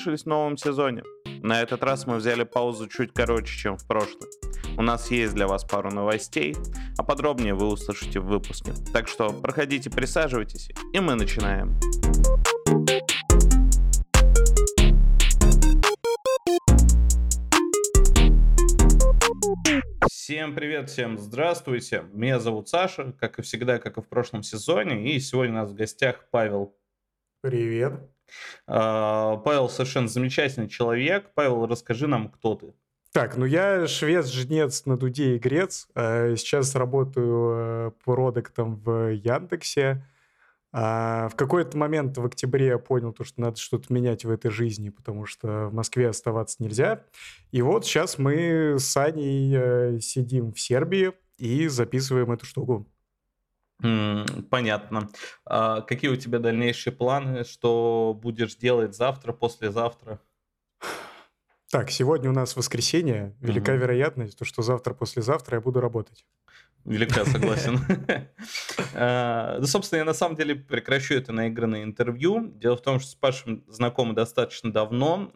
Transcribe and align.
услышались 0.00 0.22
в 0.22 0.28
новом 0.28 0.56
сезоне. 0.56 1.02
На 1.42 1.60
этот 1.60 1.82
раз 1.82 2.06
мы 2.06 2.16
взяли 2.16 2.44
паузу 2.44 2.88
чуть 2.88 3.12
короче, 3.12 3.54
чем 3.54 3.76
в 3.76 3.86
прошлый. 3.86 4.30
У 4.78 4.82
нас 4.82 5.10
есть 5.10 5.34
для 5.34 5.46
вас 5.46 5.62
пару 5.64 5.90
новостей, 5.90 6.56
а 6.96 7.02
подробнее 7.02 7.52
вы 7.52 7.66
услышите 7.66 8.18
в 8.18 8.24
выпуске. 8.24 8.72
Так 8.94 9.08
что 9.08 9.30
проходите, 9.30 9.90
присаживайтесь, 9.90 10.70
и 10.94 11.00
мы 11.00 11.16
начинаем. 11.16 11.78
Всем 20.10 20.54
привет, 20.54 20.88
всем 20.88 21.18
здравствуйте. 21.18 22.04
Меня 22.14 22.40
зовут 22.40 22.70
Саша, 22.70 23.12
как 23.20 23.38
и 23.38 23.42
всегда, 23.42 23.78
как 23.78 23.98
и 23.98 24.00
в 24.00 24.08
прошлом 24.08 24.42
сезоне. 24.42 25.14
И 25.14 25.20
сегодня 25.20 25.52
у 25.52 25.56
нас 25.58 25.70
в 25.70 25.74
гостях 25.74 26.24
Павел. 26.30 26.74
Привет. 27.42 28.00
А, 28.66 29.36
Павел 29.38 29.68
совершенно 29.68 30.08
замечательный 30.08 30.68
человек. 30.68 31.30
Павел, 31.34 31.66
расскажи 31.66 32.06
нам, 32.06 32.28
кто 32.28 32.54
ты. 32.54 32.74
Так, 33.12 33.36
ну 33.36 33.44
я 33.44 33.88
швец-жнец 33.88 34.86
на 34.86 34.96
Дуде 34.96 35.34
и 35.34 35.38
Грец. 35.38 35.88
Э, 35.96 36.36
сейчас 36.36 36.76
работаю 36.76 37.54
э, 37.56 37.90
продуктом 38.04 38.76
в 38.76 39.12
Яндексе. 39.12 40.06
А 40.72 41.28
в 41.28 41.34
какой-то 41.34 41.76
момент 41.76 42.16
в 42.16 42.24
октябре 42.24 42.66
я 42.66 42.78
понял, 42.78 43.12
то, 43.12 43.24
что 43.24 43.40
надо 43.40 43.56
что-то 43.56 43.92
менять 43.92 44.24
в 44.24 44.30
этой 44.30 44.52
жизни, 44.52 44.90
потому 44.90 45.26
что 45.26 45.66
в 45.66 45.74
Москве 45.74 46.08
оставаться 46.08 46.62
нельзя. 46.62 47.02
И 47.50 47.60
вот 47.62 47.84
сейчас 47.84 48.18
мы 48.18 48.76
с 48.78 48.96
Аней 48.96 49.52
э, 49.56 49.98
сидим 50.00 50.52
в 50.52 50.60
Сербии 50.60 51.12
и 51.36 51.66
записываем 51.66 52.30
эту 52.30 52.46
штуку. 52.46 52.86
Понятно. 54.50 55.08
А 55.44 55.80
какие 55.82 56.10
у 56.10 56.16
тебя 56.16 56.38
дальнейшие 56.38 56.92
планы? 56.92 57.44
Что 57.44 58.18
будешь 58.20 58.56
делать 58.56 58.94
завтра, 58.94 59.32
послезавтра? 59.32 60.20
Так, 61.70 61.90
сегодня 61.90 62.28
у 62.30 62.32
нас 62.32 62.56
воскресенье. 62.56 63.36
Велика 63.40 63.72
угу. 63.72 63.82
вероятность, 63.82 64.38
то, 64.38 64.44
что 64.44 64.62
завтра, 64.62 64.92
послезавтра 64.92 65.58
я 65.58 65.60
буду 65.60 65.80
работать. 65.80 66.26
Велика, 66.84 67.24
согласен. 67.24 67.78
А, 68.94 69.58
ну, 69.60 69.66
собственно, 69.66 70.00
я 70.00 70.04
на 70.04 70.14
самом 70.14 70.34
деле 70.34 70.56
прекращу 70.56 71.14
это 71.14 71.32
наигранное 71.32 71.84
интервью. 71.84 72.52
Дело 72.56 72.76
в 72.76 72.82
том, 72.82 72.98
что 72.98 73.10
с 73.10 73.14
Пашем 73.14 73.64
знакомы 73.68 74.14
достаточно 74.14 74.72
давно. 74.72 75.32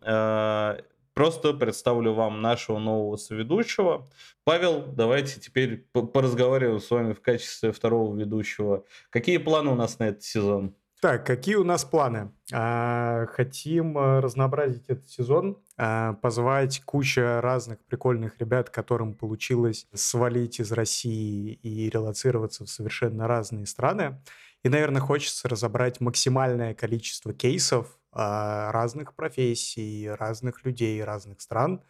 Просто 1.15 1.55
представлю 1.55 2.13
вам 2.13 2.43
нашего 2.43 2.79
нового 2.79 3.17
соведущего. 3.17 4.09
Павел, 4.43 4.85
давайте 4.85 5.41
теперь 5.41 5.87
поразговариваем 5.93 6.81
с 6.81 6.91
вами 6.91 7.13
в 7.13 7.23
качестве 7.23 7.71
второго 7.71 8.17
ведущего. 8.17 8.85
Какие 9.11 9.39
планы 9.39 9.71
у 9.71 9.77
нас 9.77 10.01
на 10.01 10.09
этот 10.09 10.25
сезон? 10.25 10.75
Так, 11.01 11.27
какие 11.27 11.57
у 11.57 11.65
нас 11.65 11.85
планы? 11.85 12.33
А, 12.51 13.27
хотим 13.27 13.99
э, 13.99 14.21
разнообразить 14.21 14.85
этот 14.89 15.07
сезон, 15.07 15.59
а, 15.77 16.15
позвать 16.15 16.81
куча 16.81 17.43
разных 17.43 17.79
прикольных 17.85 18.39
ребят, 18.39 18.71
которым 18.71 19.15
получилось 19.15 19.87
свалить 19.93 20.61
из 20.61 20.73
России 20.73 21.53
и 21.63 21.91
релацироваться 21.91 22.65
в 22.65 22.71
совершенно 22.71 23.29
разные 23.29 23.67
страны. 23.67 24.23
И, 24.63 24.71
наверное, 24.71 25.03
хочется 25.03 25.47
разобрать 25.47 26.01
максимальное 26.01 26.73
количество 26.73 27.35
кейсов 27.35 27.99
разных 28.15 29.15
профессий, 29.15 30.09
разных 30.09 30.65
людей, 30.65 31.03
разных 31.03 31.41
стран. 31.41 31.83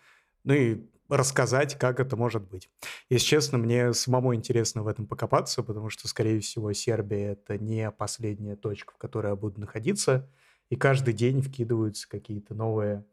Ну 0.45 0.55
и 0.55 0.87
рассказать, 1.09 1.79
как 1.79 2.01
это 2.01 2.17
может 2.17 2.49
быть. 2.49 2.71
Если 3.11 3.27
честно, 3.27 3.59
мне 3.59 3.93
самому 3.93 4.35
интересно 4.35 4.83
в 4.83 4.89
этом 4.89 5.07
покопаться, 5.07 5.62
потому 5.62 5.91
что, 5.91 6.09
скорее 6.09 6.41
всего, 6.41 6.73
Сербия— 6.73 7.33
это 7.33 7.59
не 7.59 7.91
последняя 7.91 8.57
точка, 8.57 8.95
в 8.95 8.99
которой 8.99 9.29
я 9.29 9.37
буду 9.37 9.61
находиться, 9.61 10.31
и 10.71 10.77
каждый 10.77 11.15
день 11.15 11.43
вкидываются 11.43 12.09
какие-то 12.09 12.55
новые 12.55 13.05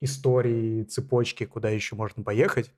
истории, 0.00 0.84
цепочки, 0.84 1.44
куда 1.44 1.70
еще 1.70 1.96
можно 1.96 2.22
поехать. 2.22 2.72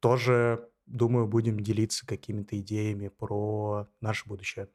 Тоже, 0.00 0.68
думаю, 0.86 1.26
будем 1.26 1.60
делиться 1.60 2.06
какими-то 2.06 2.58
идеями 2.58 3.08
про 3.08 3.88
наше 4.00 4.28
будущее. 4.28 4.68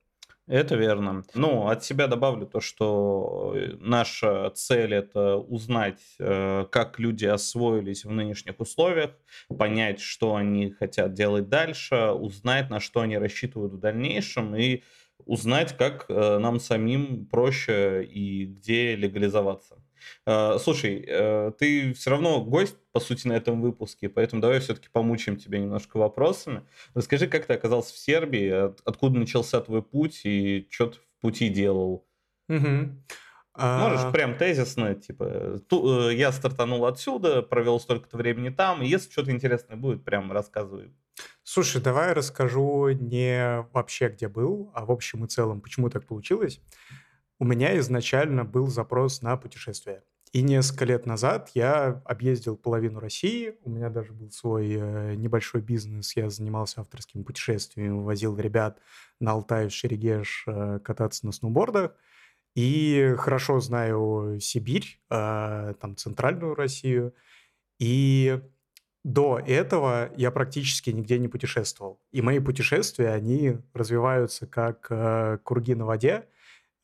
Это 0.47 0.75
верно. 0.75 1.23
Ну, 1.33 1.67
от 1.67 1.83
себя 1.83 2.05
добавлю 2.05 2.45
то, 2.45 2.59
что 2.59 3.53
э, 3.55 3.77
наша 3.79 4.51
цель 4.51 4.93
это 4.93 5.37
узнать, 5.37 6.01
э, 6.19 6.65
как 6.69 6.99
люди 6.99 7.25
освоились 7.25 8.05
в 8.05 8.11
нынешних 8.11 8.59
условиях, 8.59 9.11
понять, 9.57 9.99
что 9.99 10.35
они 10.35 10.69
хотят 10.69 11.13
делать 11.13 11.49
дальше, 11.49 12.11
узнать, 12.11 12.69
на 12.69 12.79
что 12.79 13.01
они 13.01 13.17
рассчитывают 13.17 13.73
в 13.73 13.79
дальнейшем 13.79 14.55
и 14.55 14.83
узнать, 15.25 15.75
как 15.75 16.05
э, 16.09 16.37
нам 16.37 16.59
самим 16.59 17.25
проще 17.25 18.03
и 18.03 18.45
где 18.45 18.95
легализоваться. 18.95 19.81
Э, 20.25 20.57
слушай, 20.59 21.05
э, 21.07 21.51
ты 21.57 21.93
все 21.93 22.09
равно 22.09 22.43
гость, 22.43 22.75
по 22.91 22.99
сути, 22.99 23.27
на 23.27 23.33
этом 23.33 23.61
выпуске, 23.61 24.09
поэтому 24.09 24.41
давай 24.41 24.59
все-таки 24.59 24.89
помучим 24.91 25.37
тебя 25.37 25.59
немножко 25.59 25.97
вопросами. 25.97 26.63
Расскажи, 26.93 27.27
как 27.27 27.45
ты 27.45 27.53
оказался 27.53 27.93
в 27.93 27.97
Сербии, 27.97 28.71
откуда 28.87 29.19
начался 29.19 29.61
твой 29.61 29.81
путь 29.81 30.21
и 30.23 30.67
что 30.69 30.87
ты 30.87 30.97
в 30.97 31.21
пути 31.21 31.49
делал? 31.49 32.07
Угу. 32.49 32.89
Можешь 33.57 34.01
а... 34.01 34.11
прям 34.11 34.37
тезисно, 34.37 34.95
типа, 34.95 35.61
ту, 35.69 36.09
я 36.09 36.31
стартанул 36.33 36.85
отсюда, 36.85 37.41
провел 37.41 37.79
столько-то 37.79 38.17
времени 38.17 38.49
там, 38.49 38.81
если 38.81 39.09
что-то 39.09 39.31
интересное 39.31 39.77
будет, 39.77 40.03
прям 40.03 40.31
рассказывай. 40.31 40.91
Слушай, 41.43 41.81
давай 41.81 42.11
расскажу 42.13 42.89
не 42.89 43.65
вообще, 43.71 44.09
где 44.09 44.27
был, 44.27 44.71
а 44.73 44.85
в 44.85 44.91
общем 44.91 45.23
и 45.23 45.27
целом, 45.27 45.61
почему 45.61 45.89
так 45.89 46.05
получилось. 46.05 46.59
У 47.37 47.45
меня 47.45 47.77
изначально 47.79 48.45
был 48.45 48.67
запрос 48.67 49.21
на 49.21 49.35
путешествие. 49.35 50.03
И 50.31 50.41
несколько 50.41 50.85
лет 50.85 51.05
назад 51.05 51.51
я 51.53 52.01
объездил 52.05 52.57
половину 52.57 52.99
России. 52.99 53.55
У 53.63 53.69
меня 53.69 53.89
даже 53.89 54.13
был 54.13 54.31
свой 54.31 54.69
э, 54.69 55.15
небольшой 55.15 55.61
бизнес. 55.61 56.15
Я 56.15 56.29
занимался 56.29 56.81
авторскими 56.81 57.23
путешествиями, 57.23 58.01
возил 58.01 58.37
ребят 58.37 58.79
на 59.19 59.31
Алтай, 59.31 59.69
в 59.69 59.71
Шерегеш 59.71 60.43
э, 60.47 60.79
кататься 60.83 61.25
на 61.25 61.31
сноубордах. 61.31 61.91
И 62.55 63.15
хорошо 63.17 63.59
знаю 63.59 64.37
Сибирь, 64.41 64.99
э, 65.09 65.73
там 65.79 65.95
центральную 65.95 66.55
Россию. 66.55 67.13
И 67.79 68.41
до 69.03 69.39
этого 69.39 70.09
я 70.17 70.31
практически 70.31 70.89
нигде 70.89 71.19
не 71.19 71.27
путешествовал. 71.27 72.01
И 72.11 72.21
мои 72.21 72.39
путешествия, 72.39 73.09
они 73.09 73.57
развиваются 73.73 74.47
как 74.47 75.43
круги 75.43 75.75
на 75.75 75.85
воде. 75.85 76.27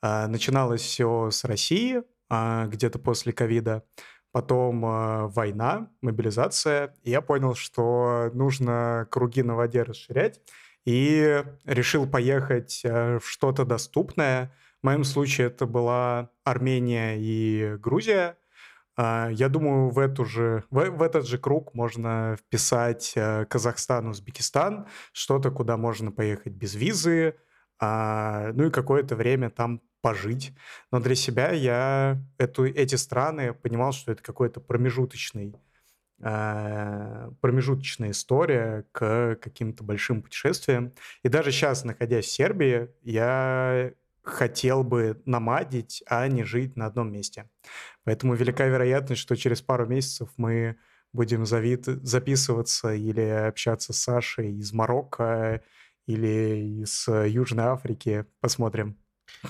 Э, 0.01 0.27
начиналось 0.27 0.81
все 0.81 1.29
с 1.31 1.43
России, 1.43 2.01
э, 2.29 2.67
где-то 2.67 2.99
после 2.99 3.33
ковида. 3.33 3.83
Потом 4.31 4.85
э, 4.85 5.27
война, 5.27 5.89
мобилизация. 6.01 6.95
И 7.03 7.11
я 7.11 7.21
понял, 7.21 7.55
что 7.55 8.31
нужно 8.33 9.07
круги 9.11 9.43
на 9.43 9.55
воде 9.55 9.83
расширять. 9.83 10.41
И 10.85 11.43
решил 11.65 12.07
поехать 12.07 12.81
э, 12.83 13.19
в 13.19 13.27
что-то 13.27 13.65
доступное. 13.65 14.53
В 14.81 14.85
моем 14.85 15.03
случае 15.03 15.47
это 15.47 15.65
была 15.65 16.31
Армения 16.43 17.17
и 17.19 17.75
Грузия. 17.77 18.37
А, 18.97 19.29
я 19.31 19.49
думаю, 19.49 19.89
в, 19.89 19.99
эту 19.99 20.25
же, 20.25 20.63
в, 20.69 20.89
в 20.89 21.01
этот 21.01 21.27
же 21.27 21.37
круг 21.37 21.73
можно 21.73 22.35
вписать 22.39 23.13
э, 23.15 23.45
Казахстан, 23.45 24.07
Узбекистан, 24.07 24.87
что-то, 25.13 25.51
куда 25.51 25.77
можно 25.77 26.11
поехать 26.11 26.53
без 26.53 26.75
визы, 26.75 27.35
а, 27.79 28.51
ну 28.53 28.67
и 28.67 28.71
какое-то 28.71 29.15
время 29.15 29.49
там 29.49 29.81
пожить. 30.01 30.53
Но 30.91 30.99
для 30.99 31.15
себя 31.15 31.51
я 31.51 32.21
эту, 32.37 32.65
эти 32.65 32.95
страны 32.95 33.53
понимал, 33.53 33.91
что 33.91 34.11
это 34.11 34.23
какой-то 34.23 34.59
промежуточный 34.59 35.55
а, 36.23 37.31
промежуточная 37.41 38.11
история 38.11 38.85
к 38.91 39.39
каким-то 39.41 39.83
большим 39.83 40.21
путешествиям. 40.21 40.93
И 41.23 41.29
даже 41.29 41.51
сейчас, 41.51 41.83
находясь 41.83 42.25
в 42.25 42.31
Сербии, 42.31 42.89
я 43.01 43.93
хотел 44.21 44.83
бы 44.83 45.19
намадить, 45.25 46.03
а 46.07 46.27
не 46.27 46.43
жить 46.43 46.75
на 46.75 46.85
одном 46.85 47.11
месте. 47.11 47.49
Поэтому 48.03 48.35
велика 48.35 48.67
вероятность, 48.67 49.21
что 49.21 49.35
через 49.35 49.63
пару 49.63 49.87
месяцев 49.87 50.29
мы 50.37 50.77
будем 51.11 51.45
завид... 51.45 51.85
записываться 51.85 52.93
или 52.93 53.21
общаться 53.21 53.91
с 53.91 53.97
Сашей 53.97 54.53
из 54.53 54.71
Марокко 54.73 55.63
или 56.05 56.81
из 56.83 57.07
Южной 57.07 57.65
Африки. 57.65 58.25
Посмотрим. 58.41 59.00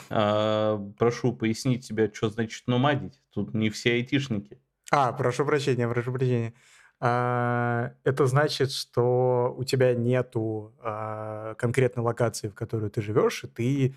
А, 0.10 0.78
прошу 0.98 1.34
пояснить 1.34 1.88
тебе, 1.88 2.12
что 2.14 2.30
значит 2.30 2.68
номадить. 2.68 3.20
Тут 3.32 3.54
не 3.54 3.70
все 3.70 3.94
айтишники. 3.94 4.60
А, 4.92 5.14
прошу 5.14 5.46
прощения, 5.46 5.88
прошу 5.88 6.12
прощения. 6.12 6.54
А, 7.00 7.94
это 8.04 8.28
значит, 8.28 8.72
что 8.72 9.54
у 9.58 9.64
тебя 9.64 9.96
нету 9.96 10.76
а, 10.80 11.56
конкретной 11.56 12.04
локации, 12.04 12.50
в 12.50 12.54
которой 12.54 12.90
ты 12.90 13.02
живешь, 13.02 13.44
и 13.44 13.48
ты 13.48 13.96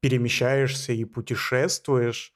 перемещаешься 0.00 0.92
и 0.92 1.04
путешествуешь. 1.04 2.34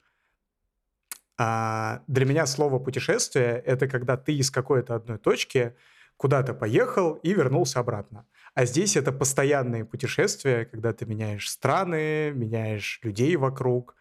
А 1.37 2.01
для 2.07 2.25
меня 2.25 2.45
слово 2.47 2.79
путешествие— 2.79 3.61
это 3.65 3.87
когда 3.87 4.17
ты 4.17 4.35
из 4.35 4.49
какой-то 4.49 4.95
одной 4.95 5.19
точки 5.19 5.75
куда-то 6.17 6.53
поехал 6.53 7.13
и 7.13 7.33
вернулся 7.33 7.79
обратно. 7.79 8.25
А 8.59 8.65
здесь 8.65 8.97
это 8.97 9.13
постоянные 9.13 9.85
путешествия, 9.85 10.65
когда 10.65 10.91
ты 10.91 11.05
меняешь 11.05 11.49
страны, 11.49 12.33
меняешь 12.35 12.99
людей 13.03 13.37
вокруг. 13.37 13.95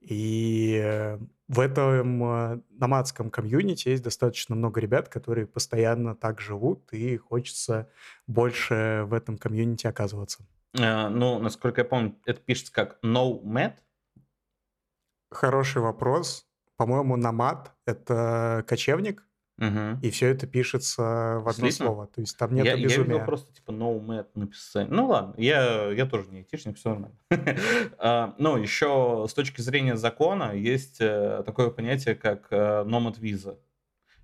И 0.00 1.16
в 1.48 1.58
этом 1.58 2.22
э, 2.22 2.60
номадском 2.72 3.30
комьюнити 3.30 3.88
есть 3.88 4.02
достаточно 4.02 4.54
много 4.54 4.82
ребят, 4.82 5.08
которые 5.08 5.46
постоянно 5.46 6.14
так 6.14 6.42
живут, 6.42 6.92
и 6.92 7.16
хочется 7.16 7.88
больше 8.26 9.04
в 9.06 9.14
этом 9.14 9.38
комьюнити 9.38 9.86
оказываться. 9.86 10.44
Э, 10.78 11.08
ну, 11.08 11.38
насколько 11.38 11.80
я 11.80 11.86
помню, 11.86 12.14
это 12.26 12.38
пишется 12.38 12.70
как 12.70 12.98
nomad. 13.02 13.76
Хороший 15.30 15.80
вопрос. 15.80 16.46
По-моему, 16.76 17.16
номад— 17.16 17.72
это 17.86 18.62
кочевник, 18.68 19.24
Мгм. 19.62 20.00
и 20.02 20.10
все 20.10 20.26
это 20.28 20.46
пишется 20.48 21.02
в 21.40 21.48
одно 21.48 21.68
Слитно? 21.68 21.86
слово. 21.86 22.06
То 22.08 22.20
есть 22.20 22.36
там 22.36 22.52
нет 22.54 22.64
Я, 22.64 22.72
я 22.72 22.76
видел 22.76 23.04
безумия. 23.04 23.24
просто 23.24 23.54
типа 23.54 23.70
nomad 23.70 24.26
написание. 24.34 24.92
Ну 24.92 25.06
ладно, 25.06 25.34
я, 25.38 25.90
я 25.92 26.04
тоже 26.06 26.28
не 26.30 26.38
айтишник, 26.38 26.76
все 26.76 26.88
нормально. 26.90 27.16
А, 27.98 28.34
Ну, 28.38 28.56
еще 28.56 29.24
с 29.28 29.34
точки 29.34 29.60
зрения 29.60 29.96
закона 29.96 30.52
есть 30.52 30.96
э, 31.00 31.42
такое 31.46 31.70
понятие, 31.70 32.16
как 32.16 32.48
э, 32.50 32.82
nomad 32.84 33.20
виза. 33.20 33.58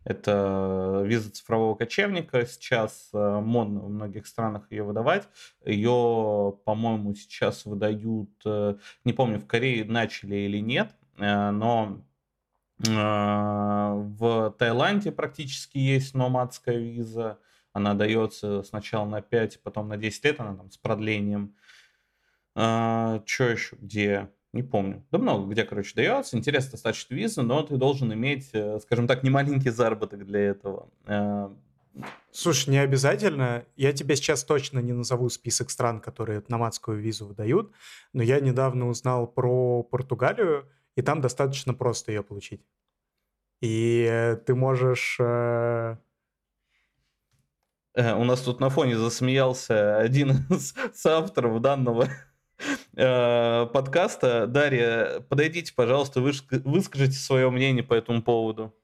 Это 0.05 1.03
виза 1.05 1.31
цифрового 1.31 1.75
кочевника. 1.75 2.45
Сейчас 2.47 3.11
э, 3.13 3.41
модно 3.41 3.81
в 3.81 3.91
многих 3.91 4.27
странах 4.27 4.67
ее 4.71 4.83
выдавать. 4.83 5.29
Ее, 5.65 6.57
по-моему, 6.65 7.15
сейчас 7.15 7.65
выдают, 7.67 8.31
не 9.05 9.13
помню, 9.13 9.39
в 9.39 9.47
Корее 9.47 9.85
начали 9.85 10.35
или 10.37 10.59
нет, 10.59 10.91
но 11.19 12.01
в 12.81 14.55
Таиланде 14.59 15.11
практически 15.11 15.79
есть 15.79 16.15
номадская 16.15 16.79
виза. 16.79 17.39
Она 17.73 17.95
дается 17.95 18.63
сначала 18.63 19.07
на 19.07 19.21
5, 19.21 19.63
потом 19.63 19.89
на 19.89 19.97
10 19.97 20.25
лет, 20.25 20.41
она 20.41 20.55
там 20.55 20.71
с 20.71 20.77
продлением. 20.77 21.55
Что 22.55 23.23
еще? 23.39 23.77
Где? 23.81 24.31
Не 24.53 24.63
помню. 24.63 25.05
Да 25.11 25.19
много 25.19 25.51
где, 25.53 25.65
короче, 25.65 25.93
дается. 25.95 26.37
Интересно 26.37 26.73
достаточно 26.73 27.15
виза, 27.15 27.43
но 27.43 27.63
ты 27.63 27.77
должен 27.77 28.13
иметь, 28.15 28.49
э, 28.55 28.81
скажем 28.81 29.07
так, 29.07 29.23
немаленький 29.23 29.71
заработок 29.71 30.25
для 30.25 30.41
этого. 30.41 30.89
Э, 31.07 31.51
Слушай, 32.31 32.71
не 32.71 32.79
обязательно. 32.79 33.65
Я 33.77 33.93
тебе 33.93 34.17
сейчас 34.17 34.45
точно 34.45 34.79
не 34.79 34.93
назову 34.93 35.29
список 35.29 35.71
стран, 35.71 36.01
которые 36.01 36.43
номадскую 36.49 36.99
визу 36.99 37.27
выдают, 37.27 37.73
но 38.13 38.23
я 38.23 38.41
недавно 38.41 38.89
узнал 38.89 39.27
про 39.27 39.83
Португалию, 39.83 40.67
и 40.99 41.03
там 41.03 41.21
достаточно 41.21 41.75
просто 41.75 42.11
ее 42.11 42.25
получить. 42.25 42.61
И 43.61 44.37
ты 44.47 44.55
можешь... 44.57 45.17
э, 45.21 45.97
э, 47.95 48.15
У 48.15 48.25
нас 48.25 48.41
тут 48.41 48.59
на 48.59 48.69
фоне 48.69 48.97
засмеялся 48.97 49.97
один 49.97 50.31
из 50.51 50.75
соавторов 50.95 51.61
данного 51.61 52.09
э, 52.97 53.67
подкаста. 53.67 54.49
Дарья, 54.49 55.21
подойдите, 55.21 55.73
пожалуйста, 55.73 56.21
выскажите 56.21 57.17
свое 57.17 57.49
мнение 57.49 57.85
по 57.85 57.95
этому 57.95 58.21
поводу. 58.21 58.75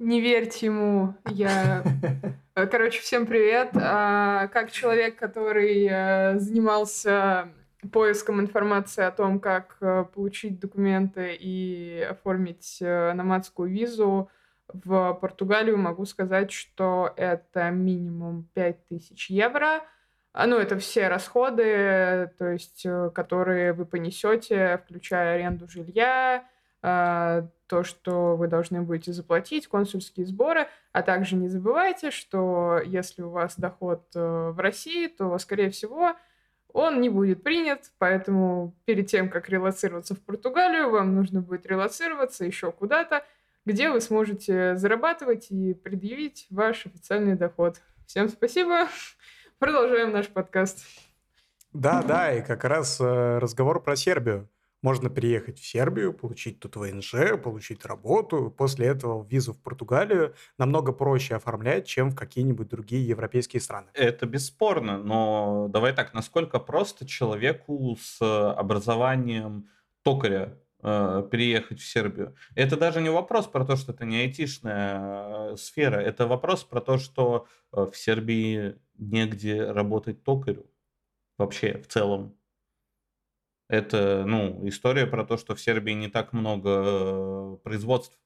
Не 0.00 0.20
верьте 0.20 0.66
ему. 0.66 1.14
Я... 1.30 1.84
Короче, 2.54 3.00
всем 3.02 3.24
привет. 3.24 3.70
А, 3.74 4.48
Как 4.48 4.72
человек, 4.72 5.16
который 5.16 6.38
занимался 6.40 7.52
поиском 7.86 8.40
информации 8.40 9.04
о 9.04 9.12
том, 9.12 9.38
как 9.38 9.76
э, 9.80 10.04
получить 10.12 10.58
документы 10.58 11.34
и 11.38 12.06
оформить 12.10 12.78
э, 12.80 13.12
номадскую 13.12 13.70
визу 13.70 14.30
в 14.72 15.14
Португалию, 15.14 15.78
могу 15.78 16.04
сказать, 16.04 16.50
что 16.50 17.12
это 17.16 17.70
минимум 17.70 18.48
5000 18.54 19.30
евро. 19.30 19.82
А, 20.32 20.46
Ну, 20.46 20.58
это 20.58 20.78
все 20.78 21.08
расходы, 21.08 22.32
то 22.36 22.48
есть, 22.48 22.84
э, 22.84 23.10
которые 23.14 23.72
вы 23.72 23.86
понесете, 23.86 24.80
включая 24.84 25.36
аренду 25.36 25.68
жилья, 25.68 26.44
то, 26.80 27.82
что 27.82 28.36
вы 28.36 28.46
должны 28.46 28.82
будете 28.82 29.12
заплатить, 29.12 29.66
консульские 29.66 30.24
сборы, 30.26 30.68
а 30.92 31.02
также 31.02 31.34
не 31.34 31.48
забывайте, 31.48 32.12
что 32.12 32.80
если 32.84 33.22
у 33.22 33.30
вас 33.30 33.58
доход 33.58 34.04
в 34.14 34.54
России, 34.60 35.08
то, 35.08 35.36
скорее 35.38 35.70
всего, 35.70 36.14
он 36.78 37.00
не 37.00 37.08
будет 37.08 37.42
принят, 37.42 37.90
поэтому 37.98 38.74
перед 38.84 39.08
тем, 39.08 39.28
как 39.28 39.48
релацироваться 39.48 40.14
в 40.14 40.20
Португалию, 40.20 40.90
вам 40.90 41.14
нужно 41.14 41.40
будет 41.40 41.66
релацироваться 41.66 42.44
еще 42.44 42.70
куда-то, 42.70 43.24
где 43.66 43.90
вы 43.90 44.00
сможете 44.00 44.76
зарабатывать 44.76 45.50
и 45.50 45.74
предъявить 45.74 46.46
ваш 46.50 46.86
официальный 46.86 47.34
доход. 47.34 47.80
Всем 48.06 48.28
спасибо. 48.28 48.86
Продолжаем 49.58 50.12
наш 50.12 50.28
подкаст. 50.28 50.86
Да, 51.72 52.02
да, 52.02 52.32
и 52.32 52.42
как 52.42 52.64
раз 52.64 53.00
э, 53.00 53.38
разговор 53.38 53.82
про 53.82 53.96
Сербию. 53.96 54.48
Можно 54.80 55.10
приехать 55.10 55.58
в 55.58 55.66
Сербию, 55.66 56.12
получить 56.12 56.60
тут 56.60 56.76
ВНЖ, 56.76 57.36
получить 57.42 57.84
работу, 57.84 58.54
после 58.56 58.86
этого 58.86 59.26
визу 59.28 59.52
в 59.52 59.60
Португалию 59.60 60.34
намного 60.56 60.92
проще 60.92 61.34
оформлять, 61.34 61.86
чем 61.86 62.10
в 62.10 62.14
какие-нибудь 62.14 62.68
другие 62.68 63.06
европейские 63.06 63.60
страны. 63.60 63.88
Это 63.94 64.26
бесспорно, 64.26 64.98
но 64.98 65.66
давай 65.68 65.92
так, 65.94 66.14
насколько 66.14 66.60
просто 66.60 67.06
человеку 67.06 67.96
с 68.00 68.18
образованием 68.20 69.68
токаря 70.02 70.56
э, 70.82 71.28
переехать 71.28 71.80
в 71.80 71.84
Сербию? 71.84 72.36
Это 72.54 72.76
даже 72.76 73.00
не 73.00 73.10
вопрос 73.10 73.48
про 73.48 73.64
то, 73.64 73.74
что 73.74 73.90
это 73.90 74.04
не 74.04 74.20
айтишная 74.20 75.52
э, 75.52 75.56
сфера, 75.56 75.96
это 75.96 76.28
вопрос 76.28 76.62
про 76.62 76.80
то, 76.80 76.98
что 76.98 77.48
э, 77.72 77.86
в 77.90 77.96
Сербии 77.96 78.76
негде 78.96 79.72
работать 79.72 80.22
токарю 80.22 80.70
вообще 81.36 81.78
в 81.78 81.88
целом. 81.88 82.37
Это, 83.68 84.24
ну, 84.26 84.66
история 84.66 85.06
про 85.06 85.24
то, 85.24 85.36
что 85.36 85.54
в 85.54 85.60
Сербии 85.60 85.92
не 85.92 86.08
так 86.08 86.32
много 86.32 86.70
э, 86.70 87.56
производств, 87.62 88.16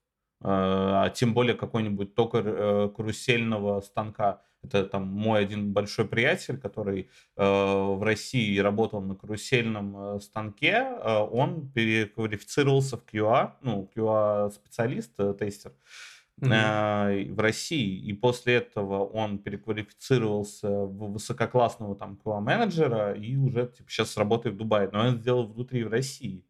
э, 0.41 0.45
а 0.47 1.11
тем 1.11 1.35
более 1.35 1.57
какой-нибудь 1.57 2.15
токарь 2.15 2.45
э, 2.47 2.89
карусельного 2.97 3.81
станка. 3.81 4.43
Это 4.63 4.85
там 4.85 5.09
мой 5.09 5.41
один 5.41 5.73
большой 5.73 6.07
приятель, 6.07 6.59
который 6.59 7.11
э, 7.37 7.43
в 7.45 8.01
России 8.05 8.57
работал 8.59 9.01
на 9.01 9.17
карусельном 9.17 10.17
э, 10.17 10.21
станке, 10.21 10.75
э, 10.77 11.19
он 11.19 11.69
переквалифицировался 11.73 12.97
в 12.97 13.05
QA, 13.13 13.55
ну, 13.63 13.91
QA-специалист, 13.97 15.13
э, 15.19 15.35
тестер 15.35 15.73
Мгм. 15.73 16.12
Э, 16.51 17.33
в 17.33 17.39
России, 17.41 17.99
и 17.99 18.13
после 18.13 18.55
этого 18.55 19.05
он 19.05 19.39
переквалифицировался 19.39 20.69
в 20.69 21.13
высококлассного 21.13 21.97
там 21.97 22.19
QA-менеджера 22.25 23.15
и 23.15 23.37
уже 23.37 23.69
типа, 23.69 23.91
сейчас 23.91 24.17
работает 24.17 24.57
в 24.57 24.59
Дубае, 24.59 24.91
но 24.93 25.01
он 25.09 25.19
сделал 25.19 25.47
внутри 25.47 25.85
в 25.85 25.89
России. 25.89 26.45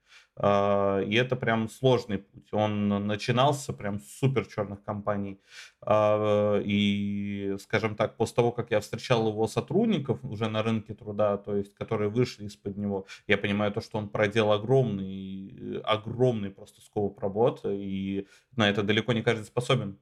А, 0.45 1.01
И 1.01 1.15
это 1.15 1.37
прям 1.37 1.69
сложный 1.69 2.19
путь. 2.19 2.49
Он 2.53 2.89
начинался 3.07 3.73
прям 3.73 4.01
с 4.01 4.19
супер 4.19 4.47
черных 4.47 4.83
компаний. 4.85 5.41
А, 5.81 6.61
И, 6.65 7.57
скажем 7.61 7.95
так, 7.97 8.17
после 8.17 8.37
того, 8.37 8.53
как 8.53 8.71
я 8.73 8.81
встречал 8.81 9.29
его 9.29 9.47
сотрудников 9.47 10.19
уже 10.25 10.49
на 10.49 10.63
рынке 10.63 10.95
труда, 10.95 11.37
то 11.39 11.57
есть, 11.57 11.75
которые 11.75 12.11
вышли 12.11 12.47
из-под 12.47 12.77
него, 12.77 13.07
я 13.29 13.39
понимаю 13.39 13.73
то, 13.73 13.81
что 13.81 13.99
он 13.99 14.09
проделал 14.09 14.53
огромный, 14.53 15.81
огромный 15.85 16.51
просто 16.51 16.81
скоп 16.81 17.21
работы, 17.21 17.77
и 17.77 18.27
на 18.57 18.69
это 18.69 18.83
далеко 18.83 19.13
не 19.13 19.23
каждый 19.23 19.45
способен. 19.45 19.99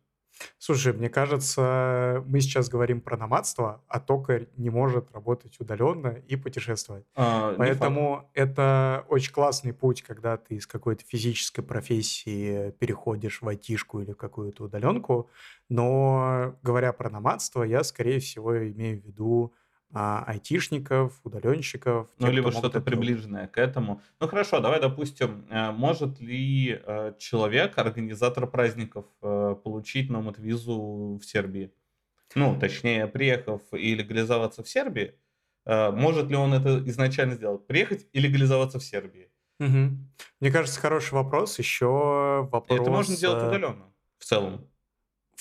Слушай, 0.58 0.92
мне 0.92 1.08
кажется, 1.08 2.22
мы 2.26 2.40
сейчас 2.40 2.68
говорим 2.68 3.00
про 3.00 3.16
номадство, 3.16 3.82
а 3.88 4.00
токарь 4.00 4.48
не 4.56 4.70
может 4.70 5.10
работать 5.12 5.58
удаленно 5.60 6.08
и 6.28 6.36
путешествовать. 6.36 7.04
А. 7.14 7.54
Поэтому 7.56 8.30
это 8.34 9.04
очень 9.08 9.32
классный 9.32 9.72
путь, 9.72 10.02
когда 10.02 10.36
ты 10.36 10.56
из 10.56 10.66
какой-то 10.66 11.04
физической 11.04 11.62
профессии 11.62 12.70
переходишь 12.72 13.42
в 13.42 13.48
айтишку 13.48 14.00
или 14.00 14.12
какую-то 14.12 14.64
удаленку. 14.64 15.30
Но 15.68 16.56
говоря 16.62 16.92
про 16.92 17.10
номадство, 17.10 17.62
я, 17.62 17.84
скорее 17.84 18.20
всего, 18.20 18.56
имею 18.56 19.00
в 19.00 19.04
виду 19.04 19.54
а, 19.92 20.24
айтишников, 20.26 21.20
удаленщиков. 21.24 22.08
Ну, 22.18 22.26
тех, 22.26 22.34
либо 22.34 22.50
кто 22.50 22.58
могут 22.58 22.72
что-то 22.72 22.84
приближенное 22.84 23.48
к 23.48 23.58
этому. 23.58 24.02
Ну, 24.20 24.28
хорошо, 24.28 24.60
давай, 24.60 24.80
допустим, 24.80 25.46
э, 25.50 25.72
может 25.72 26.20
ли 26.20 26.80
э, 26.84 27.14
человек, 27.18 27.76
организатор 27.78 28.46
праздников, 28.46 29.06
э, 29.22 29.56
получить 29.62 30.10
номад-визу 30.10 31.18
в 31.20 31.24
Сербии? 31.24 31.72
Ну, 32.34 32.58
точнее, 32.58 33.06
приехав 33.08 33.62
и 33.72 33.94
легализоваться 33.94 34.62
в 34.62 34.68
Сербии, 34.68 35.14
может 35.66 36.30
ли 36.30 36.36
он 36.36 36.54
это 36.54 36.82
изначально 36.88 37.34
сделать? 37.34 37.66
Приехать 37.66 38.06
и 38.12 38.20
легализоваться 38.20 38.78
в 38.78 38.84
Сербии? 38.84 39.30
Мгм. 39.60 40.10
Мне 40.40 40.50
кажется, 40.50 40.80
хороший 40.80 41.14
вопрос. 41.14 41.58
Еще 41.58 41.86
вопрос... 42.50 42.80
Это 42.80 42.90
можно 42.90 43.14
делать 43.14 43.42
э, 43.42 43.48
удаленно, 43.48 43.92
в 44.18 44.24
целом. 44.24 44.66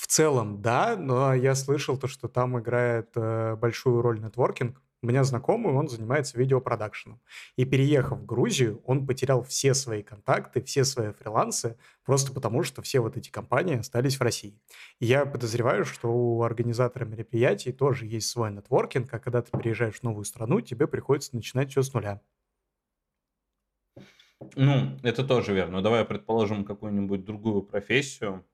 В 0.00 0.06
целом, 0.06 0.62
да, 0.62 0.96
но 0.96 1.34
я 1.34 1.54
слышал 1.54 1.98
то, 1.98 2.08
что 2.08 2.26
там 2.26 2.58
играет 2.58 3.10
э, 3.16 3.54
большую 3.56 4.00
роль 4.00 4.18
нетворкинг. 4.18 4.80
У 5.02 5.06
меня 5.06 5.24
знакомый, 5.24 5.74
он 5.74 5.90
занимается 5.90 6.38
видеопродакшеном. 6.38 7.20
И 7.56 7.66
переехав 7.66 8.18
в 8.20 8.24
Грузию, 8.24 8.80
он 8.86 9.06
потерял 9.06 9.42
все 9.42 9.74
свои 9.74 10.02
контакты, 10.02 10.62
все 10.62 10.84
свои 10.84 11.12
фрилансы, 11.12 11.76
просто 12.02 12.32
потому 12.32 12.62
что 12.62 12.80
все 12.80 13.00
вот 13.00 13.18
эти 13.18 13.28
компании 13.28 13.78
остались 13.78 14.16
в 14.16 14.22
России. 14.22 14.58
И 15.00 15.04
я 15.04 15.26
подозреваю, 15.26 15.84
что 15.84 16.08
у 16.08 16.42
организатора 16.44 17.04
мероприятий 17.04 17.70
тоже 17.70 18.06
есть 18.06 18.30
свой 18.30 18.50
нетворкинг, 18.50 19.12
а 19.12 19.18
когда 19.18 19.42
ты 19.42 19.50
приезжаешь 19.50 20.00
в 20.00 20.02
новую 20.02 20.24
страну, 20.24 20.62
тебе 20.62 20.86
приходится 20.86 21.36
начинать 21.36 21.72
все 21.72 21.82
с 21.82 21.92
нуля. 21.92 22.22
Ну, 24.56 24.96
это 25.02 25.24
тоже 25.24 25.52
верно. 25.52 25.82
Давай 25.82 26.06
предположим 26.06 26.64
какую-нибудь 26.64 27.26
другую 27.26 27.60
профессию. 27.60 28.46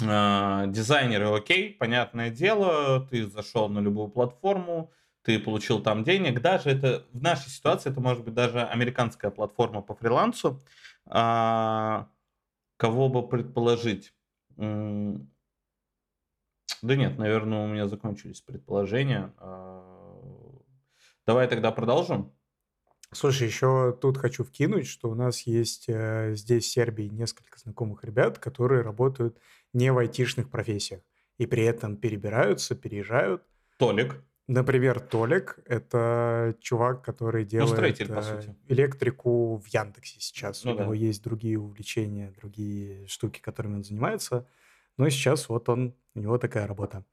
А, 0.00 0.66
дизайнеры 0.66 1.26
окей, 1.26 1.74
понятное 1.74 2.30
дело, 2.30 3.06
ты 3.10 3.26
зашел 3.26 3.68
на 3.68 3.80
любую 3.80 4.08
платформу, 4.08 4.90
ты 5.22 5.38
получил 5.38 5.82
там 5.82 6.02
денег. 6.02 6.40
Даже 6.40 6.70
это 6.70 7.04
в 7.12 7.22
нашей 7.22 7.50
ситуации 7.50 7.90
это 7.90 8.00
может 8.00 8.24
быть 8.24 8.34
даже 8.34 8.62
американская 8.62 9.30
платформа 9.30 9.82
по 9.82 9.94
фрилансу. 9.94 10.60
А, 11.06 12.08
кого 12.76 13.08
бы 13.08 13.28
предположить? 13.28 14.12
Да 14.56 15.20
нет, 16.82 17.18
наверное, 17.18 17.64
у 17.64 17.68
меня 17.68 17.86
закончились 17.86 18.40
предположения. 18.40 19.32
А, 19.38 19.84
давай 21.26 21.48
тогда 21.48 21.70
продолжим. 21.70 22.32
Слушай, 23.12 23.46
еще 23.46 23.96
тут 24.00 24.16
хочу 24.16 24.42
вкинуть, 24.42 24.86
что 24.86 25.10
у 25.10 25.14
нас 25.14 25.42
есть 25.42 25.84
э, 25.88 26.34
здесь 26.34 26.64
в 26.64 26.72
Сербии 26.72 27.04
несколько 27.04 27.58
знакомых 27.58 28.04
ребят, 28.04 28.38
которые 28.38 28.80
работают 28.80 29.38
не 29.74 29.92
в 29.92 29.98
айтишных 29.98 30.50
профессиях 30.50 31.02
и 31.36 31.46
при 31.46 31.64
этом 31.64 31.96
перебираются, 31.96 32.74
переезжают. 32.74 33.42
Толик. 33.78 34.16
Например, 34.48 34.98
Толик— 34.98 35.58
это 35.66 36.56
чувак, 36.60 37.02
который 37.02 37.44
ну, 37.44 37.48
делает 37.48 37.70
ну, 37.70 37.76
строитель, 37.76 38.08
по 38.08 38.18
э, 38.18 38.22
сути. 38.22 38.56
электрику 38.68 39.56
в 39.56 39.66
Яндексе 39.68 40.16
сейчас. 40.18 40.64
Ну, 40.64 40.72
У 40.72 40.76
да. 40.76 40.84
него 40.84 40.94
есть 40.94 41.22
другие 41.22 41.58
увлечения, 41.58 42.32
другие 42.40 43.06
штуки, 43.08 43.40
которыми 43.40 43.76
он 43.76 43.84
занимается. 43.84 44.48
Но 44.96 45.08
сейчас 45.10 45.48
вот 45.48 45.68
он, 45.68 45.94
у 46.14 46.20
него 46.20 46.38
такая 46.38 46.66
работа. 46.66 47.04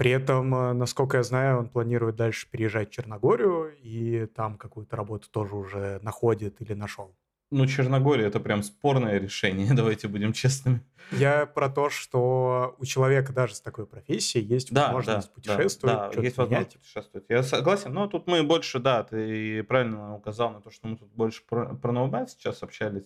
При 0.00 0.12
этом, 0.12 0.54
э, 0.54 0.72
насколько 0.72 1.18
я 1.18 1.22
знаю, 1.22 1.58
он 1.58 1.68
планирует 1.68 2.16
дальше 2.16 2.48
переезжать 2.50 2.88
в 2.88 2.92
Черногорию 2.92 3.76
и 3.82 4.24
там 4.34 4.56
какую-то 4.56 4.96
работу 4.96 5.28
тоже 5.30 5.54
уже 5.54 6.00
находит 6.00 6.58
или 6.62 6.72
нашел. 6.72 7.14
Ну, 7.50 7.66
Черногория 7.66 8.26
это 8.26 8.40
прям 8.40 8.62
спорное 8.62 9.18
решение, 9.18 9.68
давайте 9.74 10.08
будем 10.08 10.32
честными. 10.32 10.80
Я 11.12 11.44
про 11.44 11.68
то, 11.68 11.90
что 11.90 12.76
у 12.78 12.86
человека 12.86 13.34
даже 13.34 13.54
с 13.54 13.60
такой 13.60 13.84
профессией 13.84 14.42
есть 14.42 14.72
да, 14.72 14.84
возможность 14.86 15.28
да, 15.28 15.34
путешествовать, 15.34 15.96
да, 15.96 16.10
да, 16.14 16.22
есть 16.22 16.36
возможность 16.38 16.78
путешествовать. 16.78 17.26
Я 17.28 17.42
согласен, 17.42 17.92
но 17.92 18.06
тут 18.06 18.26
мы 18.26 18.42
больше, 18.42 18.78
да, 18.78 19.02
ты 19.02 19.62
правильно 19.64 20.16
указал 20.16 20.50
на 20.50 20.62
то, 20.62 20.70
что 20.70 20.88
мы 20.88 20.96
тут 20.96 21.12
больше 21.12 21.42
про, 21.46 21.74
про 21.74 22.26
сейчас 22.26 22.62
общались. 22.62 23.04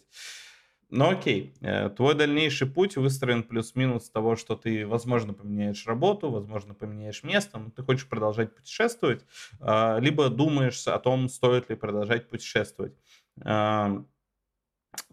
Ну 0.90 1.10
окей, 1.10 1.54
э, 1.60 1.88
твой 1.90 2.14
дальнейший 2.14 2.68
путь 2.68 2.96
выстроен 2.96 3.42
плюс-минус 3.42 4.10
того, 4.10 4.36
что 4.36 4.54
ты, 4.54 4.86
возможно, 4.86 5.32
поменяешь 5.32 5.86
работу, 5.86 6.30
возможно, 6.30 6.74
поменяешь 6.74 7.22
место, 7.24 7.58
но 7.58 7.70
ты 7.70 7.82
хочешь 7.82 8.08
продолжать 8.08 8.54
путешествовать, 8.54 9.24
а, 9.60 9.98
либо 9.98 10.28
думаешь 10.28 10.86
о 10.86 10.98
том, 10.98 11.28
стоит 11.28 11.68
ли 11.70 11.76
продолжать 11.76 12.28
путешествовать. 12.28 12.94
А, 13.44 14.04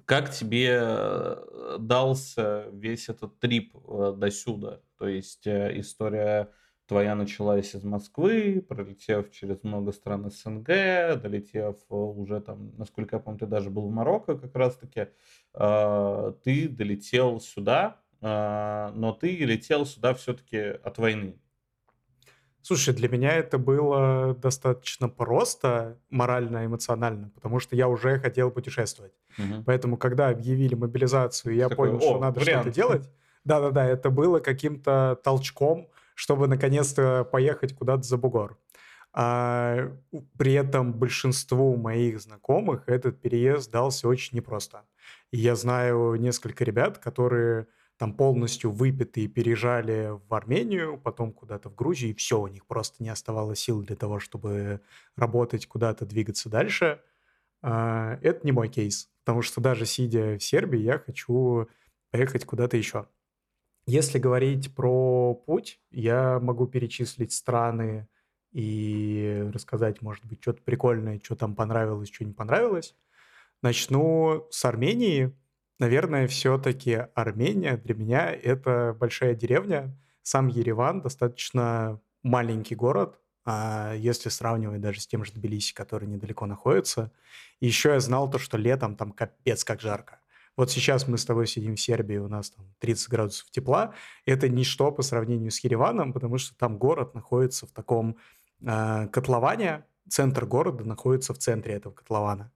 как 0.06 0.32
тебе 0.32 0.80
э, 0.82 1.78
дался 1.80 2.68
весь 2.72 3.10
этот 3.10 3.40
трип 3.40 3.75
э, 3.75 4.13
до 4.16 4.30
сюда? 4.30 4.82
То 4.98 5.08
есть 5.08 5.48
история 5.48 6.51
твоя 6.91 7.15
началась 7.15 7.74
из 7.74 7.86
Москвы, 7.86 8.62
пролетев 8.67 9.31
через 9.31 9.63
много 9.63 9.93
стран 9.93 10.29
СНГ, 10.29 11.21
долетев 11.21 11.77
уже 11.89 12.41
там, 12.41 12.74
насколько 12.77 13.15
я 13.15 13.21
помню, 13.21 13.39
ты 13.39 13.45
даже 13.45 13.69
был 13.69 13.88
в 13.88 13.91
Марокко 13.91 14.38
как 14.38 14.53
раз-таки, 14.53 15.07
а, 15.53 16.33
ты 16.43 16.67
долетел 16.67 17.39
сюда, 17.39 18.01
а, 18.19 18.91
но 18.93 19.13
ты 19.13 19.38
летел 19.38 19.86
сюда 19.86 20.13
все-таки 20.15 20.57
от 20.57 20.98
войны. 20.98 21.39
Слушай, 22.62 22.93
для 22.93 23.07
меня 23.07 23.38
это 23.38 23.57
было 23.57 24.36
достаточно 24.36 25.07
просто 25.07 25.98
морально-эмоционально, 26.10 27.29
потому 27.33 27.62
что 27.62 27.77
я 27.77 27.88
уже 27.88 28.19
хотел 28.19 28.51
путешествовать. 28.51 29.13
Угу. 29.38 29.63
Поэтому, 29.65 29.95
когда 29.95 30.27
объявили 30.27 30.75
мобилизацию, 30.75 31.55
я 31.55 31.69
Такой, 31.69 31.88
понял, 31.88 32.01
что 32.01 32.19
надо 32.19 32.41
что-то 32.41 32.69
делать. 32.69 33.10
Да-да-да, 33.45 33.86
это 33.86 34.10
было 34.10 34.39
каким-то 34.39 35.17
толчком, 35.24 35.88
чтобы 36.15 36.48
наконец-то 36.48 37.27
поехать 37.32 37.75
куда-то 37.75 38.03
за 38.03 38.18
бугор. 38.18 38.58
А 39.13 39.91
при 40.38 40.53
этом 40.53 40.94
большинству 40.94 41.75
моих 41.75 42.22
знакомых 42.22 42.84
этот 42.88 43.22
переезд 43.22 43.70
дался 43.70 44.08
очень 44.08 44.38
непросто. 44.38 44.86
И 45.32 45.38
я 45.38 45.56
знаю 45.56 46.15
несколько 46.15 46.63
ребят, 46.63 46.98
которые 46.98 47.68
там 47.98 48.13
полностью 48.13 48.72
выпитые 48.72 49.27
переезжали 49.27 50.18
в 50.27 50.34
Армению, 50.34 50.98
потом 50.98 51.32
куда-то 51.32 51.70
в 51.70 51.75
Грузию, 51.75 52.12
и 52.12 52.15
все, 52.15 52.39
у 52.39 52.48
них 52.48 52.65
просто 52.65 53.03
не 53.03 53.10
оставалось 53.10 53.60
сил 53.60 53.84
для 53.84 53.96
того, 53.96 54.20
чтобы 54.20 54.82
работать, 55.15 55.68
куда-то 55.68 56.06
двигаться 56.06 56.50
дальше. 56.50 57.01
А, 57.62 58.18
это 58.24 58.44
не 58.44 58.53
мой 58.53 58.70
кейс, 58.70 59.12
потому 59.24 59.44
что 59.44 59.62
даже 59.62 59.86
сидя 59.86 60.39
в 60.39 60.44
Сербии, 60.44 60.80
я 60.80 60.98
хочу 60.98 61.68
поехать 62.10 62.46
куда-то 62.46 62.75
еще. 62.75 63.08
Если 63.91 64.19
говорить 64.19 64.74
про 64.74 65.36
путь, 65.36 65.81
я 65.91 66.39
могу 66.39 66.65
перечислить 66.65 67.33
страны 67.33 68.07
и 68.53 69.50
рассказать, 69.53 70.01
может 70.01 70.25
быть, 70.25 70.41
что-то 70.41 70.62
прикольное, 70.62 71.19
что 71.21 71.36
там 71.36 71.55
понравилось, 71.55 72.10
что 72.10 72.24
не 72.24 72.31
понравилось. 72.31 72.95
Начну 73.62 74.48
с 74.50 74.63
Армении. 74.63 75.36
Наверное, 75.77 76.29
все-таки 76.29 77.05
Армения 77.15 77.75
для 77.75 77.93
меня 77.93 78.31
это 78.31 78.95
большая 78.98 79.36
деревня. 79.36 79.93
Сам 80.21 80.48
Ереван 80.48 81.01
достаточно 81.01 82.00
маленький 82.24 82.75
город, 82.75 83.19
а 83.43 83.93
если 83.95 84.29
сравнивать 84.29 84.79
даже 84.79 85.01
с 85.01 85.07
тем 85.07 85.25
же 85.25 85.33
Тбилиси, 85.33 85.74
который 85.74 86.07
недалеко 86.07 86.45
находится. 86.45 87.12
Еще 87.60 87.89
я 87.89 88.00
знал 88.00 88.31
то, 88.31 88.39
что 88.39 88.57
летом 88.57 88.95
там 88.95 89.12
капец 89.12 89.65
как 89.65 89.81
жарко. 89.81 90.21
Вот 90.58 90.70
сейчас 90.70 91.08
мы 91.08 91.17
с 91.17 91.25
тобой 91.25 91.48
сидим 91.48 91.75
в 91.75 91.81
Сербии, 91.81 92.17
у 92.17 92.27
нас 92.27 92.51
там 92.51 92.65
30 92.79 93.10
градусов 93.10 93.50
тепла. 93.51 93.93
Это 94.25 94.50
ничто 94.50 94.91
по 94.91 95.01
сравнению 95.01 95.51
с 95.51 95.60
Ереваном, 95.60 96.13
потому 96.13 96.38
что 96.38 96.58
там 96.58 96.77
город 96.77 97.15
находится 97.15 97.65
в 97.65 97.72
таком 97.72 98.17
э, 98.62 99.08
котловане, 99.08 99.86
центр 100.10 100.46
города 100.46 100.84
находится 100.84 101.34
в 101.34 101.38
центре 101.38 101.75
этого 101.75 101.93
котлована. 101.93 102.51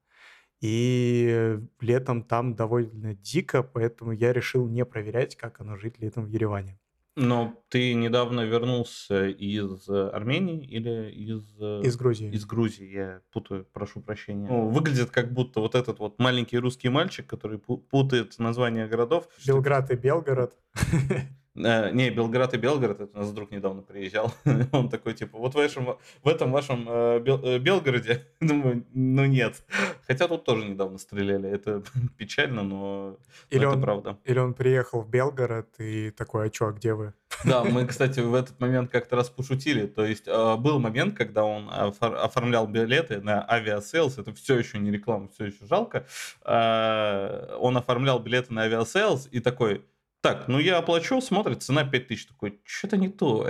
И 0.61 1.59
летом 1.79 2.23
там 2.23 2.55
довольно 2.55 3.13
дико, 3.15 3.63
поэтому 3.63 4.11
я 4.11 4.33
решил 4.33 4.67
не 4.67 4.85
проверять, 4.85 5.35
как 5.35 5.61
оно 5.61 5.77
жить 5.77 5.99
летом 5.99 6.25
в 6.25 6.27
Ереване. 6.27 6.79
Но 7.15 7.63
ты 7.69 7.93
недавно 7.93 8.41
вернулся 8.41 9.27
из 9.27 9.89
Армении 9.89 10.65
или 10.65 11.11
из... 11.11 11.43
Из 11.85 11.95
Грузии. 11.95 12.29
Из 12.31 12.45
Грузии, 12.45 12.91
я 12.91 13.21
путаю, 13.31 13.65
прошу 13.71 14.01
прощения. 14.01 14.47
Ну, 14.47 14.67
выглядит 14.67 15.11
как 15.11 15.31
будто 15.31 15.61
вот 15.61 15.75
этот 15.75 15.99
вот 15.99 16.19
маленький 16.19 16.57
русский 16.57 16.89
мальчик, 16.89 17.25
который 17.25 17.57
путает 17.57 18.37
названия 18.37 18.87
городов. 18.87 19.29
Белград 19.45 19.91
и 19.91 19.95
Белгород. 19.95 20.57
Э, 21.55 21.91
не, 21.91 22.09
Белград 22.09 22.53
и 22.53 22.57
Белгород, 22.57 23.01
это 23.01 23.17
у 23.17 23.21
нас 23.21 23.31
друг 23.31 23.51
недавно 23.51 23.81
приезжал. 23.81 24.33
Он 24.71 24.89
такой, 24.89 25.13
типа, 25.13 25.37
вот 25.37 25.53
в, 25.53 25.55
вашем, 25.55 25.97
в 26.23 26.27
этом 26.27 26.51
вашем 26.51 26.85
э, 26.87 27.19
Бел, 27.19 27.39
э, 27.43 27.59
Белгороде, 27.59 28.25
думаю, 28.41 28.85
ну 28.93 29.25
нет. 29.25 29.63
Хотя 30.05 30.27
тут 30.27 30.43
тоже 30.43 30.65
недавно 30.65 30.97
стреляли, 30.97 31.49
это 31.49 31.83
печально, 32.17 32.63
но 32.63 33.17
или 33.49 33.61
это 33.65 33.75
он, 33.75 33.81
правда. 33.81 34.17
Или 34.25 34.39
он 34.39 34.53
приехал 34.53 35.01
в 35.01 35.09
Белгород 35.09 35.69
и 35.79 36.11
такой, 36.11 36.47
а 36.47 36.49
чё, 36.49 36.67
а 36.67 36.71
где 36.73 36.93
вы? 36.93 37.13
Да, 37.43 37.63
мы, 37.63 37.85
кстати, 37.85 38.19
в 38.19 38.33
этот 38.33 38.59
момент 38.59 38.91
как-то 38.91 39.15
раз 39.15 39.29
пошутили. 39.29 39.87
То 39.87 40.05
есть 40.05 40.27
э, 40.27 40.55
был 40.57 40.79
момент, 40.79 41.15
когда 41.15 41.43
он 41.43 41.69
оформлял 41.69 42.67
билеты 42.67 43.21
на 43.21 43.49
Aviasales, 43.49 44.17
это 44.17 44.33
все 44.33 44.57
еще 44.57 44.77
не 44.77 44.91
реклама, 44.91 45.29
все 45.29 45.45
еще 45.45 45.65
жалко. 45.65 46.05
Э, 46.43 47.55
он 47.59 47.77
оформлял 47.77 48.19
билеты 48.19 48.53
на 48.53 48.63
Aviasales 48.63 49.29
и 49.31 49.39
такой, 49.39 49.85
так, 50.25 50.47
ну 50.47 50.57
я 50.57 50.79
оплачу, 50.79 51.21
смотрит, 51.21 51.61
цена 51.61 51.83
5000. 51.83 52.25
Такой, 52.25 52.59
что-то 52.63 52.97
не 52.97 53.09
то. 53.09 53.47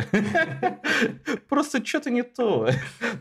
Просто 1.47 1.85
что-то 1.85 2.09
не 2.09 2.21
то. 2.21 2.69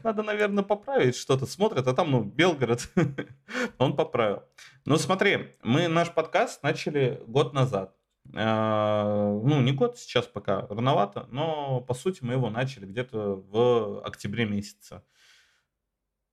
Надо, 0.02 0.24
наверное, 0.24 0.64
поправить 0.64 1.14
что-то. 1.14 1.46
Смотрит, 1.46 1.86
а 1.86 1.92
там, 1.92 2.10
ну, 2.10 2.24
Белгород. 2.24 2.90
Он 3.78 3.94
поправил. 3.94 4.42
Ну, 4.86 4.96
смотри, 4.96 5.54
мы 5.62 5.86
наш 5.86 6.12
подкаст 6.12 6.64
начали 6.64 7.22
год 7.28 7.54
назад. 7.54 7.94
А, 8.34 9.38
ну, 9.44 9.60
не 9.60 9.70
год, 9.70 9.98
сейчас 9.98 10.26
пока 10.26 10.66
рановато, 10.68 11.28
но, 11.30 11.80
по 11.80 11.94
сути, 11.94 12.24
мы 12.24 12.32
его 12.32 12.50
начали 12.50 12.86
где-то 12.86 13.36
в 13.36 14.04
октябре 14.04 14.46
месяце. 14.46 15.02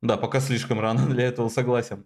Да, 0.02 0.18
пока 0.18 0.40
слишком 0.40 0.80
рано 0.80 1.06
для 1.14 1.26
этого, 1.26 1.50
согласен. 1.50 2.04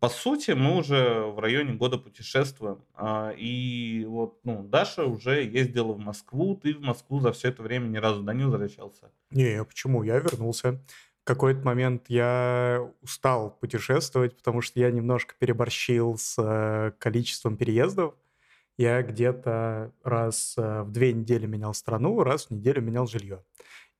По 0.00 0.08
сути, 0.08 0.52
мы 0.52 0.76
уже 0.76 1.22
в 1.24 1.38
районе 1.38 1.74
года 1.74 1.98
путешествуем. 1.98 2.84
А, 2.94 3.32
и 3.36 4.04
вот, 4.06 4.38
ну, 4.44 4.62
Даша 4.62 5.04
уже 5.04 5.42
ездила 5.44 5.92
в 5.92 5.98
Москву. 5.98 6.56
Ты 6.56 6.74
в 6.74 6.80
Москву 6.80 7.20
за 7.20 7.32
все 7.32 7.48
это 7.48 7.62
время 7.62 7.86
ни 7.86 7.96
разу 7.96 8.22
да, 8.22 8.32
не 8.32 8.44
возвращался? 8.44 9.10
Не, 9.30 9.64
почему? 9.64 10.02
Я 10.02 10.18
вернулся. 10.18 10.80
В 11.22 11.24
какой-то 11.24 11.60
момент 11.64 12.04
я 12.08 12.88
устал 13.02 13.50
путешествовать, 13.50 14.36
потому 14.36 14.62
что 14.62 14.80
я 14.80 14.90
немножко 14.90 15.34
переборщил 15.38 16.16
с 16.16 16.36
э, 16.38 16.92
количеством 16.98 17.56
переездов. 17.56 18.14
Я 18.78 19.02
где-то 19.02 19.92
раз 20.04 20.54
э, 20.56 20.82
в 20.82 20.92
две 20.92 21.12
недели 21.12 21.46
менял 21.46 21.74
страну, 21.74 22.22
раз 22.22 22.46
в 22.46 22.50
неделю 22.52 22.80
менял 22.80 23.06
жилье. 23.06 23.44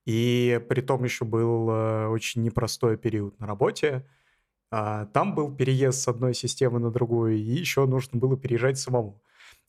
И 0.06 0.64
при 0.70 0.80
том 0.80 1.04
еще 1.04 1.26
был 1.26 1.68
э, 1.68 2.06
очень 2.06 2.42
непростой 2.42 2.96
период 2.96 3.38
на 3.40 3.46
работе. 3.46 4.06
А, 4.70 5.06
там 5.06 5.34
был 5.34 5.54
переезд 5.54 6.00
с 6.00 6.08
одной 6.08 6.34
системы 6.34 6.78
на 6.78 6.90
другую, 6.90 7.36
и 7.36 7.40
еще 7.40 7.86
нужно 7.86 8.18
было 8.18 8.36
переезжать 8.36 8.78
самому. 8.78 9.22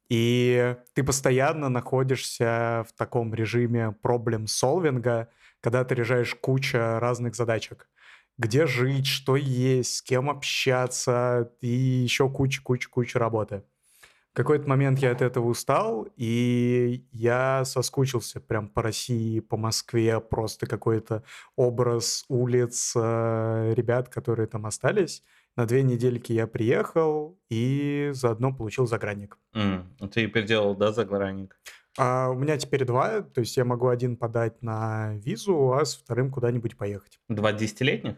И 0.10 0.76
ты 0.94 1.04
постоянно 1.04 1.70
находишься 1.70 2.86
в 2.90 2.94
таком 2.98 3.34
режиме 3.34 3.94
проблем-солвинга, 4.02 5.30
когда 5.62 5.84
ты 5.86 5.96
решаешь 5.96 6.36
куча 6.36 7.00
разных 7.00 7.36
задачек. 7.36 7.90
Где 8.38 8.68
жить, 8.68 9.08
что 9.08 9.36
есть, 9.36 9.98
с 9.98 10.02
кем 10.02 10.30
общаться, 10.30 11.52
и 11.62 11.68
еще 11.68 12.30
куча-куча-куча 12.30 13.20
работы. 13.20 13.64
Какой-то 14.34 14.70
момент 14.70 15.00
я 15.00 15.12
от 15.12 15.22
этого 15.22 15.48
устал, 15.48 16.08
и 16.16 17.06
я 17.12 17.66
соскучился 17.66 18.40
прям 18.40 18.70
по 18.70 18.82
России, 18.82 19.40
по 19.40 19.58
Москве, 19.58 20.20
просто 20.20 20.68
какой-то 20.68 21.24
образ 21.56 22.26
улиц, 22.30 22.94
э, 22.96 23.74
ребят, 23.76 24.10
которые 24.10 24.48
там 24.48 24.66
остались. 24.66 25.24
На 25.58 25.66
две 25.66 25.84
недельки 25.84 26.32
я 26.32 26.48
приехал 26.48 27.38
и 27.50 28.12
заодно 28.14 28.54
получил 28.54 28.88
загранник. 28.88 29.38
Mm. 29.56 30.08
Ты 30.10 30.28
переделал, 30.28 30.76
да, 30.76 30.94
загранник? 30.94 31.60
А 31.98 32.30
у 32.30 32.36
меня 32.36 32.58
теперь 32.58 32.86
два, 32.86 33.22
то 33.22 33.42
есть 33.42 33.58
я 33.58 33.66
могу 33.66 33.88
один 33.88 34.16
подать 34.16 34.62
на 34.62 35.16
визу, 35.16 35.74
а 35.74 35.84
с 35.84 35.96
вторым 35.96 36.32
куда-нибудь 36.32 36.78
поехать. 36.78 37.20
Два 37.28 37.52
десятилетних? 37.52 38.16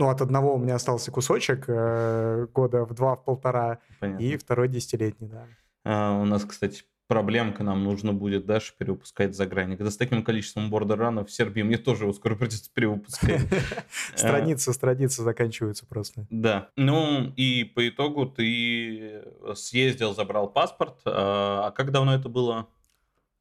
Ну, 0.00 0.08
от 0.08 0.22
одного 0.22 0.54
у 0.54 0.58
меня 0.58 0.76
остался 0.76 1.10
кусочек 1.10 1.66
э, 1.68 2.46
года 2.54 2.86
в 2.86 2.94
два, 2.94 3.16
в 3.16 3.22
полтора, 3.22 3.80
Понятно. 4.00 4.24
и 4.24 4.38
второй 4.38 4.68
десятилетний, 4.68 5.28
да. 5.28 5.44
А, 5.84 6.18
у 6.18 6.24
нас, 6.24 6.42
кстати, 6.46 6.84
проблемка, 7.06 7.64
нам 7.64 7.84
нужно 7.84 8.14
будет 8.14 8.46
дальше 8.46 8.72
перевыпускать 8.78 9.36
загранник. 9.36 9.78
Это 9.78 9.90
с 9.90 9.98
таким 9.98 10.24
количеством 10.24 10.70
бордерранов 10.70 11.28
в 11.28 11.30
Сербии 11.30 11.60
мне 11.60 11.76
тоже 11.76 12.04
его 12.04 12.14
скоро 12.14 12.34
придется 12.36 12.70
перевыпускать. 12.72 13.42
Страницы, 14.14 14.72
страницы 14.72 15.22
заканчиваются 15.22 15.84
просто. 15.84 16.26
Да. 16.30 16.70
Ну, 16.76 17.34
и 17.36 17.64
по 17.64 17.86
итогу 17.86 18.24
ты 18.24 19.22
съездил, 19.54 20.14
забрал 20.14 20.48
паспорт. 20.48 20.98
А, 21.04 21.66
а 21.66 21.70
как 21.72 21.90
давно 21.92 22.14
это 22.14 22.30
было? 22.30 22.68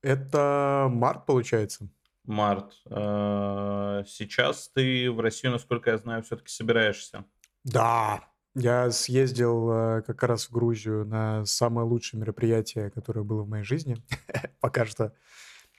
Это 0.02 0.88
март, 0.90 1.26
получается 1.26 1.88
март. 2.30 2.74
Э, 2.90 4.04
сейчас 4.08 4.70
ты 4.70 5.12
в 5.12 5.20
Россию, 5.20 5.54
насколько 5.54 5.90
я 5.90 5.98
знаю, 5.98 6.24
все-таки 6.24 6.50
собираешься. 6.50 7.26
Да, 7.66 8.24
я 8.56 8.92
съездил 8.92 9.72
э, 9.72 10.02
как 10.02 10.24
раз 10.24 10.46
в 10.46 10.52
Грузию 10.52 11.06
на 11.06 11.46
самое 11.46 11.86
лучшее 11.88 12.20
мероприятие, 12.20 12.90
которое 12.90 13.24
было 13.24 13.44
в 13.44 13.50
моей 13.50 13.64
жизни. 13.64 13.98
Пока 14.60 14.86
что. 14.86 15.14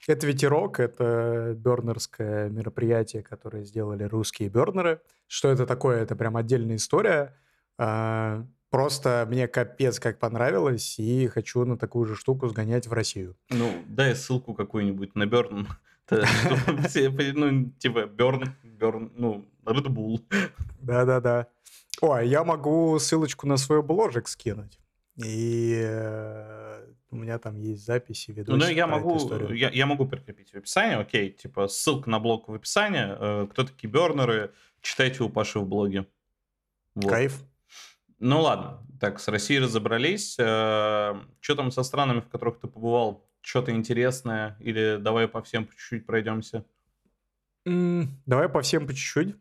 Это 0.06 0.26
ветерок, 0.26 0.80
это 0.80 1.54
бернерское 1.56 2.48
мероприятие, 2.48 3.22
которое 3.22 3.64
сделали 3.64 4.04
русские 4.04 4.48
бернеры. 4.48 5.00
Что 5.26 5.48
это 5.50 5.66
такое? 5.66 6.02
Это 6.02 6.16
прям 6.16 6.36
отдельная 6.36 6.76
история. 6.76 7.36
А, 7.76 8.46
просто 8.70 9.26
мне 9.28 9.46
капец 9.46 10.00
как 10.00 10.18
понравилось, 10.18 10.98
и 10.98 11.26
хочу 11.26 11.64
на 11.64 11.76
такую 11.76 12.06
же 12.06 12.16
штуку 12.16 12.48
сгонять 12.48 12.86
в 12.86 12.92
Россию. 12.92 13.36
Ну, 13.50 13.70
дай 13.86 14.16
ссылку 14.16 14.54
какую-нибудь 14.54 15.14
на 15.14 15.26
Берн. 15.26 15.68
Все, 16.88 17.10
ну, 17.10 17.70
типа, 17.78 18.06
Берн, 18.06 18.54
Берн, 18.62 19.12
ну, 19.16 19.46
Red 19.64 19.86
Bull. 19.86 20.22
Да-да-да. 20.80 21.46
Ой, 22.00 22.28
я 22.28 22.44
могу 22.44 22.98
ссылочку 22.98 23.46
на 23.46 23.56
свой 23.56 23.82
бложек 23.82 24.28
скинуть. 24.28 24.78
И 25.16 25.78
э, 25.82 26.86
у 27.10 27.16
меня 27.16 27.38
там 27.38 27.56
есть 27.56 27.84
записи, 27.84 28.30
видосы. 28.30 28.58
Ну, 28.58 28.68
я 28.68 28.86
могу, 28.86 29.18
я, 29.52 29.70
я 29.70 29.86
могу 29.86 30.06
прикрепить 30.06 30.50
в 30.50 30.56
описании, 30.56 30.96
окей, 30.96 31.30
типа 31.30 31.68
ссылка 31.68 32.08
на 32.08 32.18
блог 32.20 32.48
в 32.48 32.54
описании. 32.54 33.04
Э, 33.04 33.46
кто 33.50 33.64
такие 33.64 33.90
бернеры, 33.90 34.52
читайте 34.80 35.22
у 35.22 35.28
Паши 35.28 35.58
в 35.58 35.66
блоге. 35.66 36.06
Вот. 36.94 37.10
Кайф. 37.10 37.42
Ну 38.18 38.40
ладно, 38.40 38.86
так, 39.00 39.20
с 39.20 39.28
Россией 39.28 39.60
разобрались. 39.60 40.36
Э, 40.38 41.20
что 41.40 41.54
там 41.54 41.70
со 41.70 41.82
странами, 41.82 42.20
в 42.20 42.28
которых 42.28 42.60
ты 42.60 42.66
побывал? 42.66 43.26
Что-то 43.42 43.72
интересное? 43.72 44.56
Или 44.60 44.98
давай 45.00 45.28
по 45.28 45.42
всем 45.42 45.66
по 45.66 45.72
чуть-чуть 45.72 46.06
пройдемся? 46.06 46.64
Mm, 47.66 48.08
давай 48.26 48.48
по 48.48 48.62
всем 48.62 48.86
по 48.86 48.92
чуть-чуть. 48.92 49.36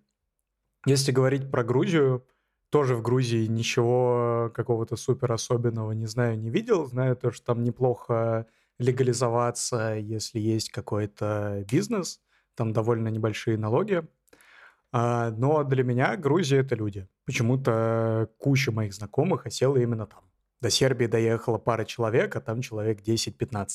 Если 0.86 1.12
говорить 1.12 1.52
про 1.52 1.64
Грузию, 1.64 2.26
тоже 2.70 2.96
в 2.96 3.02
Грузии 3.02 3.48
ничего 3.48 4.52
какого-то 4.54 4.96
супер 4.96 5.32
особенного 5.32 5.92
не 5.92 6.06
знаю, 6.06 6.40
не 6.40 6.50
видел. 6.50 6.86
Знаю 6.86 7.16
то, 7.16 7.32
что 7.32 7.48
там 7.48 7.64
неплохо 7.64 8.46
легализоваться, 8.78 9.96
если 9.96 10.40
есть 10.40 10.72
какой-то 10.72 11.66
бизнес. 11.70 12.22
Там 12.56 12.74
довольно 12.74 13.10
небольшие 13.10 13.58
налоги. 13.58 14.08
А, 14.92 15.32
но 15.32 15.64
для 15.64 15.84
меня 15.84 16.16
Грузия— 16.16 16.58
это 16.60 16.76
люди. 16.76 17.08
Почему-то 17.26 18.30
куча 18.38 18.72
моих 18.72 18.94
знакомых 18.94 19.46
осела 19.46 19.78
именно 19.78 20.06
там. 20.08 20.29
До 20.62 20.70
Сербии 20.70 21.06
доехала 21.06 21.58
пара 21.58 21.86
человек, 21.86 22.36
а 22.36 22.42
там 22.42 22.62
человек 22.62 23.02
10-15. 23.02 23.70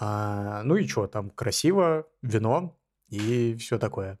А, 0.00 0.62
ну 0.62 0.76
и 0.76 0.86
что, 0.86 1.06
там 1.06 1.30
красиво, 1.30 2.06
вино 2.22 2.78
и 3.08 3.56
все 3.56 3.78
такое. 3.78 4.18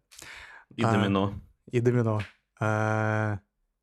И 0.74 0.82
а, 0.82 0.92
домино. 0.92 1.34
И 1.70 1.80
домино. 1.80 2.20
А, 2.60 3.38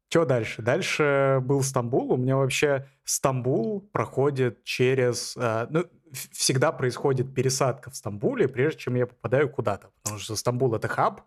что 0.10 0.26
дальше? 0.26 0.62
Дальше 0.62 1.40
был 1.42 1.64
Стамбул. 1.64 2.12
У 2.12 2.18
меня 2.18 2.38
вообще 2.38 2.88
Стамбул 3.04 3.82
проходит 3.92 4.64
через... 4.64 5.36
А, 5.38 5.68
ну, 5.70 5.86
всегда 6.32 6.72
происходит 6.72 7.34
пересадка 7.34 7.90
в 7.90 7.96
Стамбуле, 7.96 8.48
прежде 8.48 8.80
чем 8.80 8.96
я 8.96 9.08
попадаю 9.08 9.50
куда-то. 9.50 9.92
Потому 10.04 10.20
что 10.20 10.36
Стамбул— 10.36 10.74
это 10.76 10.88
хаб, 10.88 11.22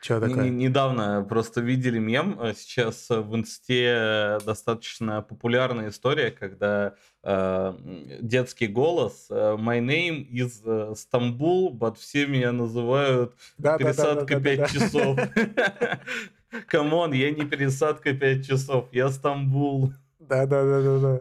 такое? 0.00 0.48
Недавно 0.48 1.24
просто 1.28 1.60
видели 1.60 1.98
мем, 1.98 2.38
э, 2.40 2.54
сейчас 2.54 3.08
в 3.08 3.34
инсте 3.34 4.38
достаточно 4.44 5.22
популярная 5.22 5.88
история, 5.90 6.30
когда 6.30 6.94
э, 7.22 7.74
детский 8.20 8.66
голос 8.66 9.26
э, 9.30 9.56
«My 9.58 9.80
name 9.80 10.28
is 10.30 10.62
э, 10.64 10.94
Стамбул, 10.94 11.76
but 11.76 11.96
все 11.98 12.26
меня 12.26 12.52
называют 12.52 13.34
да, 13.58 13.76
пересадка 13.76 14.38
да, 14.38 14.56
да, 14.56 14.66
5 14.66 14.70
часов». 14.70 15.18
Come 16.68 16.93
on, 16.93 17.12
я 17.12 17.30
не 17.30 17.44
пересадка 17.44 18.14
5 18.14 18.46
часов, 18.46 18.88
я 18.92 19.08
Стамбул. 19.10 19.92
Да-да-да-да-да. 20.18 21.20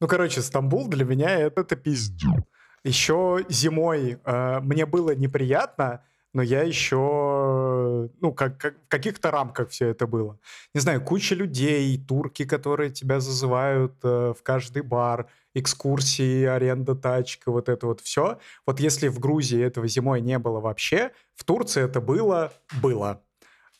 Ну, 0.00 0.06
короче, 0.06 0.42
Стамбул 0.42 0.88
для 0.88 1.04
меня 1.04 1.30
это, 1.30 1.62
это 1.62 1.76
пиздю. 1.76 2.46
Еще 2.84 3.44
зимой 3.48 4.18
э, 4.24 4.60
мне 4.60 4.86
было 4.86 5.14
неприятно, 5.14 6.04
но 6.38 6.42
я 6.44 6.62
еще, 6.62 8.08
ну, 8.20 8.32
как, 8.32 8.58
как 8.58 8.74
в 8.76 8.88
каких-то 8.88 9.32
рамках 9.32 9.70
все 9.70 9.88
это 9.88 10.06
было. 10.06 10.38
Не 10.72 10.80
знаю, 10.80 11.00
куча 11.00 11.34
людей, 11.34 11.98
турки, 11.98 12.44
которые 12.44 12.92
тебя 12.92 13.18
зазывают 13.18 13.94
э, 14.04 14.34
в 14.38 14.42
каждый 14.44 14.82
бар, 14.82 15.26
экскурсии, 15.52 16.44
аренда 16.44 16.94
тачка, 16.94 17.50
вот 17.50 17.68
это 17.68 17.88
вот 17.88 18.02
все. 18.02 18.38
Вот 18.66 18.78
если 18.78 19.08
в 19.08 19.18
Грузии 19.18 19.60
этого 19.60 19.88
зимой 19.88 20.20
не 20.20 20.38
было 20.38 20.60
вообще, 20.60 21.10
в 21.34 21.42
Турции 21.42 21.82
это 21.82 22.00
было, 22.00 22.52
было. 22.80 23.20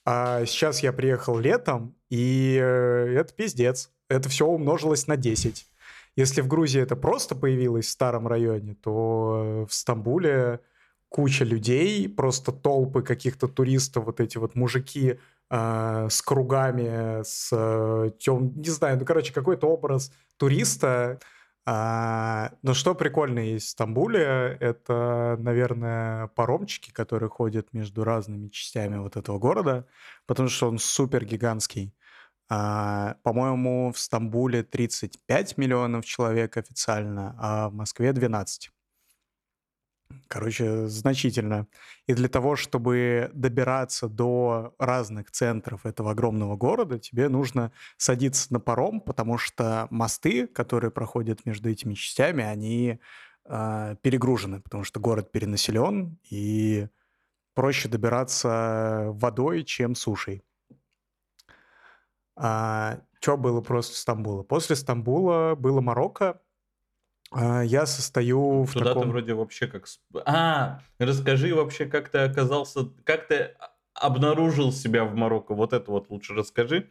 А 0.04 0.44
сейчас 0.44 0.82
я 0.82 0.92
приехал 0.92 1.38
летом, 1.38 1.94
и 2.10 2.58
э, 2.60 3.14
это 3.20 3.32
пиздец. 3.34 3.92
Это 4.08 4.28
все 4.28 4.48
умножилось 4.48 5.06
на 5.06 5.16
10. 5.16 5.64
Если 6.16 6.40
в 6.40 6.48
Грузии 6.48 6.80
это 6.80 6.96
просто 6.96 7.36
появилось 7.36 7.86
в 7.86 7.90
старом 7.90 8.26
районе, 8.26 8.74
то 8.74 9.64
в 9.70 9.72
Стамбуле 9.72 10.58
куча 11.08 11.44
людей, 11.44 12.08
просто 12.08 12.52
толпы 12.52 13.02
каких-то 13.02 13.48
туристов, 13.48 14.04
вот 14.06 14.20
эти 14.20 14.38
вот 14.38 14.54
мужики 14.54 15.18
э, 15.50 16.06
с 16.10 16.22
кругами, 16.22 17.22
с 17.22 17.50
э, 17.52 18.10
тем, 18.18 18.52
не 18.56 18.70
знаю, 18.70 18.98
ну, 18.98 19.04
короче, 19.04 19.32
какой-то 19.32 19.68
образ 19.68 20.12
туриста. 20.36 21.18
А, 21.70 22.52
но 22.62 22.72
что 22.72 22.94
прикольно 22.94 23.40
есть 23.40 23.66
в 23.66 23.70
Стамбуле, 23.70 24.56
это, 24.58 25.36
наверное, 25.38 26.28
паромчики, 26.28 26.90
которые 26.90 27.28
ходят 27.28 27.74
между 27.74 28.04
разными 28.04 28.48
частями 28.48 28.96
вот 28.96 29.16
этого 29.16 29.38
города, 29.38 29.86
потому 30.26 30.48
что 30.48 30.68
он 30.68 30.78
супер 30.78 31.26
гигантский. 31.26 31.92
А, 32.48 33.16
по-моему, 33.22 33.92
в 33.92 33.98
Стамбуле 33.98 34.62
35 34.62 35.58
миллионов 35.58 36.06
человек 36.06 36.56
официально, 36.56 37.36
а 37.38 37.68
в 37.68 37.74
Москве 37.74 38.12
12. 38.14 38.70
Короче, 40.28 40.86
значительно. 40.88 41.66
И 42.06 42.14
для 42.14 42.28
того, 42.28 42.56
чтобы 42.56 43.30
добираться 43.32 44.08
до 44.08 44.74
разных 44.78 45.30
центров 45.30 45.86
этого 45.86 46.10
огромного 46.10 46.56
города, 46.56 46.98
тебе 46.98 47.28
нужно 47.28 47.72
садиться 47.96 48.52
на 48.52 48.60
паром, 48.60 49.00
потому 49.00 49.38
что 49.38 49.86
мосты, 49.90 50.46
которые 50.46 50.90
проходят 50.90 51.46
между 51.46 51.70
этими 51.70 51.94
частями, 51.94 52.44
они 52.44 53.00
э, 53.44 53.96
перегружены, 54.02 54.60
потому 54.60 54.84
что 54.84 55.00
город 55.00 55.32
перенаселен, 55.32 56.18
и 56.30 56.88
проще 57.54 57.88
добираться 57.88 59.06
водой, 59.08 59.64
чем 59.64 59.94
сушей. 59.94 60.42
А, 62.36 63.00
что 63.20 63.36
было 63.36 63.60
просто 63.60 63.96
Стамбула? 63.96 64.42
После 64.42 64.76
Стамбула 64.76 65.54
было 65.56 65.80
Марокко, 65.80 66.40
я 67.34 67.86
состою 67.86 68.62
в 68.62 68.72
Туда 68.72 68.86
таком... 68.86 69.02
ты 69.02 69.08
вроде 69.08 69.34
вообще 69.34 69.66
как... 69.66 69.86
А, 70.24 70.80
расскажи 70.98 71.54
вообще, 71.54 71.86
как 71.86 72.08
ты 72.08 72.18
оказался... 72.18 72.88
Как 73.04 73.28
ты 73.28 73.54
обнаружил 73.94 74.72
себя 74.72 75.04
в 75.04 75.14
Марокко? 75.14 75.54
Вот 75.54 75.72
это 75.72 75.90
вот 75.90 76.10
лучше 76.10 76.34
расскажи. 76.34 76.90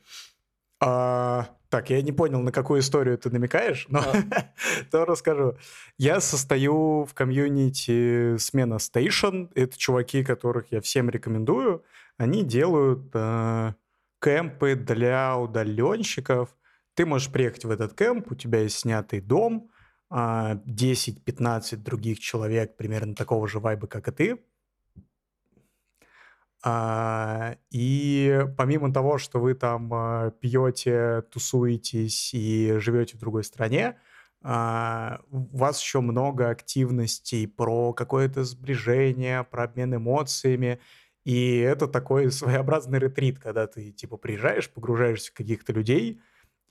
А, 0.80 1.47
так, 1.69 1.89
я 1.89 2.02
не 2.02 2.12
понял, 2.12 2.39
на 2.41 2.52
какую 2.52 2.82
историю 2.82 3.17
ты 3.17 3.30
намекаешь, 3.30 3.88
но 3.89 4.00
а. 4.00 4.23
то 4.91 5.06
расскажу. 5.06 5.58
Я 5.97 6.21
состою 6.21 7.06
в 7.06 7.13
комьюнити 7.13 8.38
смена 8.38 8.76
Station. 8.76 9.50
Это 9.56 9.78
чуваки, 9.78 10.23
которых 10.23 10.71
я 10.71 10.82
всем 10.82 11.10
рекомендую. 11.10 11.84
Они 12.17 12.43
делают 12.43 13.10
э, 13.13 13.73
кемпы 14.21 14.76
для 14.76 15.38
удаленщиков. 15.38 16.56
Ты 16.93 17.06
можешь 17.06 17.32
приехать 17.32 17.65
в 17.65 17.71
этот 17.71 17.93
кемп, 17.93 18.32
у 18.32 18.36
тебя 18.36 18.62
есть 18.62 18.80
снятый 18.80 19.19
дом, 19.19 19.69
10-15 20.11 21.73
а, 21.73 21.77
других 21.77 22.19
человек 22.19 22.77
примерно 22.77 23.15
такого 23.15 23.47
же 23.47 23.59
вайба, 23.59 23.87
как 23.87 24.07
и 24.07 24.11
ты. 24.11 24.39
А, 26.63 27.57
и 27.69 28.45
помимо 28.57 28.91
того, 28.91 29.17
что 29.17 29.39
вы 29.39 29.53
там 29.53 29.93
а, 29.93 30.31
пьете, 30.31 31.23
тусуетесь 31.31 32.33
и 32.33 32.77
живете 32.79 33.17
в 33.17 33.19
другой 33.19 33.43
стране, 33.43 33.97
у 34.43 35.57
вас 35.57 35.81
еще 35.81 35.99
много 35.99 36.49
активностей 36.49 37.47
про 37.47 37.91
какое-то 37.91 38.43
сближение, 38.43 39.43
про 39.43 39.63
обмен 39.63 39.95
эмоциями. 39.95 40.79
И 41.25 41.57
это 41.57 41.87
такой 41.87 42.31
своеобразный 42.31 42.99
ретрит, 42.99 43.39
когда 43.39 43.67
ты 43.67 43.91
типа 43.91 44.15
приезжаешь, 44.15 44.69
погружаешься 44.69 45.31
в 45.31 45.33
каких-то 45.33 45.73
людей, 45.73 46.21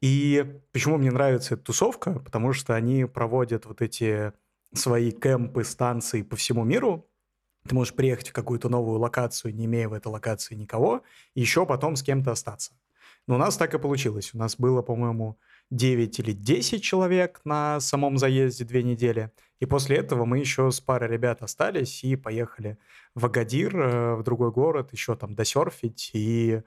и 0.00 0.60
почему 0.72 0.98
мне 0.98 1.10
нравится 1.10 1.54
эта 1.54 1.64
тусовка? 1.64 2.18
Потому 2.20 2.52
что 2.52 2.74
они 2.74 3.04
проводят 3.04 3.66
вот 3.66 3.82
эти 3.82 4.32
свои 4.74 5.10
кемпы, 5.10 5.64
станции 5.64 6.22
по 6.22 6.36
всему 6.36 6.64
миру. 6.64 7.08
Ты 7.68 7.74
можешь 7.74 7.94
приехать 7.94 8.28
в 8.28 8.32
какую-то 8.32 8.68
новую 8.68 8.98
локацию, 8.98 9.54
не 9.54 9.64
имея 9.64 9.88
в 9.88 9.92
этой 9.92 10.08
локации 10.08 10.54
никого, 10.54 11.02
и 11.34 11.40
еще 11.40 11.66
потом 11.66 11.96
с 11.96 12.02
кем-то 12.02 12.32
остаться. 12.32 12.74
Но 13.26 13.34
у 13.34 13.38
нас 13.38 13.56
так 13.56 13.74
и 13.74 13.78
получилось. 13.78 14.30
У 14.34 14.38
нас 14.38 14.56
было, 14.56 14.82
по-моему, 14.82 15.38
9 15.70 16.18
или 16.20 16.32
10 16.32 16.82
человек 16.82 17.40
на 17.44 17.80
самом 17.80 18.18
заезде 18.18 18.64
две 18.64 18.84
недели. 18.84 19.32
И 19.58 19.66
после 19.66 19.96
этого 19.96 20.24
мы 20.24 20.38
еще 20.38 20.70
с 20.70 20.80
парой 20.80 21.10
ребят 21.10 21.42
остались 21.42 22.04
и 22.04 22.14
поехали 22.14 22.78
в 23.14 23.26
Агадир, 23.26 23.76
э, 23.76 24.14
в 24.14 24.22
другой 24.22 24.52
город, 24.52 24.92
еще 24.92 25.16
там 25.16 25.34
досерфить 25.34 26.10
и 26.12 26.62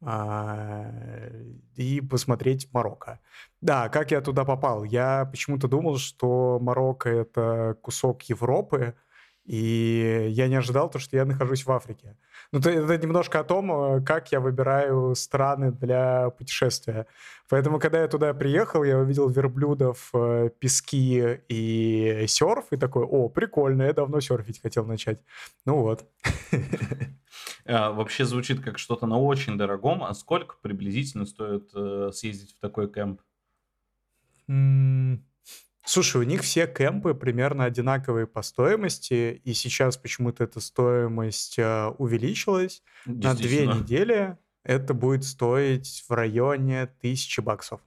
и 0.00 2.00
посмотреть 2.00 2.72
Марокко. 2.72 3.20
Да, 3.60 3.88
как 3.88 4.12
я 4.12 4.20
туда 4.20 4.44
попал? 4.44 4.84
Я 4.84 5.24
почему-то 5.24 5.68
думал, 5.68 5.98
что 5.98 6.58
Марокко— 6.60 7.08
это 7.10 7.76
кусок 7.82 8.22
Европы, 8.24 8.94
и 9.48 10.26
я 10.28 10.46
не 10.46 10.56
ожидал 10.56 10.90
то, 10.90 10.98
что 10.98 11.16
я 11.16 11.24
нахожусь 11.24 11.64
в 11.64 11.72
Африке. 11.72 12.16
Ну, 12.52 12.58
это, 12.58 12.70
это 12.70 12.98
немножко 12.98 13.40
о 13.40 13.44
том, 13.44 13.72
э, 13.72 14.02
как 14.02 14.30
я 14.30 14.40
выбираю 14.40 15.14
страны 15.14 15.72
для 15.72 16.28
путешествия. 16.30 17.06
Поэтому, 17.48 17.78
когда 17.78 18.02
я 18.02 18.08
туда 18.08 18.34
приехал, 18.34 18.84
я 18.84 18.98
увидел 18.98 19.30
верблюдов, 19.30 20.10
э, 20.12 20.50
пески 20.58 21.40
и 21.48 22.26
серф, 22.28 22.66
и 22.72 22.76
такой, 22.76 23.04
о, 23.04 23.30
прикольно, 23.30 23.84
я 23.84 23.94
давно 23.94 24.20
серфить 24.20 24.60
хотел 24.60 24.84
начать. 24.84 25.20
Ну 25.64 25.80
вот. 25.80 26.06
А, 27.70 27.92
вообще 27.92 28.24
звучит 28.24 28.62
как 28.62 28.78
что-то 28.78 29.06
на 29.06 29.18
очень 29.18 29.58
дорогом. 29.58 30.02
А 30.02 30.14
сколько 30.14 30.56
приблизительно 30.62 31.26
стоит 31.26 31.70
э, 31.74 32.10
съездить 32.14 32.56
в 32.56 32.60
такой 32.60 32.90
кемп? 32.90 33.20
Слушай, 35.84 36.20
у 36.20 36.24
них 36.24 36.42
все 36.42 36.66
кемпы 36.66 37.14
примерно 37.14 37.64
одинаковые 37.64 38.26
по 38.26 38.42
стоимости, 38.42 39.40
и 39.42 39.54
сейчас 39.54 39.96
почему-то 39.96 40.44
эта 40.44 40.60
стоимость 40.60 41.58
э, 41.58 41.86
увеличилась. 41.98 42.82
На 43.06 43.34
две 43.34 43.66
недели 43.66 44.36
это 44.64 44.92
будет 44.92 45.24
стоить 45.24 46.04
в 46.08 46.12
районе 46.12 46.86
тысячи 47.00 47.40
баксов. 47.40 47.80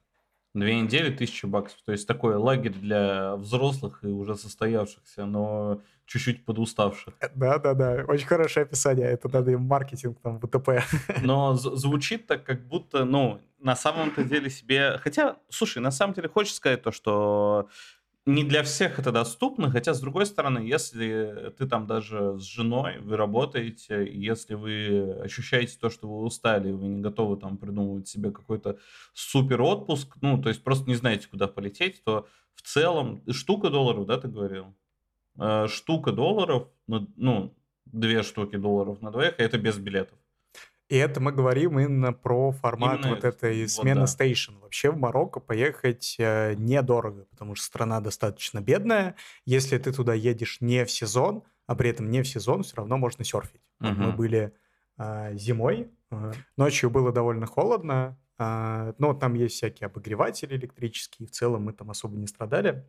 Две 0.54 0.80
недели, 0.80 1.14
тысяча 1.14 1.46
баксов. 1.46 1.80
То 1.86 1.92
есть 1.92 2.06
такой 2.06 2.34
лагерь 2.34 2.74
для 2.74 3.36
взрослых 3.36 4.00
и 4.02 4.08
уже 4.08 4.36
состоявшихся, 4.36 5.24
но 5.24 5.80
чуть-чуть 6.12 6.44
подуставших. 6.44 7.14
Да-да-да, 7.34 8.04
очень 8.06 8.26
хорошее 8.26 8.64
описание. 8.64 9.06
Это 9.06 9.28
надо 9.28 9.50
им 9.52 9.62
маркетинг 9.62 10.18
там, 10.22 10.38
ВТП. 10.40 10.82
Но 11.22 11.54
звучит 11.54 12.26
так, 12.26 12.44
как 12.44 12.66
будто, 12.66 13.04
ну, 13.04 13.40
на 13.60 13.76
самом-то 13.76 14.24
деле 14.24 14.50
себе... 14.50 14.98
Хотя, 14.98 15.36
слушай, 15.48 15.78
на 15.78 15.90
самом 15.90 16.14
деле 16.14 16.28
хочешь 16.28 16.54
сказать 16.54 16.82
то, 16.82 16.92
что 16.92 17.68
не 18.26 18.44
для 18.44 18.62
всех 18.62 18.98
это 18.98 19.10
доступно, 19.10 19.70
хотя, 19.70 19.94
с 19.94 20.00
другой 20.00 20.26
стороны, 20.26 20.58
если 20.58 21.52
ты 21.58 21.66
там 21.66 21.86
даже 21.86 22.38
с 22.38 22.42
женой, 22.42 22.98
вы 23.00 23.16
работаете, 23.16 24.06
если 24.08 24.54
вы 24.54 25.20
ощущаете 25.24 25.76
то, 25.80 25.90
что 25.90 26.06
вы 26.08 26.22
устали, 26.24 26.70
вы 26.70 26.86
не 26.86 27.00
готовы 27.00 27.36
там 27.36 27.56
придумывать 27.56 28.06
себе 28.06 28.30
какой-то 28.30 28.78
супер 29.12 29.62
отпуск, 29.62 30.16
ну, 30.20 30.40
то 30.40 30.50
есть 30.50 30.62
просто 30.62 30.88
не 30.88 30.94
знаете, 30.94 31.26
куда 31.28 31.48
полететь, 31.48 32.04
то 32.04 32.28
в 32.54 32.62
целом 32.62 33.22
штука 33.30 33.70
долларов, 33.70 34.06
да, 34.06 34.18
ты 34.18 34.28
говорил? 34.28 34.74
Э, 35.38 35.66
штука 35.68 36.12
долларов, 36.12 36.68
ну, 36.86 37.54
две 37.86 38.22
штуки 38.22 38.56
долларов 38.56 39.00
на 39.00 39.10
двоих, 39.10 39.34
это 39.38 39.58
без 39.58 39.78
билетов. 39.78 40.18
И 40.88 40.96
это 40.96 41.20
мы 41.20 41.32
говорим 41.32 41.78
именно 41.78 42.12
про 42.12 42.52
формат 42.52 43.00
именно 43.00 43.14
вот 43.14 43.24
этой 43.24 43.62
вот 43.62 43.70
смены 43.70 44.02
да. 44.02 44.06
стейшн. 44.06 44.58
Вообще 44.58 44.90
в 44.90 44.98
Марокко 44.98 45.40
поехать 45.40 46.16
э, 46.18 46.54
недорого, 46.54 47.24
потому 47.30 47.54
что 47.54 47.64
страна 47.64 48.00
достаточно 48.00 48.60
бедная. 48.60 49.14
Если 49.46 49.78
ты 49.78 49.90
туда 49.90 50.12
едешь 50.12 50.58
не 50.60 50.84
в 50.84 50.90
сезон, 50.90 51.44
а 51.66 51.76
при 51.76 51.88
этом 51.88 52.10
не 52.10 52.22
в 52.22 52.28
сезон, 52.28 52.62
все 52.62 52.76
равно 52.76 52.98
можно 52.98 53.24
серфить. 53.24 53.62
Угу. 53.80 53.88
Мы 53.88 54.12
были 54.12 54.54
э, 54.98 55.34
зимой, 55.36 55.90
э, 56.10 56.32
ночью 56.58 56.90
было 56.90 57.10
довольно 57.10 57.46
холодно, 57.46 58.18
э, 58.38 58.92
но 58.98 59.14
там 59.14 59.32
есть 59.32 59.54
всякие 59.54 59.86
обогреватели 59.86 60.56
электрические, 60.56 61.26
в 61.26 61.30
целом 61.30 61.64
мы 61.64 61.72
там 61.72 61.90
особо 61.90 62.18
не 62.18 62.26
страдали. 62.26 62.84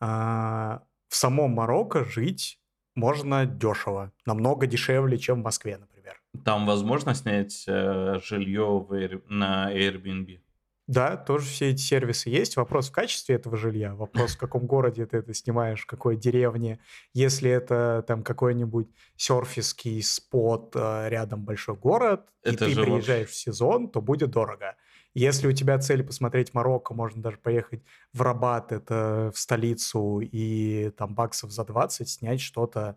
Э, 0.00 0.80
в 1.14 1.16
самом 1.16 1.52
Марокко 1.52 2.04
жить 2.04 2.58
можно 2.96 3.46
дешево, 3.46 4.10
намного 4.26 4.66
дешевле, 4.66 5.16
чем 5.16 5.42
в 5.42 5.44
Москве, 5.44 5.76
например. 5.78 6.20
Там 6.44 6.66
возможно 6.66 7.14
снять 7.14 7.64
э, 7.68 8.18
жилье 8.20 8.84
в 8.84 8.92
Air, 8.92 9.22
на 9.28 9.72
Airbnb? 9.72 10.40
Да, 10.88 11.16
тоже 11.16 11.46
все 11.46 11.70
эти 11.70 11.80
сервисы 11.80 12.30
есть. 12.30 12.56
Вопрос 12.56 12.88
в 12.88 12.92
качестве 12.92 13.36
этого 13.36 13.56
жилья, 13.56 13.94
вопрос 13.94 14.34
в 14.34 14.38
каком 14.38 14.66
городе 14.66 15.06
ты 15.06 15.18
это 15.18 15.32
снимаешь, 15.34 15.82
в 15.82 15.86
какой 15.86 16.16
деревне. 16.16 16.80
Если 17.12 17.48
это 17.48 18.04
там 18.08 18.24
какой-нибудь 18.24 18.88
серфиский 19.16 20.02
спот 20.02 20.72
э, 20.74 21.08
рядом 21.10 21.44
большой 21.44 21.76
город, 21.76 22.28
это 22.42 22.66
и 22.66 22.74
ты 22.74 22.82
приезжаешь 22.82 23.28
вообще... 23.28 23.32
в 23.32 23.34
сезон, 23.34 23.88
то 23.88 24.02
будет 24.02 24.30
дорого. 24.30 24.74
Если 25.14 25.46
у 25.46 25.52
тебя 25.52 25.78
цель 25.78 26.02
посмотреть 26.02 26.54
Марокко, 26.54 26.92
можно 26.92 27.22
даже 27.22 27.38
поехать 27.38 27.82
в 28.12 28.20
Рабат, 28.22 28.72
это 28.72 29.30
в 29.34 29.38
столицу, 29.38 30.20
и 30.20 30.90
там 30.96 31.14
баксов 31.14 31.52
за 31.52 31.64
20 31.64 32.08
снять 32.08 32.40
что-то 32.40 32.96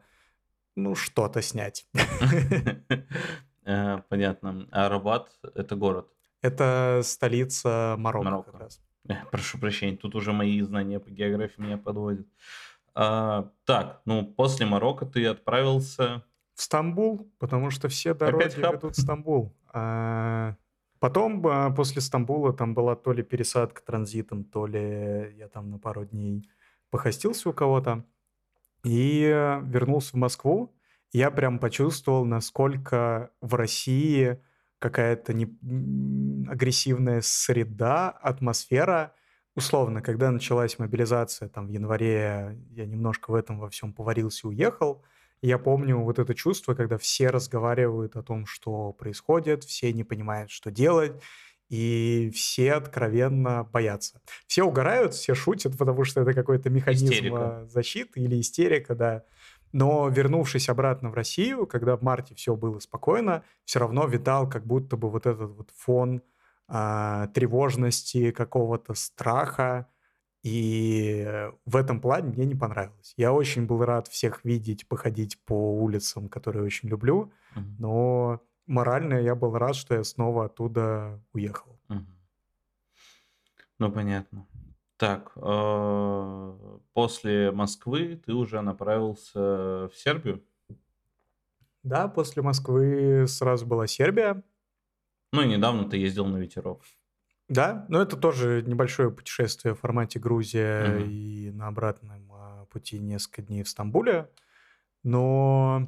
ну, 0.78 0.96
что-то 0.96 1.42
снять. 1.42 1.88
Э, 3.70 4.02
понятно. 4.08 4.66
А 4.72 4.88
Рабат— 4.88 5.30
это 5.56 5.76
город? 5.76 6.08
Это 6.42 7.02
столица 7.04 7.96
Марокко 7.98 8.44
как 8.44 8.62
раз. 8.62 8.82
Э, 9.10 9.16
прошу 9.30 9.58
прощения, 9.58 9.98
тут 9.98 10.16
уже 10.16 10.32
мои 10.32 10.62
знания 10.62 11.02
по 11.02 11.10
географии 11.10 11.60
меня 11.60 11.78
подводят. 11.78 12.26
А, 12.96 13.52
так, 13.66 14.02
ну, 14.06 14.26
после 14.26 14.66
Марокко 14.66 15.06
ты 15.06 15.26
отправился... 15.26 16.24
В 16.56 16.62
Стамбул, 16.62 17.30
потому 17.40 17.70
что 17.70 17.90
все 17.90 18.14
дороги 18.14 18.58
ведут 18.58 18.96
в 18.96 19.02
Стамбул. 19.02 19.54
А, 19.74 20.56
потом, 21.00 21.46
а, 21.48 21.72
после 21.72 22.02
Стамбула, 22.02 22.54
там 22.54 22.74
была 22.74 22.96
то 22.96 23.14
ли 23.14 23.24
пересадка 23.24 23.82
транзитом, 23.84 24.44
то 24.44 24.66
ли 24.66 25.36
я 25.38 25.48
там 25.48 25.70
на 25.70 25.80
пару 25.80 26.06
дней 26.06 26.50
похостился 26.90 27.50
у 27.50 27.54
кого-то. 27.54 28.06
И 28.84 29.24
вернулся 29.64 30.12
в 30.12 30.16
Москву. 30.16 30.74
Я 31.12 31.32
прям 31.32 31.60
почувствовал, 31.60 32.26
насколько 32.26 33.32
в 33.42 33.56
России 33.56 34.40
какая-то 34.80 35.34
не... 35.34 35.46
агрессивная 36.50 37.22
среда, 37.22 38.10
атмосфера. 38.10 39.14
Условно, 39.56 40.02
когда 40.02 40.32
началась 40.32 40.78
мобилизация, 40.78 41.50
там 41.50 41.68
в 41.68 41.70
январе 41.72 42.58
я 42.70 42.86
немножко 42.86 43.32
в 43.32 43.36
этом 43.36 43.60
во 43.60 43.70
всем 43.70 43.94
поварился 43.94 44.48
и 44.48 44.52
уехал. 44.52 45.04
Я 45.42 45.58
помню 45.60 46.00
вот 46.00 46.20
это 46.20 46.34
чувство, 46.34 46.74
когда 46.74 46.98
все 46.98 47.30
разговаривают 47.30 48.16
о 48.16 48.24
том, 48.24 48.46
что 48.46 48.92
происходит, 48.94 49.64
все 49.64 49.94
не 49.94 50.04
понимают, 50.04 50.52
что 50.52 50.72
делать 50.72 51.22
и 51.70 52.32
все 52.34 52.74
откровенно 52.74 53.64
боятся. 53.66 54.22
Все 54.48 54.64
угорают, 54.64 55.14
все 55.14 55.36
шутят, 55.36 55.78
потому 55.78 56.04
что 56.06 56.22
это 56.22 56.34
какой-то 56.34 56.70
механизм 56.70 57.06
истерика. 57.06 57.66
защиты 57.68 58.22
или 58.22 58.40
истерика, 58.40 58.96
да. 58.96 59.24
Но 59.74 60.08
вернувшись 60.08 60.70
обратно 60.70 61.10
в 61.10 61.14
Россию, 61.14 61.68
когда 61.68 61.98
в 61.98 62.02
марте 62.02 62.36
все 62.36 62.56
было 62.56 62.80
спокойно, 62.80 63.44
все 63.66 63.80
равно 63.80 64.08
видал 64.08 64.50
как 64.50 64.66
будто 64.66 64.96
бы 64.96 65.10
вот 65.10 65.26
этот 65.26 65.52
вот 65.52 65.72
фон 65.76 66.22
э, 66.70 67.28
тревожности, 67.34 68.32
какого-то 68.32 68.94
страха. 68.94 69.90
И 70.48 71.50
в 71.66 71.76
этом 71.76 72.00
плане 72.00 72.30
мне 72.32 72.46
не 72.46 72.56
понравилось. 72.56 73.14
Я 73.18 73.34
очень 73.34 73.66
был 73.66 73.84
рад 73.84 74.08
всех 74.08 74.46
видеть, 74.46 74.88
походить 74.88 75.38
по 75.46 75.54
улицам, 75.82 76.30
которые 76.30 76.64
очень 76.66 76.88
люблю, 76.90 77.34
Мгм. 77.56 77.76
но 77.80 78.42
морально 78.66 79.16
я 79.16 79.36
был 79.36 79.58
рад, 79.58 79.76
что 79.76 79.96
я 79.96 80.04
снова 80.06 80.46
оттуда 80.46 81.22
уехал. 81.34 81.80
Мгм. 81.90 82.08
Ну, 83.80 83.92
понятно. 83.92 84.48
Так, 84.98 85.34
э, 85.36 86.80
после 86.94 87.52
Москвы 87.52 88.16
ты 88.26 88.34
уже 88.34 88.62
направился 88.62 89.90
в 89.90 89.92
Сербию? 89.94 90.44
Да, 91.84 92.08
после 92.08 92.42
Москвы 92.42 93.26
сразу 93.28 93.66
была 93.66 93.88
Сербия. 93.88 94.44
Ну 95.34 95.42
и 95.42 95.48
недавно 95.48 95.90
ты 95.90 95.98
ездил 95.98 96.26
на 96.26 96.38
ветерок. 96.38 96.84
Да, 97.50 97.86
но 97.88 98.02
это 98.02 98.18
тоже 98.18 98.62
небольшое 98.66 99.10
путешествие 99.10 99.74
в 99.74 99.80
формате 99.80 100.20
Грузия 100.20 100.98
Мгм. 101.00 101.10
и 101.10 101.50
на 101.54 101.68
обратном 101.68 102.30
а, 102.34 102.66
пути 102.66 103.00
несколько 103.00 103.42
дней 103.42 103.64
в 103.64 103.70
Стамбуле. 103.70 104.30
Но 105.04 105.86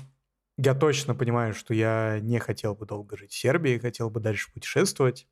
я 0.58 0.76
точно 0.76 1.16
понимаю, 1.16 1.54
что 1.54 1.74
я 1.74 2.20
не 2.22 2.40
хотел 2.40 2.76
бы 2.76 2.86
долго 2.86 3.18
жить 3.18 3.32
в 3.34 3.38
Сербии, 3.40 3.78
хотел 3.80 4.10
бы 4.10 4.20
дальше 4.22 4.54
путешествовать. 4.54 5.28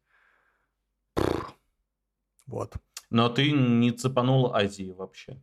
Вот. 2.46 2.76
Но 3.10 3.28
ты 3.30 3.52
не 3.52 3.92
цепанул 3.92 4.54
Азии 4.54 4.92
вообще. 4.92 5.42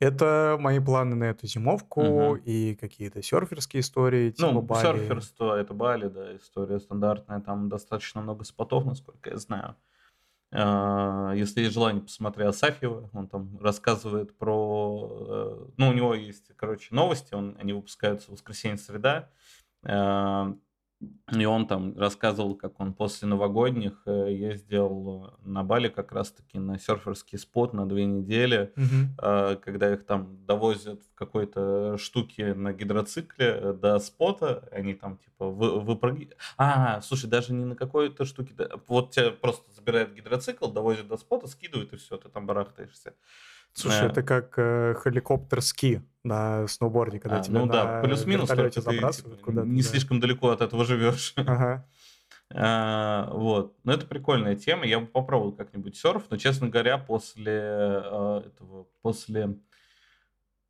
Это 0.00 0.56
мои 0.60 0.80
планы 0.80 1.14
на 1.16 1.24
эту 1.24 1.46
зимовку 1.46 2.00
Мгм. 2.02 2.42
и 2.44 2.74
какие-то 2.74 3.22
серферские 3.22 3.80
истории, 3.80 4.30
типа 4.30 4.42
Ну, 4.52 4.62
Бали. 4.62 4.90
серферство 4.90 5.56
это 5.58 5.74
Бали, 5.74 6.08
да, 6.08 6.36
история 6.36 6.80
стандартная, 6.80 7.40
там 7.40 7.68
достаточно 7.68 8.20
много 8.20 8.44
спотов, 8.44 8.84
насколько 8.84 9.30
я 9.30 9.36
знаю. 9.38 9.76
А, 10.56 11.32
Если 11.34 11.62
есть 11.62 11.74
желание, 11.74 12.02
посмотри 12.02 12.44
Асафьева, 12.44 13.10
он 13.12 13.26
там 13.28 13.58
рассказывает 13.60 14.36
про... 14.38 15.66
э, 15.66 15.66
Ну, 15.76 15.88
у 15.88 15.92
него 15.92 16.14
есть, 16.14 16.52
короче, 16.56 16.94
новости, 16.94 17.34
он, 17.34 17.56
они 17.58 17.72
выпускаются 17.72 18.28
в 18.30 18.34
воскресенье-среда, 18.34 19.30
А, 19.86 20.54
и 21.32 21.44
он 21.44 21.66
там 21.66 21.96
рассказывал, 21.98 22.54
как 22.54 22.80
он 22.80 22.92
после 22.92 23.28
новогодних 23.28 24.02
э, 24.06 24.28
ездил 24.30 25.32
на 25.42 25.62
Бали 25.64 25.88
как 25.88 26.12
раз-таки 26.12 26.58
на 26.58 26.78
серферский 26.78 27.38
спот 27.38 27.72
на 27.72 27.88
две 27.88 28.04
недели, 28.04 28.72
а, 29.18 29.56
когда 29.56 29.92
их 29.92 30.04
там 30.04 30.44
довозят 30.46 31.02
в 31.02 31.14
какой-то 31.14 31.96
штуке 31.98 32.54
на 32.54 32.72
гидроцикле 32.72 33.46
э, 33.46 33.72
до 33.72 33.98
спота, 33.98 34.68
они 34.70 34.94
там 34.94 35.16
типа 35.16 35.46
вы, 35.46 35.80
выпрыгивают. 35.80 36.36
А, 36.58 37.00
слушай, 37.00 37.28
даже 37.28 37.52
не 37.52 37.64
на 37.64 37.74
какой-то 37.74 38.24
штуке, 38.24 38.54
вот 38.86 39.12
тебя 39.12 39.30
просто 39.30 39.70
забирают 39.72 40.12
гидроцикл, 40.12 40.68
довозят 40.68 41.08
до 41.08 41.16
спота, 41.16 41.46
скидывают 41.46 41.92
и 41.92 41.96
все, 41.96 42.16
ты 42.16 42.28
там 42.28 42.46
барахтаешься. 42.46 43.14
Слушай, 43.74 44.06
это 44.06 44.22
как 44.22 44.54
э, 44.56 44.94
хеликоптер-ски 45.02 46.02
на 46.22 46.66
сноуборде, 46.68 47.18
когда 47.18 47.38
а, 47.38 47.42
тебя 47.42 47.60
ну 47.60 47.66
да, 47.66 47.96
на 47.96 48.02
плюс-минус, 48.02 48.48
вертолете 48.48 48.80
только 48.80 49.08
ты 49.10 49.16
типа, 49.36 49.60
не 49.60 49.82
да. 49.82 49.88
слишком 49.88 50.20
далеко 50.20 50.50
от 50.50 50.60
этого 50.62 50.84
живешь. 50.84 51.34
Ага. 51.36 51.86
А, 52.56 53.30
вот. 53.32 53.74
Но 53.84 53.92
это 53.94 54.06
прикольная 54.06 54.54
тема. 54.54 54.84
Я 54.84 55.00
бы 55.00 55.06
попробовал 55.06 55.52
как-нибудь 55.52 55.96
серф, 55.96 56.24
но, 56.30 56.36
честно 56.36 56.68
говоря, 56.68 56.98
после 56.98 57.50
а, 57.50 58.44
этого, 58.46 58.86
после... 59.00 59.56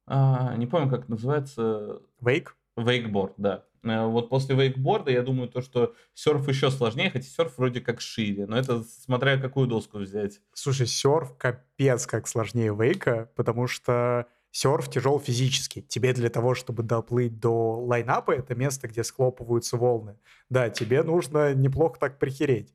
а, 0.07 0.55
не 0.57 0.67
помню, 0.67 0.89
как 0.89 1.09
называется, 1.09 1.99
Вейк? 2.21 2.57
Вейкборд, 2.77 3.35
да. 3.37 3.65
Э, 3.85 4.07
Вот 4.07 4.29
после 4.29 4.57
вейкборда 4.57 5.11
я 5.11 5.23
думаю, 5.23 5.49
то, 5.49 5.61
что 5.61 5.95
серф 6.15 6.49
еще 6.49 6.71
сложнее, 6.71 7.11
хотя 7.11 7.27
серф 7.27 7.59
вроде 7.59 7.81
как 7.81 8.01
шире, 8.01 8.47
но 8.47 8.57
это 8.57 8.83
смотря 8.83 9.39
какую 9.39 9.67
доску 9.67 9.99
взять. 9.99 10.41
Слушай, 10.55 10.87
серф 10.87 11.37
капец 11.37 12.07
как 12.07 12.27
сложнее 12.27 12.75
вейка, 12.75 13.31
потому 13.37 13.67
что 13.67 14.27
серф 14.51 14.89
тяжел 14.91 15.21
физически. 15.21 15.83
Тебе 15.83 16.13
для 16.13 16.31
того, 16.31 16.55
чтобы 16.55 16.83
доплыть 16.83 17.39
до 17.39 17.81
лайнапа, 17.81 18.33
это 18.33 18.55
место, 18.55 18.89
где 18.89 19.05
схлопываются 19.05 19.77
волны. 19.77 20.19
Да, 20.49 20.71
тебе 20.71 21.03
нужно 21.03 21.55
неплохо 21.55 21.99
так 21.99 22.19
прихереть. 22.19 22.75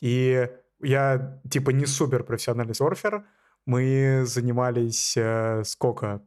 И 0.00 0.48
я, 0.80 1.40
типа, 1.50 1.70
не 1.70 1.86
супер 1.86 2.24
профессиональный 2.24 2.74
серфер. 2.74 3.24
Мы 3.66 4.22
занимались 4.24 5.16
э, 5.16 5.62
сколько? 5.64 6.22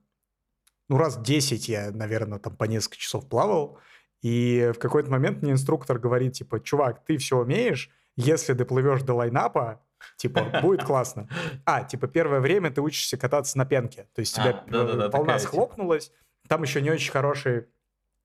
Ну, 0.89 0.97
раз 0.97 1.17
10 1.17 1.69
я, 1.69 1.89
наверное, 1.91 2.37
там 2.37 2.55
по 2.55 2.65
несколько 2.65 2.97
часов 2.97 3.27
плавал. 3.27 3.79
И 4.21 4.71
в 4.75 4.79
какой-то 4.79 5.09
момент 5.09 5.41
мне 5.41 5.51
инструктор 5.51 5.97
говорит, 5.97 6.33
типа, 6.33 6.59
чувак, 6.59 7.03
ты 7.05 7.17
все 7.17 7.37
умеешь, 7.37 7.89
если 8.15 8.53
доплывешь 8.53 9.01
до 9.01 9.15
лайнапа, 9.15 9.81
типа, 10.17 10.59
будет 10.61 10.83
классно. 10.83 11.27
А, 11.65 11.83
типа, 11.83 12.07
первое 12.07 12.39
время 12.39 12.71
ты 12.71 12.81
учишься 12.81 13.17
кататься 13.17 13.57
на 13.57 13.65
пенке. 13.65 14.07
То 14.13 14.19
есть 14.19 14.37
А, 14.37 14.41
тебя 14.41 14.63
да-да-да, 14.67 15.05
э, 15.05 15.09
волна 15.09 15.09
такая, 15.09 15.39
типа. 15.39 15.51
схлопнулась, 15.51 16.11
там 16.47 16.61
еще 16.63 16.81
не 16.81 16.91
очень 16.91 17.11
хороший 17.11 17.67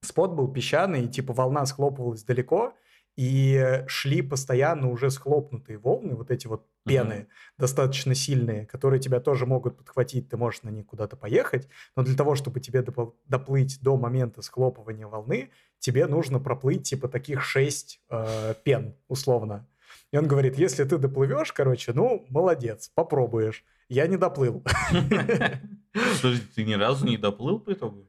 спот 0.01 0.31
был, 0.31 0.47
песчаный, 0.51 1.05
и, 1.05 1.07
типа, 1.07 1.33
волна 1.33 1.65
схлопывалась 1.65 2.23
далеко, 2.23 2.73
и 3.17 3.83
шли 3.87 4.21
постоянно 4.21 4.89
уже 4.89 5.09
схлопнутые 5.09 5.79
волны, 5.79 6.15
вот 6.15 6.31
эти 6.31 6.45
вот 6.47 6.67
пены, 6.85 7.27
достаточно 7.57 8.15
сильные, 8.15 8.65
которые 8.65 8.99
тебя 8.99 9.19
тоже 9.19 9.45
могут 9.45 9.75
подхватить, 9.77 10.29
ты 10.29 10.37
можешь 10.37 10.63
на 10.63 10.69
них 10.69 10.85
куда-то 10.85 11.17
поехать, 11.17 11.67
но 11.95 12.03
для 12.03 12.15
того, 12.15 12.35
чтобы 12.35 12.59
тебе 12.59 12.79
допл- 12.79 13.15
доплыть 13.25 13.81
до 13.81 13.97
момента 13.97 14.41
схлопывания 14.41 15.07
волны, 15.07 15.49
тебе 15.79 16.05
нужно 16.05 16.39
проплыть 16.39 16.83
типа 16.83 17.09
таких 17.09 17.43
шесть 17.43 18.01
э, 18.09 18.53
пен, 18.63 18.95
условно. 19.07 19.67
И 20.11 20.17
он 20.17 20.27
говорит, 20.27 20.57
если 20.57 20.83
ты 20.83 20.97
доплывешь, 20.97 21.51
короче, 21.51 21.93
ну, 21.93 22.25
молодец, 22.29 22.89
попробуешь. 22.93 23.65
Я 23.89 24.07
не 24.07 24.17
доплыл. 24.17 24.63
Подожди, 26.21 26.43
ты 26.55 26.63
ни 26.63 26.73
разу 26.73 27.05
не 27.05 27.17
доплыл 27.17 27.59
по 27.59 27.73
итогу? 27.73 28.06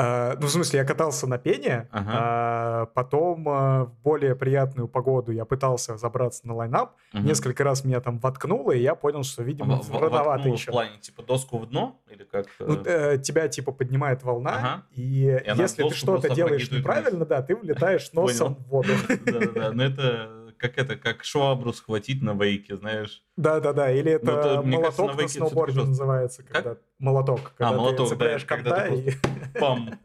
А, 0.00 0.36
Ну, 0.40 0.46
в 0.46 0.50
смысле, 0.50 0.78
я 0.78 0.84
катался 0.84 1.26
на 1.26 1.38
пене, 1.38 1.88
Ага. 1.90 2.10
а 2.14 2.86
потом 2.94 3.48
а, 3.48 3.84
в 3.86 3.94
более 4.04 4.36
приятную 4.36 4.86
погоду 4.86 5.32
я 5.32 5.44
пытался 5.44 5.96
забраться 5.96 6.46
на 6.46 6.54
лайнап. 6.54 6.92
Мгм. 7.12 7.24
Несколько 7.26 7.64
раз 7.64 7.84
меня 7.84 8.00
там 8.00 8.18
воткнуло, 8.20 8.70
и 8.70 8.80
я 8.80 8.94
понял, 8.94 9.24
что, 9.24 9.42
видимо, 9.42 9.82
В- 9.82 9.90
рановато 10.00 10.48
еще. 10.50 10.70
в 10.70 10.72
плане, 10.74 10.98
типа, 11.00 11.22
доску 11.24 11.58
в 11.58 11.66
дно? 11.68 12.00
Или 12.10 12.22
как? 12.22 12.46
Ну, 12.60 12.74
э, 12.84 13.14
э, 13.14 13.18
тебя 13.18 13.48
типа 13.48 13.72
поднимает 13.72 14.22
волна, 14.22 14.52
Ага. 14.56 14.82
и, 14.92 15.28
она 15.48 15.62
если 15.64 15.82
ты 15.82 15.94
что-то 15.94 16.32
делаешь 16.32 16.70
неправильно, 16.70 17.24
да, 17.26 17.42
ты 17.42 17.56
влетаешь 17.60 18.12
носом 18.12 18.54
в 18.54 18.68
воду. 18.68 18.90
Да-да-да, 19.26 19.72
но 19.72 19.82
это 19.82 20.37
как 20.58 20.76
это, 20.78 20.96
как 20.96 21.24
швабру 21.24 21.72
схватить 21.72 22.20
на 22.22 22.34
вейке, 22.34 22.76
знаешь. 22.76 23.22
Да-да-да, 23.36 23.90
или 23.92 24.12
это, 24.12 24.26
Ну, 24.26 24.32
это, 24.38 24.62
мне 24.62 24.76
кажется, 24.78 25.02
на 25.02 25.06
молоток 25.08 25.22
на, 25.22 25.28
сноуборде 25.28 25.80
называется. 25.82 26.42
Как? 26.42 26.52
Когда... 26.52 26.76
Молоток. 26.98 27.52
Когда 27.56 27.72
молоток, 27.76 27.96
ты 27.96 28.02
да, 28.02 28.08
цепляешь 28.08 28.44
когда 28.44 28.86
конта 28.88 28.96
ты 28.96 29.10
и... 29.10 29.58
Пам. 29.58 29.98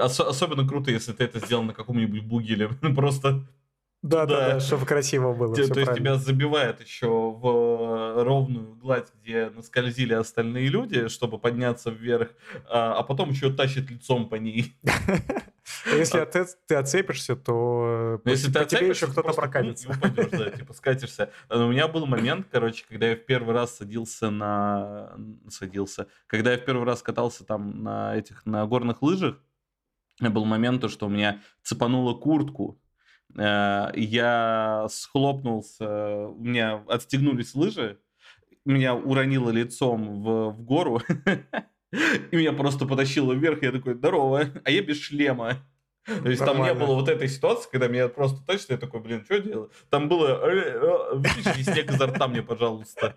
Ос- 0.00 0.20
особенно 0.20 0.66
круто, 0.66 0.90
если 0.90 1.12
ты 1.12 1.24
это 1.24 1.38
сделал 1.38 1.62
на 1.62 1.72
каком-нибудь 1.72 2.24
бугеле. 2.24 2.68
Просто 2.96 3.44
Да-да-да, 4.02 4.54
Да. 4.54 4.60
чтобы 4.60 4.86
красиво 4.86 5.32
было. 5.34 5.54
те- 5.54 5.62
то 5.66 5.78
есть 5.80 5.86
правильно. 5.90 5.96
тебя 5.96 6.14
забивает 6.16 6.80
еще 6.80 7.06
в 7.08 8.18
э, 8.18 8.22
ровную 8.22 8.74
гладь, 8.74 9.08
где 9.22 9.50
наскользили 9.50 10.14
остальные 10.14 10.68
люди, 10.68 11.08
чтобы 11.08 11.38
подняться 11.38 11.90
вверх, 11.90 12.30
а, 12.68 12.94
а 12.94 13.02
потом 13.04 13.30
еще 13.30 13.52
тащит 13.52 13.90
лицом 13.90 14.28
по 14.28 14.34
ней. 14.36 14.74
А 15.86 15.90
Если 15.90 16.18
от- 16.18 16.36
ты 16.66 16.74
отцепишься, 16.74 17.36
то 17.36 18.20
по, 18.22 18.28
Ну, 18.28 18.30
если 18.32 18.46
ты 18.46 18.52
тебе 18.52 18.60
отцепишься, 18.62 19.04
еще 19.06 19.12
кто-то 19.12 19.32
прокатится. 19.32 19.90
упадешь, 19.90 20.30
да, 20.30 20.50
типа 20.50 20.72
скатишься. 20.74 21.30
У 21.50 21.58
меня 21.68 21.88
был 21.88 22.06
момент, 22.06 22.46
короче, 22.50 22.84
когда 22.88 23.08
я 23.08 23.16
в 23.16 23.24
первый 23.24 23.54
раз 23.54 23.76
садился 23.76 24.30
на... 24.30 25.16
Садился. 25.48 26.06
Когда 26.26 26.52
я 26.52 26.58
в 26.58 26.64
первый 26.64 26.84
раз 26.86 27.02
катался 27.02 27.44
там 27.44 27.82
на 27.82 28.16
этих, 28.16 28.44
на 28.46 28.66
горных 28.66 29.02
лыжах, 29.02 29.36
был 30.20 30.44
момент, 30.44 30.80
то, 30.80 30.88
что 30.88 31.06
у 31.06 31.10
меня 31.10 31.40
цепануло 31.62 32.14
куртку. 32.14 32.80
Э, 33.36 33.90
Я 33.94 34.86
схлопнулся, 34.90 36.28
у 36.28 36.42
меня 36.42 36.82
отстегнулись 36.88 37.54
лыжи, 37.54 38.00
меня 38.64 38.94
уронило 38.94 39.50
лицом 39.50 40.22
в, 40.22 40.50
в 40.50 40.62
гору, 40.62 41.00
и 41.92 42.36
меня 42.36 42.52
просто 42.52 42.86
потащило 42.86 43.32
вверх, 43.32 43.62
я 43.62 43.72
такой, 43.72 43.94
здорово, 43.94 44.50
а 44.64 44.70
я 44.70 44.82
без 44.82 45.00
шлема. 45.00 45.64
То 46.06 46.30
есть 46.30 46.42
там 46.42 46.56
не 46.56 46.62
Нормально. 46.62 46.86
было 46.86 46.94
вот 46.94 47.08
этой 47.08 47.28
ситуации, 47.28 47.68
когда 47.70 47.88
меня 47.88 48.08
просто 48.08 48.40
точно, 48.46 48.74
я 48.74 48.78
такой, 48.78 49.00
блин, 49.00 49.24
что 49.24 49.38
делать? 49.40 49.72
Там 49.90 50.08
было, 50.08 50.40
«Э, 50.42 50.50
э, 50.50 51.14
вытащи 51.16 51.62
снег 51.62 51.90
изо 51.90 52.06
рта 52.06 52.28
мне, 52.28 52.42
пожалуйста. 52.42 53.16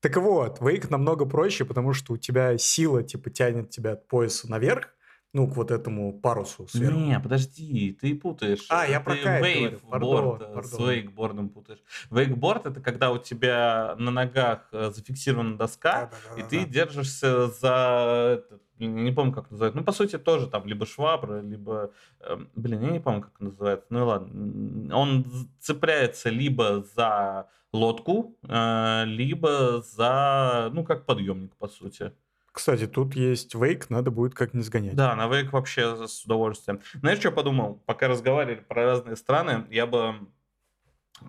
Так 0.00 0.16
вот, 0.16 0.60
вейк 0.60 0.90
намного 0.90 1.26
проще, 1.26 1.64
потому 1.64 1.92
что 1.92 2.12
у 2.12 2.16
тебя 2.16 2.56
сила, 2.56 3.02
типа, 3.02 3.30
тянет 3.30 3.70
тебя 3.70 3.92
от 3.92 4.06
пояса 4.06 4.48
наверх, 4.48 4.94
ну, 5.32 5.46
к 5.46 5.56
вот 5.56 5.70
этому 5.70 6.18
парусу 6.18 6.66
сверху. 6.68 6.98
Не, 6.98 7.20
подожди, 7.20 7.96
ты 8.00 8.14
путаешь. 8.14 8.66
А, 8.70 8.86
я 8.86 8.98
Ты 8.98 9.04
про 9.04 9.16
кайт 9.16 9.40
говорю. 9.40 9.70
вейкборд 9.70 9.90
Пардон, 9.90 10.58
э, 10.58 10.62
с 10.62 10.78
вейкбордом 10.78 11.48
путаешь. 11.50 11.82
Вейкборд 12.10 12.66
это 12.66 12.80
когда 12.80 13.10
у 13.12 13.18
тебя 13.18 13.94
на 13.98 14.10
ногах 14.10 14.68
э, 14.72 14.90
зафиксирована 14.90 15.58
доска, 15.58 16.04
и 16.36 16.42
Да-да-да-да-да. 16.42 16.48
ты 16.48 16.64
держишься 16.64 17.48
за, 17.48 18.42
я 18.78 18.86
не 18.86 19.12
помню, 19.12 19.32
как 19.32 19.50
называется. 19.50 19.78
Ну, 19.78 19.84
по 19.84 19.92
сути, 19.92 20.18
тоже 20.18 20.46
там 20.46 20.66
либо 20.66 20.86
швабра, 20.86 21.40
либо... 21.40 21.92
Э, 22.20 22.38
блин, 22.54 22.80
я 22.82 22.90
не 22.90 23.00
помню, 23.00 23.22
как 23.22 23.38
называется. 23.40 23.86
Ну 23.90 23.98
и 23.98 24.02
ладно. 24.02 24.96
Он 24.96 25.26
цепляется 25.60 26.30
либо 26.30 26.84
за 26.96 27.48
лодку, 27.72 28.36
э, 28.48 29.04
либо 29.04 29.82
за, 29.82 30.70
ну, 30.72 30.84
как 30.84 31.04
подъемник, 31.04 31.54
по 31.56 31.68
сути. 31.68 32.12
Кстати, 32.58 32.88
тут 32.88 33.14
есть 33.14 33.54
вейк, 33.54 33.88
надо 33.88 34.10
будет 34.10 34.34
как-нибудь 34.34 34.66
сгонять. 34.66 34.96
Да, 34.96 35.14
на 35.14 35.28
вейк 35.28 35.52
вообще 35.52 36.08
с 36.08 36.24
удовольствием. 36.24 36.80
Знаешь, 36.92 37.20
что 37.20 37.30
подумал? 37.30 37.80
Пока 37.86 38.08
разговаривали 38.08 38.64
про 38.66 38.84
разные 38.84 39.14
страны, 39.14 39.64
я 39.70 39.86
бы 39.86 40.16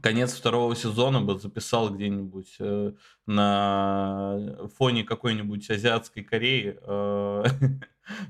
конец 0.01 0.33
второго 0.33 0.75
сезона 0.75 1.21
бы 1.21 1.37
записал 1.37 1.91
где-нибудь 1.91 2.55
э, 2.59 2.93
на 3.27 4.39
фоне 4.75 5.03
какой-нибудь 5.03 5.69
азиатской 5.69 6.23
Кореи 6.23 6.79
э, 6.81 7.43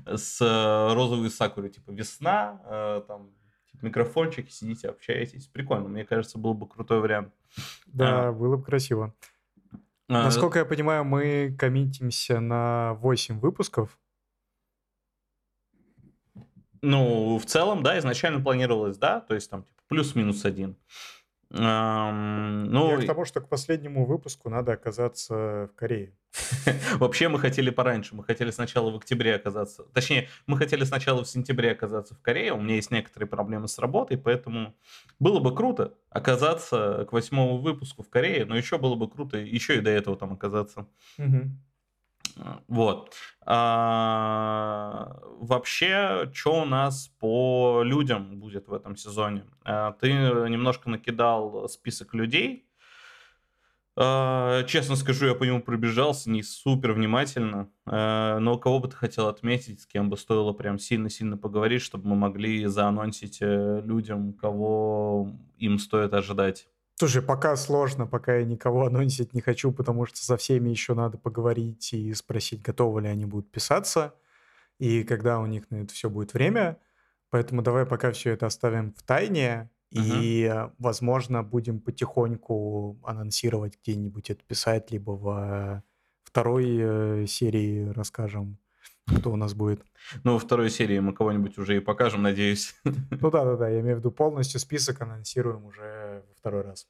с 0.14 0.38
розовой 0.94 1.30
сакурой, 1.30 1.70
типа 1.70 1.92
весна, 1.92 2.60
э, 2.66 3.02
там 3.08 3.30
типа, 3.72 3.86
микрофончик, 3.86 4.50
сидите, 4.50 4.90
общаетесь. 4.90 5.46
Прикольно, 5.46 5.88
мне 5.88 6.04
кажется, 6.04 6.36
был 6.36 6.52
бы 6.52 6.68
крутой 6.68 7.00
вариант. 7.00 7.32
Да, 7.86 8.28
а. 8.28 8.32
было 8.32 8.58
бы 8.58 8.62
красиво. 8.62 9.14
А, 10.10 10.24
Насколько 10.24 10.58
я 10.58 10.64
понимаю, 10.64 11.04
мы 11.04 11.54
коммитимся 11.56 12.40
на 12.40 12.94
8 12.94 13.38
выпусков. 13.38 13.96
Ну, 16.82 17.38
в 17.38 17.46
целом, 17.46 17.84
да, 17.84 17.96
изначально 17.96 18.40
планировалось, 18.40 18.98
да, 18.98 19.20
то 19.20 19.34
есть 19.34 19.48
там 19.48 19.62
типа, 19.62 19.80
плюс-минус 19.86 20.44
один. 20.44 20.76
Ну, 21.52 22.90
Я 22.90 22.98
к 22.98 23.06
тому, 23.06 23.24
что 23.24 23.40
к 23.40 23.48
последнему 23.48 24.06
выпуску 24.06 24.48
надо 24.48 24.72
оказаться 24.72 25.34
в 25.34 25.70
Корее. 25.74 26.14
Вообще 26.98 27.28
мы 27.28 27.40
хотели 27.40 27.70
пораньше, 27.70 28.14
мы 28.14 28.22
хотели 28.22 28.52
сначала 28.52 28.90
в 28.90 28.96
октябре 28.96 29.34
оказаться, 29.34 29.82
точнее, 29.92 30.28
мы 30.46 30.56
хотели 30.56 30.84
сначала 30.84 31.24
в 31.24 31.28
сентябре 31.28 31.72
оказаться 31.72 32.14
в 32.14 32.20
Корее, 32.20 32.52
у 32.52 32.60
меня 32.60 32.76
есть 32.76 32.92
некоторые 32.92 33.28
проблемы 33.28 33.66
с 33.66 33.78
работой, 33.80 34.16
поэтому 34.16 34.76
было 35.18 35.40
бы 35.40 35.52
круто 35.52 35.94
оказаться 36.08 37.04
к 37.10 37.12
восьмому 37.12 37.58
выпуску 37.58 38.04
в 38.04 38.10
Корее, 38.10 38.44
но 38.44 38.56
еще 38.56 38.78
было 38.78 38.94
бы 38.94 39.10
круто 39.10 39.38
еще 39.38 39.78
и 39.78 39.80
до 39.80 39.90
этого 39.90 40.16
там 40.16 40.32
оказаться. 40.32 40.86
Угу. 41.18 41.50
Вот. 42.68 43.14
А, 43.44 45.18
вообще, 45.38 46.30
что 46.32 46.62
у 46.62 46.64
нас 46.64 47.08
по 47.18 47.82
людям 47.82 48.38
будет 48.38 48.68
в 48.68 48.72
этом 48.72 48.96
сезоне? 48.96 49.44
А, 49.64 49.92
ты 49.92 50.12
немножко 50.12 50.88
накидал 50.90 51.68
список 51.68 52.14
людей. 52.14 52.66
А, 53.96 54.62
честно 54.64 54.96
скажу, 54.96 55.26
я 55.26 55.34
по 55.34 55.44
нему 55.44 55.60
пробежался 55.60 56.30
не 56.30 56.42
супер 56.42 56.92
внимательно. 56.92 57.70
А, 57.86 58.38
но 58.38 58.56
кого 58.56 58.78
бы 58.78 58.88
ты 58.88 58.96
хотел 58.96 59.28
отметить, 59.28 59.82
с 59.82 59.86
кем 59.86 60.08
бы 60.08 60.16
стоило 60.16 60.52
прям 60.52 60.78
сильно-сильно 60.78 61.36
поговорить, 61.36 61.82
чтобы 61.82 62.08
мы 62.08 62.16
могли 62.16 62.66
заанонсить 62.66 63.38
э, 63.42 63.82
людям, 63.84 64.32
кого 64.32 65.32
им 65.58 65.78
стоит 65.78 66.14
ожидать? 66.14 66.68
Слушай, 67.00 67.22
пока 67.22 67.56
сложно, 67.56 68.06
пока 68.06 68.36
я 68.36 68.44
никого 68.44 68.84
анонсить 68.84 69.32
не 69.32 69.40
хочу, 69.40 69.72
потому 69.72 70.04
что 70.04 70.18
со 70.18 70.36
всеми 70.36 70.68
еще 70.68 70.92
надо 70.92 71.16
поговорить 71.16 71.94
и 71.94 72.12
спросить, 72.12 72.60
готовы 72.60 73.00
ли 73.00 73.08
они 73.08 73.24
будут 73.24 73.50
писаться, 73.50 74.14
и 74.78 75.02
когда 75.04 75.38
у 75.38 75.46
них 75.46 75.70
на 75.70 75.76
это 75.76 75.94
все 75.94 76.10
будет 76.10 76.34
время. 76.34 76.76
Поэтому 77.30 77.62
давай 77.62 77.86
пока 77.86 78.12
все 78.12 78.32
это 78.32 78.44
оставим 78.44 78.92
в 78.92 79.02
тайне, 79.02 79.70
uh-huh. 79.94 80.20
и, 80.20 80.68
возможно, 80.76 81.42
будем 81.42 81.80
потихоньку 81.80 83.00
анонсировать 83.02 83.78
где-нибудь 83.82 84.28
это 84.28 84.44
писать, 84.44 84.90
либо 84.90 85.12
в 85.12 85.82
второй 86.22 86.76
э, 86.78 87.26
серии 87.26 87.88
расскажем, 87.94 88.58
кто 89.18 89.32
у 89.32 89.36
нас 89.36 89.54
будет. 89.54 89.82
Ну, 90.24 90.34
во 90.34 90.38
второй 90.38 90.70
серии 90.70 90.98
мы 90.98 91.12
кого-нибудь 91.12 91.58
уже 91.58 91.76
и 91.76 91.80
покажем, 91.80 92.22
надеюсь. 92.22 92.74
Ну 92.84 93.30
да, 93.30 93.44
да, 93.44 93.56
да, 93.56 93.68
я 93.68 93.80
имею 93.80 93.96
в 93.96 93.98
виду 94.00 94.10
полностью 94.10 94.60
список 94.60 95.00
анонсируем 95.02 95.64
уже 95.64 96.22
во 96.28 96.34
второй 96.34 96.62
раз. 96.62 96.86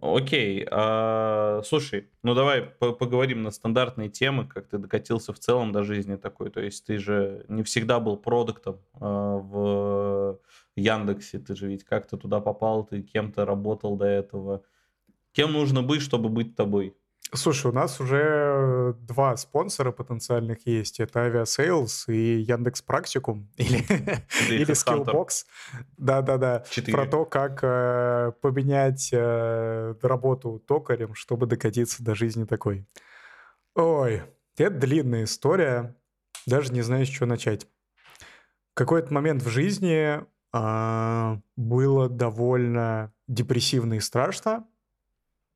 Окей, 0.00 0.66
а, 0.70 1.62
слушай, 1.64 2.08
ну 2.22 2.34
давай 2.34 2.62
по 2.62 2.92
поговорим 2.92 3.42
на 3.42 3.50
стандартные 3.50 4.08
темы, 4.08 4.46
как 4.46 4.66
ты 4.66 4.78
докатился 4.78 5.32
в 5.32 5.38
целом 5.38 5.70
до 5.70 5.84
жизни 5.84 6.16
такой. 6.16 6.50
То 6.50 6.60
есть 6.60 6.86
ты 6.86 6.98
же 6.98 7.44
не 7.48 7.62
всегда 7.62 8.00
был 8.00 8.16
продуктом 8.16 8.80
а, 8.94 9.36
в 9.36 10.40
Яндексе, 10.76 11.38
ты 11.38 11.54
же 11.54 11.68
ведь 11.68 11.84
как-то 11.84 12.16
туда 12.16 12.40
попал, 12.40 12.84
ты 12.84 13.02
кем-то 13.02 13.44
работал 13.44 13.96
до 13.96 14.06
этого. 14.06 14.64
Кем 15.32 15.52
нужно 15.52 15.82
быть, 15.82 16.02
чтобы 16.02 16.28
быть 16.30 16.56
тобой? 16.56 16.96
Слушай, 17.34 17.70
у 17.70 17.74
нас 17.74 17.98
уже 17.98 18.94
два 19.00 19.34
спонсора 19.38 19.90
потенциальных 19.90 20.66
есть. 20.66 21.00
Это 21.00 21.26
Aviasales 21.26 22.04
и 22.12 22.40
Яндекс 22.40 22.82
Практикум 22.82 23.48
или, 23.56 23.78
или 24.50 24.72
Skillbox. 24.74 25.46
Да-да-да. 25.96 26.64
Про 26.90 27.06
то, 27.06 27.24
как 27.24 27.60
э, 27.62 28.32
поменять 28.42 29.08
э, 29.12 29.94
работу 30.02 30.62
токарем, 30.66 31.14
чтобы 31.14 31.46
докатиться 31.46 32.04
до 32.04 32.14
жизни 32.14 32.44
такой. 32.44 32.86
Ой, 33.74 34.22
это 34.58 34.74
длинная 34.74 35.24
история. 35.24 35.96
Даже 36.46 36.70
не 36.70 36.82
знаю, 36.82 37.06
с 37.06 37.08
чего 37.08 37.24
начать. 37.24 37.66
В 38.72 38.74
какой-то 38.74 39.12
момент 39.12 39.42
в 39.42 39.48
жизни 39.48 40.20
э, 40.52 41.40
было 41.56 42.08
довольно 42.10 43.10
депрессивно 43.26 43.94
и 43.94 44.00
страшно 44.00 44.66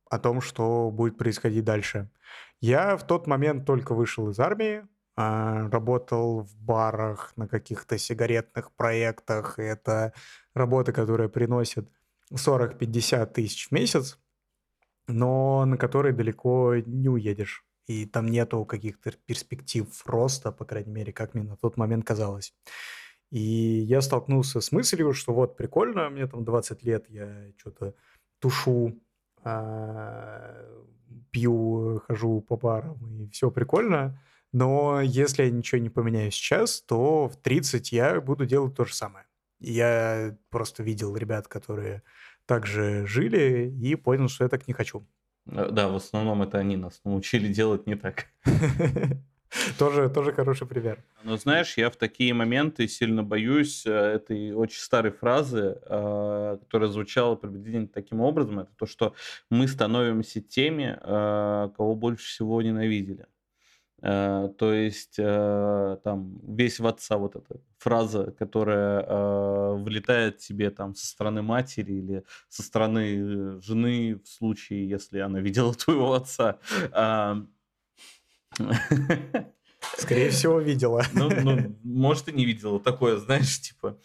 о 0.09 0.19
том, 0.19 0.41
что 0.41 0.91
будет 0.91 1.17
происходить 1.17 1.63
дальше. 1.63 2.09
Я 2.59 2.97
в 2.97 3.05
тот 3.05 3.27
момент 3.27 3.65
только 3.65 3.93
вышел 3.93 4.29
из 4.29 4.39
армии, 4.39 4.85
а, 5.15 5.69
работал 5.69 6.41
в 6.41 6.55
барах 6.57 7.33
на 7.35 7.47
каких-то 7.47 7.97
сигаретных 7.97 8.71
проектах. 8.73 9.57
Это 9.57 10.13
работа, 10.53 10.93
которая 10.93 11.27
приносит 11.27 11.89
40-50 12.31 13.33
тысяч 13.33 13.69
в 13.69 13.71
месяц, 13.71 14.19
но 15.07 15.65
на 15.65 15.77
которой 15.77 16.13
далеко 16.13 16.75
не 16.85 17.09
уедешь. 17.09 17.63
И 17.87 18.05
там 18.05 18.27
нету 18.27 18.65
каких-то 18.65 19.11
перспектив 19.25 19.87
роста, 20.05 20.51
по 20.51 20.65
крайней 20.65 20.91
мере, 20.91 21.13
как 21.13 21.33
мне 21.33 21.43
на 21.43 21.55
тот 21.57 21.77
момент 21.77 22.05
казалось. 22.05 22.53
И 23.31 23.39
я 23.39 24.01
столкнулся 24.01 24.61
с 24.61 24.71
мыслью, 24.71 25.13
что 25.13 25.33
вот 25.33 25.57
прикольно, 25.57 26.09
мне 26.09 26.27
там 26.27 26.43
20 26.45 26.83
лет, 26.83 27.09
я 27.09 27.51
что-то 27.57 27.95
тушу 28.39 29.01
пью, 31.31 32.01
хожу 32.07 32.41
по 32.41 32.57
барам, 32.57 33.23
и 33.23 33.29
все 33.29 33.51
прикольно. 33.51 34.21
Но 34.53 35.01
если 35.01 35.43
я 35.43 35.51
ничего 35.51 35.79
не 35.79 35.89
поменяю 35.89 36.31
сейчас, 36.31 36.81
то 36.81 37.27
в 37.27 37.35
30 37.37 37.91
я 37.91 38.21
буду 38.21 38.45
делать 38.45 38.75
то 38.75 38.85
же 38.85 38.93
самое. 38.93 39.25
Я 39.59 40.37
просто 40.49 40.83
видел 40.83 41.15
ребят, 41.15 41.47
которые 41.47 42.03
также 42.45 43.05
жили, 43.05 43.69
и 43.69 43.95
понял, 43.95 44.29
что 44.29 44.45
я 44.45 44.49
так 44.49 44.67
не 44.67 44.73
хочу. 44.73 45.05
Э, 45.47 45.69
да, 45.71 45.89
в 45.89 45.95
основном 45.95 46.41
это 46.43 46.57
они 46.57 46.77
нас 46.77 47.01
научили 47.03 47.51
делать 47.51 47.87
не 47.87 47.95
так. 47.95 48.27
Тоже, 49.79 50.09
тоже 50.09 50.33
хороший 50.33 50.67
пример. 50.67 51.03
Но 51.23 51.37
знаешь, 51.37 51.77
я 51.77 51.89
в 51.89 51.95
такие 51.95 52.33
моменты 52.33 52.87
сильно 52.87 53.23
боюсь 53.23 53.85
э, 53.85 53.91
этой 53.91 54.51
очень 54.53 54.79
старой 54.79 55.11
фразы, 55.11 55.79
э, 55.81 56.57
которая 56.61 56.89
звучала 56.89 57.35
приблизительно 57.35 57.87
таким 57.87 58.21
образом. 58.21 58.59
Это 58.59 58.71
то, 58.77 58.85
что 58.85 59.13
мы 59.49 59.67
становимся 59.67 60.41
теми, 60.41 60.97
э, 60.99 61.69
кого 61.75 61.95
больше 61.95 62.25
всего 62.25 62.61
ненавидели. 62.61 63.25
То 63.99 64.73
есть 64.73 65.15
там 65.15 66.39
весь 66.43 66.79
в 66.79 66.85
отца 66.85 67.17
вот 67.17 67.35
эта 67.35 67.59
фраза, 67.79 68.31
которая 68.37 69.73
влетает 69.73 70.37
тебе 70.37 70.69
там 70.69 70.93
со 70.93 71.07
стороны 71.07 71.41
матери 71.41 71.93
или 71.93 72.23
со 72.47 72.61
стороны 72.61 73.59
жены 73.59 74.21
в 74.23 74.27
случае, 74.27 74.87
если 74.87 75.17
она 75.17 75.39
видела 75.39 75.73
твоего 75.85 76.13
отца. 76.13 76.59
Скорее 79.97 80.29
всего, 80.29 80.59
видела. 80.59 81.03
Ну, 81.13 81.29
ну, 81.29 81.77
может, 81.83 82.27
и 82.29 82.31
не 82.31 82.45
видела. 82.45 82.79
Такое, 82.79 83.17
знаешь, 83.17 83.61
типа... 83.61 83.97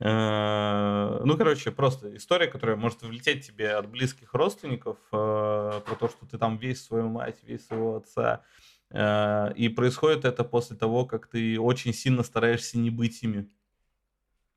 Э, 0.00 1.20
ну, 1.24 1.36
короче, 1.36 1.70
просто 1.72 2.16
история, 2.16 2.46
которая 2.46 2.76
может 2.76 3.02
влететь 3.02 3.46
тебе 3.46 3.72
от 3.72 3.88
близких 3.88 4.32
родственников, 4.32 4.96
э, 5.12 5.80
про 5.84 5.94
то, 5.98 6.08
что 6.08 6.26
ты 6.26 6.38
там 6.38 6.56
весь 6.56 6.84
свою 6.84 7.08
мать, 7.08 7.38
весь 7.42 7.66
своего 7.66 7.96
отца. 7.96 8.42
Э, 8.90 9.52
и 9.54 9.68
происходит 9.68 10.24
это 10.24 10.44
после 10.44 10.76
того, 10.76 11.04
как 11.04 11.26
ты 11.26 11.58
очень 11.58 11.92
сильно 11.92 12.22
стараешься 12.22 12.78
не 12.78 12.90
быть 12.90 13.22
ими. 13.22 13.48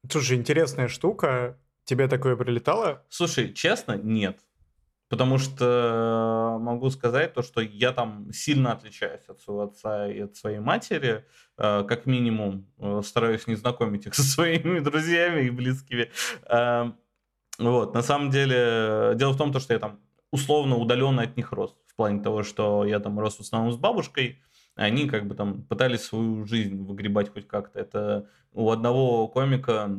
Слушай, 0.10 0.38
интересная 0.38 0.88
штука. 0.88 1.58
Тебе 1.86 2.08
такое 2.08 2.36
прилетало? 2.36 3.04
Слушай, 3.10 3.54
честно, 3.54 3.93
нет. 3.93 4.39
Потому 5.12 5.39
что 5.39 6.57
могу 6.62 6.89
сказать 6.89 7.34
то, 7.34 7.41
что 7.41 7.59
я 7.59 7.91
там 7.91 8.32
сильно 8.32 8.72
отличаюсь 8.72 9.28
от 9.28 9.41
своего 9.41 9.64
отца 9.64 10.07
и 10.07 10.22
от 10.22 10.38
своей 10.38 10.59
матери. 10.59 11.26
Э, 11.57 11.84
как 11.84 12.05
минимум 12.05 12.66
э, 12.80 13.01
стараюсь 13.03 13.45
не 13.45 13.55
знакомить 13.55 14.05
их 14.05 14.16
со 14.16 14.24
своими 14.24 14.80
друзьями 14.80 15.47
и 15.47 15.49
близкими. 15.49 16.09
Эм, 16.47 16.95
вот, 17.59 17.93
на 17.93 18.01
самом 18.01 18.30
деле, 18.30 19.12
дело 19.16 19.34
в 19.34 19.38
том, 19.38 19.53
что 19.59 19.74
я 19.74 19.80
там 19.80 19.99
условно 20.32 20.78
удаленно 20.78 21.24
от 21.24 21.36
них 21.36 21.51
рос. 21.51 21.76
В 21.88 21.95
плане 21.97 22.24
того, 22.24 22.43
что 22.43 22.86
я 22.86 23.01
там 23.01 23.20
рос 23.20 23.36
в 23.36 23.41
основном 23.41 23.74
с 23.74 23.78
бабушкой, 23.78 24.41
они 24.76 25.09
как 25.09 25.28
бы 25.28 25.36
там 25.36 25.64
пытались 25.64 26.03
свою 26.03 26.45
жизнь 26.45 26.86
выгребать 26.86 27.34
хоть 27.34 27.49
как-то. 27.49 27.80
Это 27.80 28.30
у 28.53 28.72
одного 28.72 29.28
комика 29.28 29.91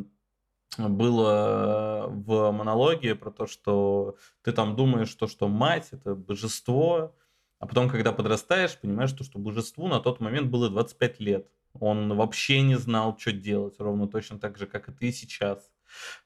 было 0.79 2.07
в 2.09 2.51
монологе 2.51 3.15
про 3.15 3.31
то, 3.31 3.47
что 3.47 4.17
ты 4.43 4.53
там 4.53 4.77
думаешь, 4.77 5.15
то, 5.15 5.27
что 5.27 5.49
мать 5.49 5.89
это 5.93 6.15
божество, 6.15 7.15
а 7.59 7.67
потом, 7.67 7.89
когда 7.89 8.13
подрастаешь, 8.13 8.79
понимаешь, 8.79 9.11
что, 9.11 9.25
что 9.25 9.39
божеству 9.39 9.87
на 9.87 10.01
тот 10.01 10.21
момент 10.21 10.51
было 10.51 10.69
25 10.69 11.21
лет. 11.21 11.49
Он 11.79 12.17
вообще 12.17 12.61
не 12.61 12.77
знал, 12.77 13.17
что 13.19 13.33
делать, 13.33 13.77
ровно 13.79 14.09
точно 14.09 14.39
так 14.39 14.59
же, 14.59 14.67
как 14.67 14.89
и 14.89 14.93
ты 14.93 15.13
сейчас. 15.13 15.71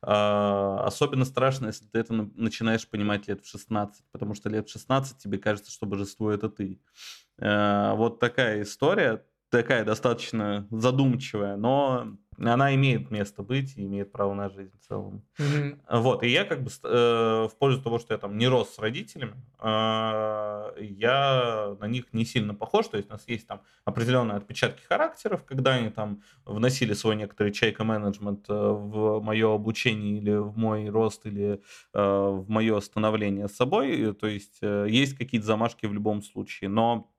А, 0.01 0.82
особенно 0.84 1.24
страшно, 1.24 1.66
если 1.66 1.86
ты 1.86 1.99
это 1.99 2.12
начинаешь 2.12 2.88
понимать 2.88 3.28
лет 3.28 3.44
в 3.44 3.49
16, 3.49 4.05
потому 4.12 4.34
что 4.34 4.49
лет 4.49 4.68
в 4.68 4.72
16 4.72 5.18
тебе 5.18 5.38
кажется, 5.38 5.70
что 5.70 5.86
божество 5.86 6.30
это 6.30 6.49
ты. 6.49 6.80
А, 7.38 7.94
вот 7.94 8.18
такая 8.18 8.62
история, 8.62 9.24
такая 9.51 9.84
достаточно 9.84 10.66
задумчивая, 10.70 11.57
но 11.57 12.16
она 12.38 12.74
имеет 12.74 13.11
место 13.11 13.42
быть 13.42 13.76
и 13.76 13.84
имеет 13.84 14.12
право 14.12 14.34
на 14.34 14.51
жизнь 14.51 14.72
в 14.78 14.86
целом. 14.86 15.24
Mm-hmm. 15.38 16.01
Вот, 16.01 16.22
и 16.22 16.28
я 16.28 16.44
как 16.44 16.62
бы 16.62 16.70
э, 16.82 17.49
в 17.51 17.53
пользу 17.59 17.80
того, 17.80 17.99
что 17.99 18.12
я 18.12 18.18
там 18.18 18.36
не 18.36 18.47
рос 18.47 18.74
с 18.74 18.78
родителями, 18.78 19.34
э, 19.59 20.82
я 20.82 21.76
на 21.80 21.86
них 21.86 22.12
не 22.12 22.24
сильно 22.24 22.55
похож, 22.55 22.88
то 22.88 22.97
есть 22.97 23.09
у 23.09 23.12
нас 23.12 23.24
есть 23.26 23.47
там 23.47 23.62
определенные 23.84 24.36
отпечатки 24.36 24.82
характеров, 24.82 25.44
когда 25.44 25.74
они 25.74 25.90
там 25.90 26.22
вносили 26.44 26.92
свой 26.92 27.16
некоторый 27.16 27.53
чайка-менеджмент 27.53 28.47
э, 28.49 28.53
в 28.53 29.20
мое 29.20 29.55
обучение 29.55 30.18
или 30.18 30.36
в 30.36 30.59
мой 30.59 30.88
рост 30.88 31.24
или 31.24 31.62
э, 31.94 32.01
в 32.01 32.51
мое 32.51 32.78
становление 32.80 33.49
с 33.49 33.57
собой, 33.57 34.14
то 34.14 34.26
есть 34.26 34.59
э, 34.61 34.86
есть 34.90 35.16
какие-то 35.16 35.47
замашки 35.47 35.86
в 35.86 35.94
любом 35.94 36.22
случае, 36.22 36.68
но 36.68 37.11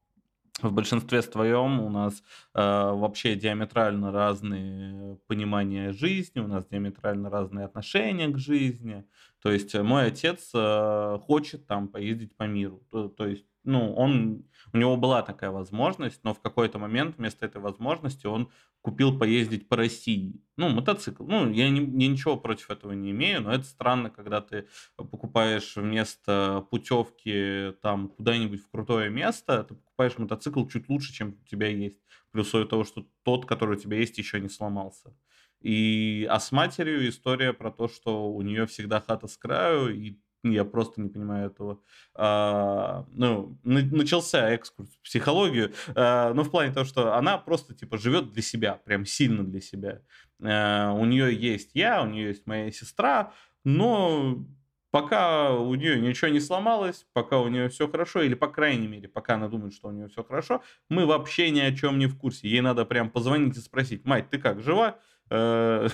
в 0.61 0.71
большинстве 0.71 1.21
своем 1.21 1.79
у 1.79 1.89
нас 1.89 2.23
э, 2.55 2.59
вообще 2.59 3.35
диаметрально 3.35 4.11
разные 4.11 5.17
понимания 5.27 5.91
жизни, 5.93 6.39
у 6.39 6.47
нас 6.47 6.65
диаметрально 6.67 7.29
разные 7.29 7.65
отношения 7.65 8.27
к 8.29 8.37
жизни. 8.37 9.05
То 9.47 9.53
есть 9.53 9.73
мой 9.75 10.07
отец 10.07 10.51
э, 10.53 11.19
хочет 11.21 11.67
там 11.67 11.87
поездить 11.87 12.35
по 12.35 12.43
миру. 12.43 12.85
То, 12.91 13.07
то 13.07 13.25
есть, 13.25 13.45
ну, 13.63 13.93
он, 13.93 14.43
у 14.73 14.77
него 14.77 14.97
была 14.97 15.21
такая 15.21 15.51
возможность, 15.51 16.21
но 16.25 16.33
в 16.33 16.41
какой-то 16.41 16.79
момент 16.79 17.15
вместо 17.17 17.45
этой 17.45 17.61
возможности 17.61 18.27
он 18.27 18.51
купил 18.81 19.17
поездить 19.17 19.69
по 19.69 19.77
России. 19.77 20.41
Ну, 20.57 20.67
мотоцикл. 20.67 21.23
Ну, 21.23 21.49
я, 21.49 21.69
не, 21.69 21.79
я 21.79 22.09
ничего 22.09 22.35
против 22.35 22.71
этого 22.71 22.91
не 22.91 23.11
имею, 23.11 23.41
но 23.41 23.53
это 23.53 23.63
странно, 23.63 24.09
когда 24.09 24.41
ты 24.41 24.67
покупаешь 24.97 25.77
вместо 25.77 26.67
путевки 26.69 27.71
там 27.81 28.09
куда-нибудь 28.09 28.61
в 28.61 28.69
крутое 28.69 29.09
место, 29.09 29.63
ты 29.63 29.75
покупаешь 29.75 30.17
мотоцикл 30.17 30.67
чуть 30.67 30.89
лучше, 30.89 31.13
чем 31.13 31.37
у 31.41 31.47
тебя 31.47 31.69
есть. 31.69 32.01
Плюс 32.31 32.51
того, 32.51 32.83
что 32.83 33.07
тот, 33.23 33.45
который 33.45 33.77
у 33.77 33.79
тебя 33.79 33.95
есть, 33.95 34.17
еще 34.17 34.41
не 34.41 34.49
сломался. 34.49 35.15
И, 35.61 36.27
а 36.29 36.39
с 36.39 36.51
матерью 36.51 37.07
история 37.09 37.53
про 37.53 37.71
то, 37.71 37.87
что 37.87 38.31
у 38.31 38.41
нее 38.41 38.65
всегда 38.67 39.01
хата 39.01 39.27
с 39.27 39.37
краю, 39.37 39.93
и 39.95 40.17
я 40.43 40.65
просто 40.65 41.01
не 41.01 41.09
понимаю 41.09 41.47
этого. 41.47 41.79
А, 42.13 43.05
ну, 43.11 43.57
начался 43.63 44.49
экскурс 44.51 44.89
в 44.89 45.01
психологию, 45.01 45.73
а, 45.95 46.33
но 46.33 46.43
в 46.43 46.51
плане 46.51 46.73
того, 46.73 46.85
что 46.85 47.15
она 47.15 47.37
просто 47.37 47.73
типа 47.73 47.97
живет 47.97 48.31
для 48.31 48.41
себя, 48.41 48.75
прям 48.85 49.05
сильно 49.05 49.43
для 49.43 49.61
себя. 49.61 50.01
А, 50.41 50.93
у 50.93 51.05
нее 51.05 51.35
есть 51.35 51.71
я, 51.73 52.03
у 52.03 52.07
нее 52.07 52.29
есть 52.29 52.45
моя 52.45 52.71
сестра, 52.71 53.33
но 53.63 54.45
пока 54.91 55.53
у 55.53 55.75
нее 55.75 55.99
ничего 55.99 56.29
не 56.29 56.39
сломалось, 56.39 57.05
пока 57.13 57.39
у 57.39 57.47
нее 57.49 57.69
все 57.69 57.87
хорошо, 57.87 58.21
или 58.21 58.35
по 58.35 58.47
крайней 58.47 58.87
мере, 58.87 59.07
пока 59.07 59.35
она 59.35 59.47
думает, 59.47 59.73
что 59.73 59.89
у 59.89 59.91
нее 59.91 60.07
все 60.07 60.23
хорошо, 60.23 60.63
мы 60.89 61.05
вообще 61.05 61.49
ни 61.49 61.59
о 61.59 61.75
чем 61.75 61.99
не 61.99 62.07
в 62.07 62.17
курсе. 62.17 62.47
Ей 62.47 62.61
надо 62.61 62.85
прям 62.85 63.09
позвонить 63.09 63.57
и 63.57 63.59
спросить, 63.59 64.05
мать, 64.05 64.29
ты 64.29 64.37
как, 64.37 64.61
жива? 64.61 64.99
Э, 65.29 65.87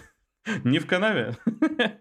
не 0.64 0.80
в 0.80 0.88
канаве? 0.88 1.38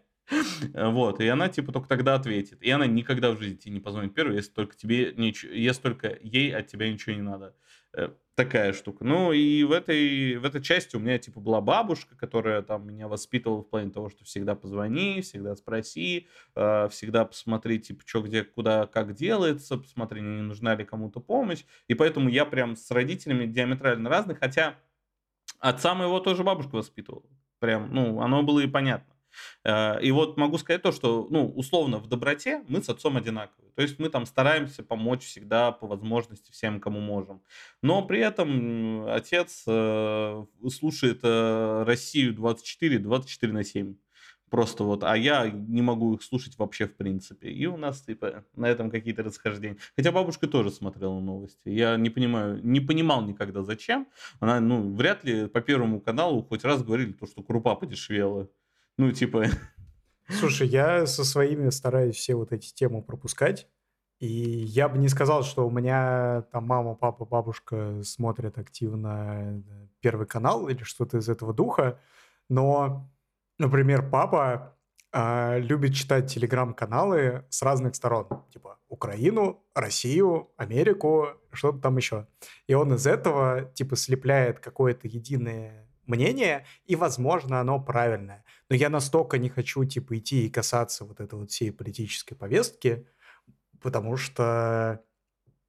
Вот, 0.73 1.21
и 1.21 1.29
она 1.29 1.49
типа 1.49 1.73
только 1.73 1.89
тогда 1.89 2.15
ответит. 2.15 2.63
И 2.63 2.71
она 2.71 2.87
никогда 2.87 3.33
в 3.33 3.39
жизни 3.39 3.57
тебе 3.57 3.75
не 3.75 3.81
позвонит 3.81 4.15
первой, 4.15 4.37
если 4.37 4.53
только 4.53 4.75
тебе 4.77 5.13
ничего, 5.15 5.53
если 5.53 5.83
только 5.83 6.17
ей 6.23 6.55
от 6.55 6.69
тебя 6.69 6.91
ничего 6.91 7.15
не 7.15 7.21
надо. 7.23 7.55
Э, 7.95 8.09
такая 8.35 8.73
штука. 8.73 9.05
Ну 9.05 9.33
и 9.33 9.63
в 9.65 9.73
этой, 9.73 10.37
в 10.37 10.45
этой 10.45 10.63
части 10.63 10.97
у 10.97 11.01
меня 11.01 11.19
типа 11.19 11.41
была 11.41 11.61
бабушка, 11.61 12.17
которая 12.17 12.63
там 12.63 12.87
меня 12.87 13.09
воспитывала 13.09 13.63
в 13.63 13.69
плане 13.69 13.91
того, 13.91 14.09
что 14.09 14.25
всегда 14.25 14.55
позвони, 14.55 15.21
всегда 15.21 15.55
спроси, 15.57 16.29
э, 16.55 16.89
всегда 16.91 17.25
посмотри, 17.27 17.79
типа, 17.79 18.03
что 18.07 18.23
где, 18.23 18.45
куда, 18.45 18.87
как 18.87 19.15
делается, 19.15 19.77
посмотри, 19.77 20.23
не 20.23 20.43
нужна 20.43 20.75
ли 20.75 20.85
кому-то 20.85 21.21
помощь. 21.21 21.65
И 21.89 21.95
поэтому 21.95 22.29
я 22.31 22.47
прям 22.47 22.77
с 22.77 22.91
родителями 22.91 23.47
диаметрально 23.47 24.09
разных, 24.09 24.39
хотя 24.39 24.77
отца 25.63 25.95
моего 25.95 26.21
тоже 26.21 26.45
бабушка 26.45 26.75
воспитывала. 26.75 27.25
Прям, 27.59 27.95
ну, 27.95 28.21
оно 28.21 28.43
было 28.43 28.61
и 28.61 28.67
понятно. 28.67 29.15
Э, 29.65 30.01
и 30.03 30.11
вот 30.11 30.37
могу 30.37 30.59
сказать 30.59 30.83
то, 30.83 30.93
что, 30.93 31.27
ну, 31.31 31.49
условно, 31.49 31.99
в 31.99 32.09
доброте 32.09 32.63
мы 32.69 32.83
с 32.83 32.89
отцом 32.89 33.17
одинаковые. 33.17 33.71
То 33.75 33.83
есть 33.83 33.99
мы 33.99 34.11
там 34.11 34.27
стараемся 34.27 34.83
помочь 34.83 35.25
всегда 35.25 35.73
по 35.73 35.87
возможности 35.87 36.51
всем, 36.51 36.81
кому 36.81 37.01
можем. 37.01 37.43
Но 37.81 38.03
при 38.03 38.21
этом 38.21 39.07
отец 39.09 39.65
э, 39.67 40.45
слушает 40.69 41.21
э, 41.23 41.85
Россию 41.87 42.35
24, 42.35 42.99
24 42.99 43.53
на 43.53 43.65
7 43.65 43.95
просто 44.53 44.85
вот, 44.85 45.03
а 45.03 45.17
я 45.17 45.51
не 45.51 45.81
могу 45.81 46.15
их 46.15 46.23
слушать 46.23 46.59
вообще 46.59 46.87
в 46.87 46.95
принципе. 46.95 47.49
И 47.49 47.65
у 47.65 47.79
нас, 47.79 48.03
типа, 48.03 48.45
на 48.55 48.67
этом 48.67 48.91
какие-то 48.91 49.23
расхождения. 49.23 49.79
Хотя 49.97 50.13
бабушка 50.13 50.47
тоже 50.47 50.71
смотрела 50.71 51.19
новости. 51.21 51.71
Я 51.71 51.97
не 51.97 52.11
понимаю, 52.11 52.61
не 52.63 52.81
понимал 52.81 53.23
никогда 53.23 53.63
зачем. 53.63 54.07
Она, 54.41 54.61
ну, 54.61 54.95
вряд 54.95 55.25
ли 55.25 55.49
по 55.49 55.63
Первому 55.63 56.03
каналу 56.03 56.43
хоть 56.43 56.65
раз 56.65 56.83
говорили 56.83 57.13
то, 57.13 57.27
что 57.27 57.43
крупа 57.43 57.77
подешевела. 57.77 58.51
Ну, 58.99 59.11
типа... 59.11 59.47
Слушай, 60.29 60.69
я 60.69 61.07
со 61.07 61.25
своими 61.25 61.71
стараюсь 61.71 62.17
все 62.17 62.35
вот 62.35 62.53
эти 62.53 62.75
темы 62.75 63.01
пропускать. 63.01 63.67
И 64.19 64.27
я 64.29 64.91
бы 64.91 64.99
не 64.99 65.09
сказал, 65.09 65.45
что 65.45 65.67
у 65.67 65.71
меня 65.71 66.43
там 66.53 66.67
мама, 66.67 66.95
папа, 66.95 67.25
бабушка 67.25 68.03
смотрят 68.05 68.59
активно 68.59 69.63
э, 69.67 69.87
Первый 70.01 70.27
канал 70.27 70.69
или 70.69 70.83
что-то 70.83 71.17
из 71.17 71.31
этого 71.31 71.55
духа. 71.55 71.99
Но, 72.51 73.11
например, 73.63 74.11
папа 74.11 74.77
э, 75.13 75.61
любит 75.61 75.95
читать 75.95 76.33
телеграм-каналы 76.33 77.45
с 77.49 77.63
разных 77.63 77.95
сторон. 77.95 78.27
Типа 78.53 78.79
Украину, 78.89 79.65
Россию, 79.75 80.51
Америку, 80.57 81.29
что-то 81.53 81.79
там 81.79 81.97
еще. 81.97 82.27
И 82.67 82.75
он 82.75 82.93
из 82.95 83.07
этого 83.07 83.63
типа 83.75 83.97
слепляет 83.97 84.59
какое-то 84.59 85.09
единое 85.09 85.89
мнение, 86.07 86.67
и, 86.85 86.97
возможно, 86.97 87.61
оно 87.61 87.81
правильное. 87.81 88.45
Но 88.69 88.77
я 88.77 88.91
настолько 88.91 89.39
не 89.39 89.49
хочу, 89.49 89.85
типа, 89.85 90.19
идти 90.19 90.47
и 90.47 90.51
касаться 90.51 91.05
вот 91.05 91.21
этой 91.21 91.39
вот 91.39 91.51
всей 91.51 91.73
политической 91.73 92.35
повестки, 92.35 93.07
потому 93.81 94.17
что, 94.17 95.01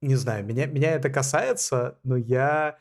не 0.00 0.16
знаю, 0.16 0.44
меня, 0.44 0.66
меня 0.66 0.92
это 0.92 1.10
касается, 1.10 1.98
но 2.02 2.16
я 2.16 2.78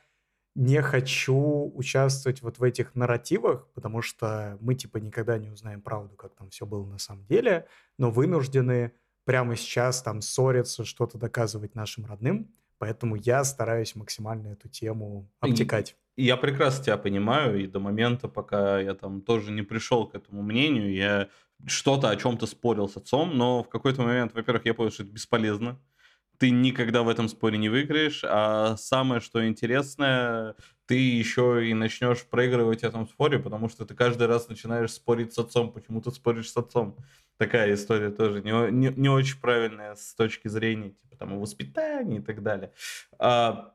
не 0.56 0.82
хочу 0.82 1.72
участвовать 1.74 2.42
вот 2.42 2.60
в 2.60 2.64
этих 2.64 2.96
нарративах, 2.96 3.68
потому 3.74 4.02
что 4.02 4.58
мы, 4.62 4.76
типа, 4.76 4.98
никогда 4.98 5.38
не 5.38 5.50
узнаем 5.50 5.82
правду, 5.82 6.16
как 6.16 6.36
там 6.36 6.50
все 6.50 6.66
было 6.66 6.86
на 6.86 7.00
самом 7.00 7.26
деле, 7.26 7.68
но 7.98 8.12
вынуждены 8.12 8.94
прямо 9.26 9.56
сейчас 9.56 10.02
там 10.02 10.22
ссориться, 10.22 10.86
что-то 10.86 11.18
доказывать 11.18 11.76
нашим 11.76 12.06
родным, 12.06 12.54
поэтому 12.78 13.16
я 13.16 13.44
стараюсь 13.44 13.96
максимально 13.96 14.50
эту 14.50 14.70
тему 14.70 15.32
обтекать. 15.40 15.96
Я 16.16 16.38
прекрасно 16.38 16.84
тебя 16.84 16.98
понимаю, 16.98 17.60
и 17.64 17.66
до 17.66 17.80
момента, 17.80 18.28
пока 18.28 18.80
я 18.80 18.94
там 18.94 19.22
тоже 19.22 19.52
не 19.52 19.64
пришел 19.64 20.08
к 20.08 20.14
этому 20.14 20.44
мнению, 20.44 20.94
я 20.94 21.30
что-то 21.66 22.10
о 22.10 22.16
чем-то 22.16 22.46
спорил 22.46 22.88
с 22.88 22.98
отцом, 22.98 23.36
но 23.36 23.64
в 23.64 23.70
какой-то 23.70 24.04
момент, 24.04 24.34
во-первых, 24.34 24.66
я 24.66 24.74
понял, 24.74 24.92
что 24.92 25.04
это 25.04 25.12
бесполезно. 25.12 25.80
Ты 26.44 26.50
никогда 26.50 27.04
в 27.04 27.08
этом 27.08 27.30
споре 27.30 27.58
не 27.58 27.70
выиграешь, 27.70 28.22
а 28.26 28.76
самое, 28.76 29.22
что 29.22 29.48
интересное, 29.48 30.58
ты 30.88 30.96
еще 30.96 31.66
и 31.66 31.74
начнешь 31.74 32.26
проигрывать 32.26 32.82
в 32.82 32.84
этом 32.84 33.08
споре, 33.08 33.40
потому 33.40 33.70
что 33.70 33.86
ты 33.86 33.96
каждый 33.96 34.28
раз 34.28 34.50
начинаешь 34.50 34.92
спорить 34.92 35.32
с 35.32 35.38
отцом, 35.40 35.72
почему 35.72 36.02
ты 36.02 36.12
споришь 36.12 36.52
с 36.52 36.58
отцом. 36.58 36.98
Такая 37.38 37.74
история 37.74 38.10
тоже 38.10 38.42
не, 38.42 38.52
не, 38.72 38.90
не 38.90 39.08
очень 39.08 39.40
правильная 39.40 39.96
с 39.96 40.16
точки 40.16 40.50
зрения 40.50 40.90
типа, 40.90 41.16
там, 41.16 41.40
воспитания 41.40 42.18
и 42.18 42.22
так 42.22 42.44
далее. 42.44 42.74
А, 43.20 43.74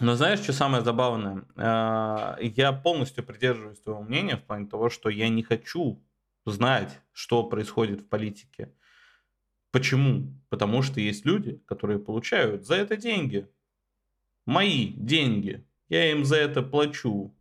но 0.00 0.16
знаешь, 0.16 0.40
что 0.40 0.52
самое 0.52 0.82
забавное? 0.82 1.44
А, 1.54 2.38
я 2.40 2.72
полностью 2.72 3.22
придерживаюсь 3.22 3.78
твоего 3.78 4.02
мнения 4.02 4.36
в 4.36 4.42
плане 4.42 4.66
того, 4.66 4.90
что 4.90 5.10
я 5.10 5.28
не 5.28 5.44
хочу 5.44 6.04
знать, 6.44 6.98
что 7.12 7.44
происходит 7.44 8.00
в 8.00 8.08
политике. 8.08 8.72
Почему? 9.78 10.34
Потому 10.48 10.82
что 10.82 11.00
есть 11.00 11.24
люди, 11.24 11.62
которые 11.64 12.00
получают 12.00 12.66
за 12.66 12.74
это 12.74 12.96
деньги. 12.96 13.46
Мои 14.44 14.88
деньги. 14.88 15.64
Я 15.88 16.10
им 16.10 16.24
за 16.24 16.34
это 16.34 16.62
плачу. 16.62 17.32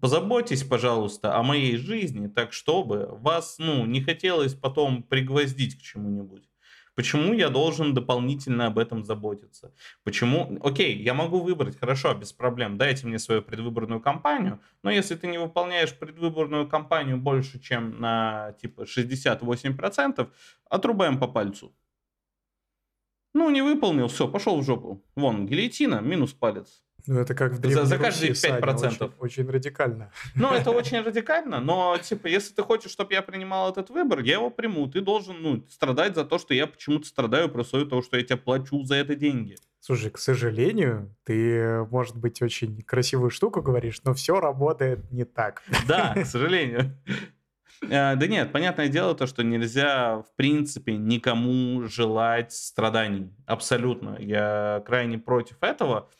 Позаботьтесь, 0.00 0.62
пожалуйста, 0.62 1.34
о 1.34 1.42
моей 1.42 1.76
жизни, 1.76 2.28
так 2.28 2.52
чтобы 2.52 3.08
вас, 3.20 3.56
ну, 3.58 3.84
не 3.84 4.00
хотелось 4.00 4.54
потом 4.54 5.02
пригвоздить 5.02 5.76
к 5.76 5.82
чему-нибудь. 5.82 6.48
Почему 6.96 7.34
я 7.34 7.50
должен 7.50 7.92
дополнительно 7.92 8.66
об 8.66 8.78
этом 8.78 9.04
заботиться? 9.04 9.72
Почему? 10.02 10.58
Окей, 10.62 10.96
я 10.96 11.12
могу 11.12 11.40
выбрать, 11.40 11.78
хорошо, 11.78 12.14
без 12.14 12.32
проблем, 12.32 12.78
дайте 12.78 13.06
мне 13.06 13.18
свою 13.18 13.42
предвыборную 13.42 14.00
кампанию, 14.00 14.60
но 14.82 14.90
если 14.90 15.14
ты 15.14 15.26
не 15.26 15.38
выполняешь 15.38 15.94
предвыборную 15.94 16.66
кампанию 16.66 17.18
больше, 17.18 17.60
чем 17.60 18.00
на 18.00 18.54
типа 18.62 18.84
68%, 18.84 20.28
отрубаем 20.70 21.18
по 21.18 21.28
пальцу. 21.28 21.74
Ну, 23.36 23.50
не 23.50 23.60
выполнил, 23.60 24.08
все, 24.08 24.26
пошел 24.26 24.58
в 24.58 24.64
жопу. 24.64 25.04
Вон, 25.14 25.46
гильотина, 25.46 26.00
минус 26.00 26.32
палец. 26.32 26.82
Ну, 27.06 27.20
это 27.20 27.34
как 27.34 27.52
в 27.52 27.70
За, 27.70 27.84
за 27.84 27.98
каждые 27.98 28.30
Руси, 28.30 28.40
Саня, 28.40 28.60
5%. 28.60 28.86
очень, 28.86 29.12
очень 29.18 29.50
радикально. 29.50 30.10
Ну, 30.34 30.54
это 30.54 30.70
очень 30.80 31.00
радикально, 31.02 31.60
но, 31.60 31.98
типа, 31.98 32.28
если 32.28 32.54
ты 32.54 32.62
хочешь, 32.62 32.90
чтобы 32.90 33.12
я 33.12 33.20
принимал 33.20 33.70
этот 33.70 33.90
выбор, 33.90 34.20
я 34.20 34.36
его 34.36 34.48
приму. 34.48 34.88
Ты 34.88 35.02
должен, 35.02 35.36
ну, 35.42 35.62
страдать 35.68 36.14
за 36.14 36.24
то, 36.24 36.38
что 36.38 36.54
я 36.54 36.66
почему-то 36.66 37.06
страдаю 37.06 37.50
при 37.50 37.60
условии 37.60 37.84
того, 37.84 38.00
что 38.00 38.16
я 38.16 38.22
тебе 38.24 38.38
плачу 38.38 38.82
за 38.84 38.94
это 38.94 39.14
деньги. 39.14 39.56
Слушай, 39.80 40.10
к 40.10 40.18
сожалению, 40.18 41.14
ты, 41.24 41.84
может 41.90 42.16
быть, 42.16 42.40
очень 42.40 42.80
красивую 42.82 43.28
штуку 43.28 43.60
говоришь, 43.60 44.00
но 44.02 44.14
все 44.14 44.40
работает 44.40 45.12
не 45.12 45.24
так. 45.24 45.62
Да, 45.86 46.14
к 46.22 46.24
сожалению. 46.24 46.98
Э, 47.82 48.16
Да 48.16 48.26
нет, 48.26 48.52
понятное 48.52 48.88
дело 48.88 49.14
то, 49.14 49.26
что 49.26 49.42
нельзя, 49.42 50.18
в 50.18 50.34
принципе, 50.36 50.96
никому 50.96 51.84
желать 51.84 52.52
страданий. 52.52 53.32
Абсолютно. 53.46 54.16
Я 54.18 54.82
крайне 54.86 55.18
против 55.18 55.56
этого. 55.62 56.10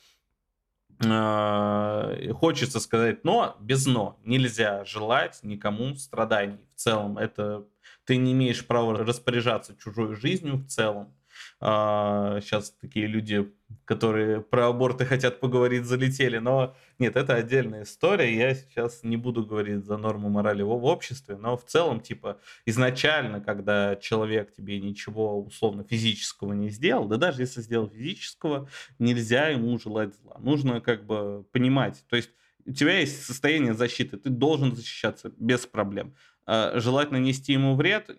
Э, 1.03 2.31
Хочется 2.33 2.79
сказать 2.79 3.23
но, 3.23 3.55
без 3.59 3.85
но. 3.85 4.19
Нельзя 4.23 4.85
желать 4.85 5.39
никому 5.43 5.95
страданий. 5.95 6.59
В 6.75 6.79
целом, 6.79 7.17
это 7.17 7.65
ты 8.05 8.17
не 8.17 8.31
имеешь 8.33 8.65
права 8.65 8.97
распоряжаться 8.97 9.75
чужой 9.77 10.15
жизнью 10.15 10.57
в 10.57 10.67
целом. 10.67 11.13
Сейчас 11.59 12.71
такие 12.79 13.07
люди, 13.07 13.51
которые 13.85 14.41
про 14.41 14.67
аборты 14.67 15.05
хотят 15.05 15.39
поговорить, 15.39 15.85
залетели. 15.85 16.37
Но 16.37 16.75
нет, 16.99 17.15
это 17.15 17.35
отдельная 17.35 17.83
история. 17.83 18.35
Я 18.35 18.55
сейчас 18.55 19.03
не 19.03 19.17
буду 19.17 19.45
говорить 19.45 19.85
за 19.85 19.97
норму 19.97 20.29
морали 20.29 20.61
в 20.61 20.69
обществе. 20.69 21.35
Но 21.37 21.57
в 21.57 21.65
целом, 21.65 21.99
типа, 21.99 22.39
изначально, 22.65 23.41
когда 23.41 23.95
человек 23.95 24.53
тебе 24.53 24.79
ничего 24.79 25.41
условно 25.41 25.83
физического 25.83 26.53
не 26.53 26.69
сделал, 26.69 27.07
да 27.07 27.17
даже 27.17 27.41
если 27.41 27.61
сделал 27.61 27.89
физического, 27.89 28.69
нельзя 28.99 29.49
ему 29.49 29.77
желать 29.79 30.15
зла. 30.15 30.37
Нужно 30.39 30.81
как 30.81 31.05
бы 31.05 31.45
понимать. 31.51 32.03
То 32.09 32.15
есть 32.15 32.31
у 32.65 32.71
тебя 32.73 32.99
есть 32.99 33.25
состояние 33.25 33.73
защиты, 33.73 34.17
ты 34.17 34.29
должен 34.29 34.75
защищаться 34.75 35.31
без 35.37 35.65
проблем. 35.65 36.15
А 36.45 36.79
Желать 36.79 37.11
нанести 37.11 37.53
ему 37.53 37.75
вред? 37.75 38.09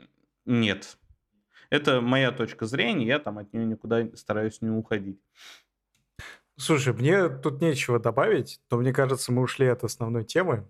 Нет. 0.44 0.96
Это 1.70 2.00
моя 2.00 2.32
точка 2.32 2.66
зрения, 2.66 3.06
я 3.06 3.18
там 3.18 3.38
от 3.38 3.52
нее 3.52 3.66
никуда 3.66 4.06
стараюсь 4.16 4.60
не 4.62 4.70
уходить. 4.70 5.20
Слушай, 6.56 6.92
мне 6.92 7.28
тут 7.28 7.60
нечего 7.60 7.98
добавить, 8.00 8.60
но 8.70 8.78
мне 8.78 8.92
кажется, 8.92 9.32
мы 9.32 9.42
ушли 9.42 9.66
от 9.66 9.84
основной 9.84 10.24
темы. 10.24 10.68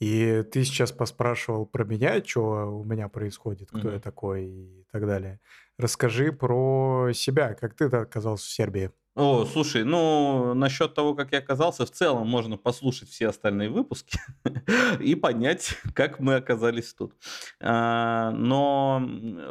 И 0.00 0.44
ты 0.52 0.64
сейчас 0.64 0.92
поспрашивал 0.92 1.66
про 1.66 1.84
меня, 1.84 2.24
что 2.24 2.42
у 2.80 2.84
меня 2.84 3.08
происходит, 3.08 3.72
кто 3.72 3.90
я 3.90 3.98
Мгм. 3.98 4.00
такой 4.00 4.46
и 4.46 4.86
так 4.92 5.06
далее. 5.06 5.40
Расскажи 5.78 6.32
про 6.32 7.12
себя, 7.14 7.54
как 7.54 7.74
ты 7.76 7.86
оказался 7.86 8.46
в 8.46 8.50
Сербии. 8.50 8.92
О, 9.14 9.44
слушай, 9.44 9.84
ну, 9.84 10.54
насчет 10.54 10.94
того, 10.94 11.14
как 11.14 11.30
я 11.30 11.38
оказался, 11.38 11.86
в 11.86 11.90
целом 11.90 12.26
можно 12.26 12.56
послушать 12.56 13.08
все 13.10 13.28
остальные 13.28 13.70
выпуски 13.70 14.18
и 15.00 15.14
понять, 15.14 15.76
как 15.94 16.18
мы 16.18 16.34
оказались 16.34 16.92
тут. 16.94 17.14
А, 17.60 18.32
Но 18.32 19.00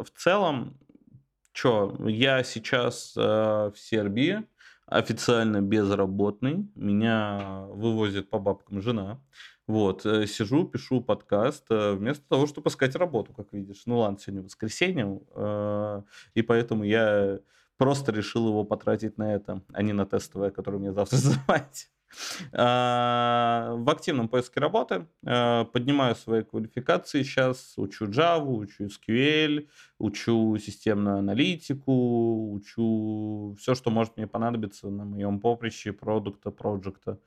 в 0.03 0.09
целом, 0.19 0.77
что, 1.53 1.95
я 2.07 2.43
сейчас 2.43 3.13
э, 3.15 3.21
в 3.21 3.75
Сербии, 3.77 4.43
официально 4.85 5.61
безработный, 5.61 6.67
меня 6.75 7.65
вывозит 7.69 8.29
по 8.29 8.39
бабкам 8.39 8.81
жена. 8.81 9.21
Вот, 9.65 10.05
э, 10.05 10.27
сижу, 10.27 10.65
пишу 10.65 10.99
подкаст, 10.99 11.67
э, 11.69 11.93
вместо 11.93 12.27
того, 12.27 12.47
чтобы 12.47 12.69
искать 12.69 12.97
работу, 12.97 13.31
как 13.31 13.53
видишь. 13.53 13.83
Ну 13.85 13.99
ладно, 13.99 14.19
сегодня 14.19 14.43
воскресенье, 14.43 15.21
и 16.33 16.41
поэтому 16.41 16.83
я 16.83 17.39
просто 17.77 18.11
решил 18.11 18.47
его 18.47 18.63
потратить 18.63 19.17
на 19.17 19.33
это, 19.33 19.61
а 19.73 19.81
не 19.81 19.93
на 19.93 20.05
тестовое, 20.05 20.51
которое 20.51 20.77
мне 20.77 20.93
завтра 20.93 21.17
сдавать. 21.17 21.89
А, 22.51 23.73
В 23.75 23.89
активном 23.89 24.27
поиске 24.29 24.59
работы 24.59 25.07
э, 25.25 25.65
поднимаю 25.65 26.15
свои 26.15 26.43
квалификации 26.43 27.23
сейчас, 27.23 27.73
учу 27.77 28.05
Java, 28.05 28.45
учу 28.45 28.85
SQL, 28.85 29.67
учу 29.97 30.57
системную 30.57 31.17
аналитику, 31.17 32.53
учу 32.53 33.55
все, 33.59 33.75
что 33.75 33.89
может 33.89 34.17
мне 34.17 34.27
понадобиться 34.27 34.89
на 34.89 35.05
моем 35.05 35.39
поприще 35.39 35.91
продукта, 35.91 36.51
проекта. 36.51 37.19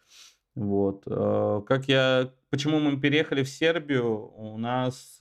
Вот. 0.55 1.03
Э, 1.07 1.63
Как 1.67 1.89
я, 1.89 2.31
почему 2.51 2.79
мы 2.79 2.99
переехали 3.01 3.43
в 3.43 3.49
Сербию? 3.49 4.33
У 4.37 4.57
нас 4.57 5.19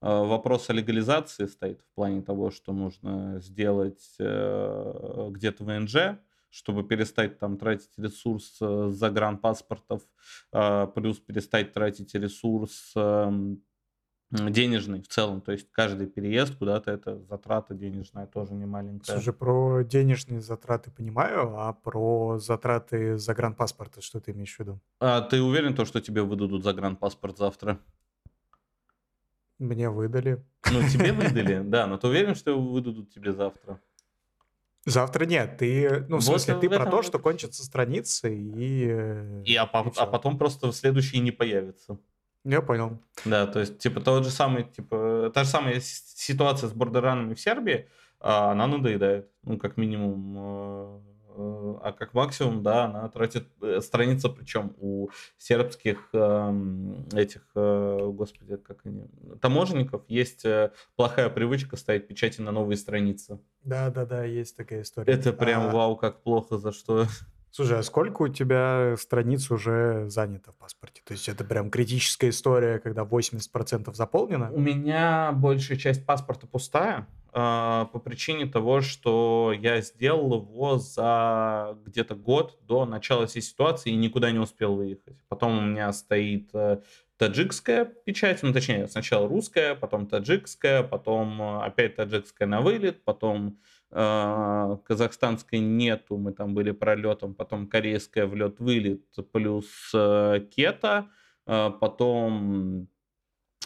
вопрос 0.00 0.70
о 0.70 0.72
легализации 0.72 1.46
стоит 1.46 1.82
в 1.82 1.94
плане 1.94 2.22
того, 2.22 2.50
что 2.50 2.72
нужно 2.72 3.40
сделать 3.40 4.14
э, 4.18 5.28
где-то 5.30 5.64
ВНЖ, 5.64 6.18
чтобы 6.50 6.82
перестать 6.82 7.38
там 7.38 7.58
тратить 7.58 7.90
ресурс 7.98 8.58
э, 8.60 8.90
загранпаспортов, 8.90 10.02
э, 10.52 10.86
плюс 10.94 11.18
перестать 11.18 11.72
тратить 11.72 12.14
ресурс 12.14 12.92
эм, 12.96 13.62
денежный 14.30 15.02
в 15.02 15.08
целом. 15.08 15.40
То 15.40 15.52
есть 15.52 15.70
каждый 15.70 16.06
переезд 16.06 16.56
куда-то 16.56 16.90
это 16.90 17.18
затрата 17.24 17.74
денежная 17.74 18.26
тоже 18.26 18.54
не 18.54 18.66
маленькая. 18.66 19.12
Слушай, 19.12 19.32
про 19.32 19.82
денежные 19.82 20.40
затраты 20.40 20.90
понимаю, 20.90 21.58
а 21.58 21.72
про 21.72 22.38
затраты 22.38 23.18
загранпаспорта 23.18 24.00
что 24.00 24.20
ты 24.20 24.32
имеешь 24.32 24.56
в 24.56 24.60
виду? 24.60 24.80
А 25.00 25.20
ты 25.20 25.42
уверен, 25.42 25.74
то, 25.74 25.84
что 25.84 26.00
тебе 26.00 26.22
выдадут 26.22 26.64
загранпаспорт 26.64 27.38
завтра? 27.38 27.78
Мне 29.58 29.90
выдали. 29.90 30.44
Ну, 30.70 30.88
тебе 30.88 31.12
выдали, 31.12 31.62
да, 31.64 31.86
но 31.86 31.98
ты 31.98 32.06
уверен, 32.08 32.34
что 32.34 32.58
выдадут 32.60 33.10
тебе 33.12 33.32
завтра? 33.32 33.80
Завтра 34.86 35.26
нет. 35.26 35.58
Ты, 35.58 36.00
ну, 36.08 36.16
в 36.18 36.20
Вот 36.20 36.22
смысле, 36.24 36.54
ты 36.54 36.68
про 36.68 36.76
этом 36.76 36.90
то, 36.90 36.96
вот 36.96 37.06
что 37.06 37.18
кончатся 37.18 37.64
страницы 37.64 38.34
и... 38.34 38.86
э, 38.88 39.42
И, 39.44 39.54
а, 39.56 39.64
и 39.64 39.90
а 39.96 40.06
потом 40.06 40.38
просто 40.38 40.68
в 40.68 40.72
следующий 40.72 41.18
не 41.20 41.30
появится. 41.30 41.98
Я 42.44 42.62
понял. 42.62 43.02
Да, 43.24 43.46
то 43.46 43.60
есть, 43.60 43.78
типа, 43.78 44.00
тот 44.00 44.24
же 44.24 44.30
самый, 44.30 44.64
типа, 44.64 45.30
та 45.34 45.44
же 45.44 45.50
самая 45.50 45.80
ситуация 45.80 46.68
с 46.68 46.72
бордеранами 46.72 47.34
в 47.34 47.40
Сербии, 47.40 47.88
а, 48.20 48.52
она 48.52 48.66
надоедает, 48.66 49.30
ну, 49.42 49.58
как 49.58 49.76
минимум, 49.76 50.34
э, 50.38 51.00
а 51.38 51.92
как 51.92 52.14
максимум, 52.14 52.62
да, 52.62 52.84
она 52.84 53.08
тратит 53.08 53.46
э, 53.62 53.80
страница, 53.80 54.28
причем 54.28 54.74
у 54.78 55.08
сербских 55.38 56.08
эм, 56.12 57.06
этих, 57.12 57.42
э, 57.54 58.10
господи, 58.12 58.56
как 58.56 58.78
они, 58.84 59.06
таможенников 59.40 60.02
есть 60.08 60.44
э, 60.44 60.72
плохая 60.96 61.28
привычка 61.30 61.76
ставить 61.76 62.08
печати 62.08 62.40
на 62.40 62.50
новые 62.50 62.76
страницы. 62.76 63.40
Да-да-да, 63.62 64.24
есть 64.24 64.56
такая 64.56 64.82
история. 64.82 65.12
Это 65.12 65.32
прям 65.32 65.68
А, 65.68 65.72
вау, 65.72 65.96
как 65.96 66.22
плохо, 66.22 66.58
за 66.58 66.72
что. 66.72 67.06
Слушай, 67.50 67.78
а 67.78 67.82
сколько 67.82 68.22
у 68.22 68.28
тебя 68.28 68.94
страниц 68.98 69.50
уже 69.50 70.08
занято 70.08 70.52
в 70.52 70.56
паспорте? 70.56 71.02
То 71.04 71.12
есть 71.12 71.28
это 71.28 71.44
прям 71.44 71.70
критическая 71.70 72.28
история, 72.28 72.78
когда 72.78 73.02
80% 73.02 73.94
заполнено? 73.94 74.50
У 74.52 74.60
меня 74.60 75.32
большая 75.32 75.78
часть 75.78 76.04
паспорта 76.04 76.46
пустая 76.46 77.06
по 77.32 78.00
причине 78.04 78.46
того, 78.46 78.80
что 78.80 79.52
я 79.56 79.80
сделал 79.80 80.42
его 80.42 80.78
за 80.78 81.76
где-то 81.84 82.14
год 82.14 82.58
до 82.62 82.86
начала 82.86 83.26
всей 83.26 83.42
ситуации 83.42 83.90
и 83.90 83.96
никуда 83.96 84.30
не 84.30 84.38
успел 84.38 84.76
выехать. 84.76 85.16
Потом 85.28 85.58
у 85.58 85.60
меня 85.60 85.92
стоит 85.92 86.50
э, 86.54 86.80
таджикская 87.18 87.84
печать, 87.84 88.42
ну 88.42 88.52
точнее 88.52 88.86
сначала 88.88 89.28
русская, 89.28 89.74
потом 89.74 90.06
таджикская, 90.06 90.82
потом 90.82 91.42
э, 91.42 91.64
опять 91.64 91.96
таджикская 91.96 92.48
на 92.48 92.60
вылет, 92.60 93.04
потом 93.04 93.58
э, 93.90 94.76
казахстанской 94.84 95.58
нету, 95.58 96.16
мы 96.16 96.32
там 96.32 96.54
были 96.54 96.70
пролетом, 96.70 97.34
потом 97.34 97.66
корейская 97.66 98.26
влет-вылет 98.26 99.02
плюс 99.32 99.66
э, 99.94 100.40
кета, 100.50 101.08
э, 101.46 101.70
потом 101.80 102.88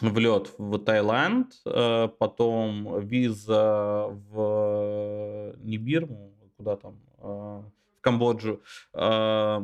влет 0.01 0.51
в 0.57 0.77
Таиланд, 0.79 1.53
э, 1.65 2.07
потом 2.19 2.99
виза 3.05 4.07
в 4.31 5.55
не 5.59 5.77
Бирму, 5.77 6.33
куда 6.57 6.75
там, 6.75 6.99
э, 7.19 7.23
в 7.23 8.01
Камбоджу. 8.01 8.61
Э, 8.93 9.59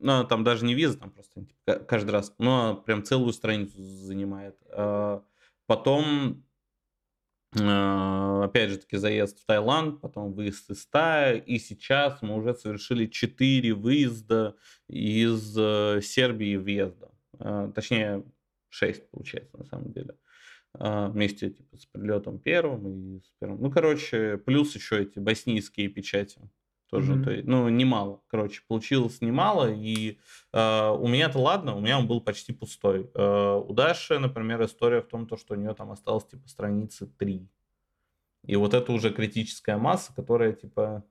Ну, 0.00 0.24
там 0.24 0.44
даже 0.44 0.66
не 0.66 0.74
виза, 0.74 0.98
там 0.98 1.10
просто 1.10 1.40
типа, 1.40 1.54
ка- 1.66 1.78
каждый 1.80 2.10
раз, 2.10 2.34
но 2.38 2.76
прям 2.76 3.02
целую 3.04 3.32
страницу 3.32 3.80
занимает. 3.82 4.56
Э, 4.70 5.20
Потом 5.66 6.44
э, 7.58 8.40
опять 8.44 8.70
же 8.70 8.78
таки 8.78 8.96
заезд 8.98 9.40
в 9.40 9.46
Таиланд, 9.46 10.00
потом 10.00 10.32
выезд 10.34 10.70
из 10.70 10.86
Тая, 10.86 11.36
и 11.36 11.58
сейчас 11.58 12.20
мы 12.22 12.36
уже 12.36 12.54
совершили 12.54 13.06
4 13.06 13.72
выезда 13.74 14.56
из 14.88 15.56
э, 15.56 16.00
Сербии 16.02 16.56
въезда. 16.56 17.08
Э, 17.38 17.70
Точнее, 17.74 18.24
6 18.74 19.10
получается 19.10 19.56
на 19.56 19.64
самом 19.64 19.92
деле. 19.92 20.14
а, 20.76 21.08
вместе 21.08 21.50
типа, 21.50 21.76
с 21.76 21.86
прилетом 21.86 22.40
первым 22.40 22.88
и 22.88 23.20
с 23.20 23.30
первым. 23.38 23.60
Ну, 23.62 23.70
короче, 23.70 24.38
плюс 24.38 24.74
еще 24.74 25.02
эти 25.02 25.20
боснийские 25.20 25.88
печати. 25.88 26.40
Тоже, 26.90 27.14
Мгм. 27.14 27.24
то 27.24 27.30
есть, 27.30 27.46
ну, 27.46 27.68
немало. 27.68 28.22
Короче, 28.26 28.60
получилось 28.66 29.20
немало. 29.20 29.72
И 29.72 30.18
э, 30.52 30.88
у 30.90 31.06
меня-то 31.06 31.38
ладно, 31.38 31.76
у 31.76 31.80
меня 31.80 31.98
он 31.98 32.08
был 32.08 32.20
почти 32.20 32.52
пустой. 32.52 33.08
Э, 33.14 33.54
у 33.54 33.72
Даши, 33.72 34.18
например, 34.18 34.64
история 34.64 35.00
в 35.00 35.06
том, 35.06 35.26
то, 35.28 35.36
что 35.36 35.54
у 35.54 35.56
нее 35.56 35.74
там 35.74 35.92
осталось 35.92 36.26
типа 36.26 36.48
страницы 36.48 37.06
3. 37.06 37.48
И 38.46 38.56
вот 38.56 38.74
это 38.74 38.90
уже 38.92 39.10
критическая 39.12 39.76
масса, 39.76 40.12
которая 40.12 40.52
типа 40.52 41.04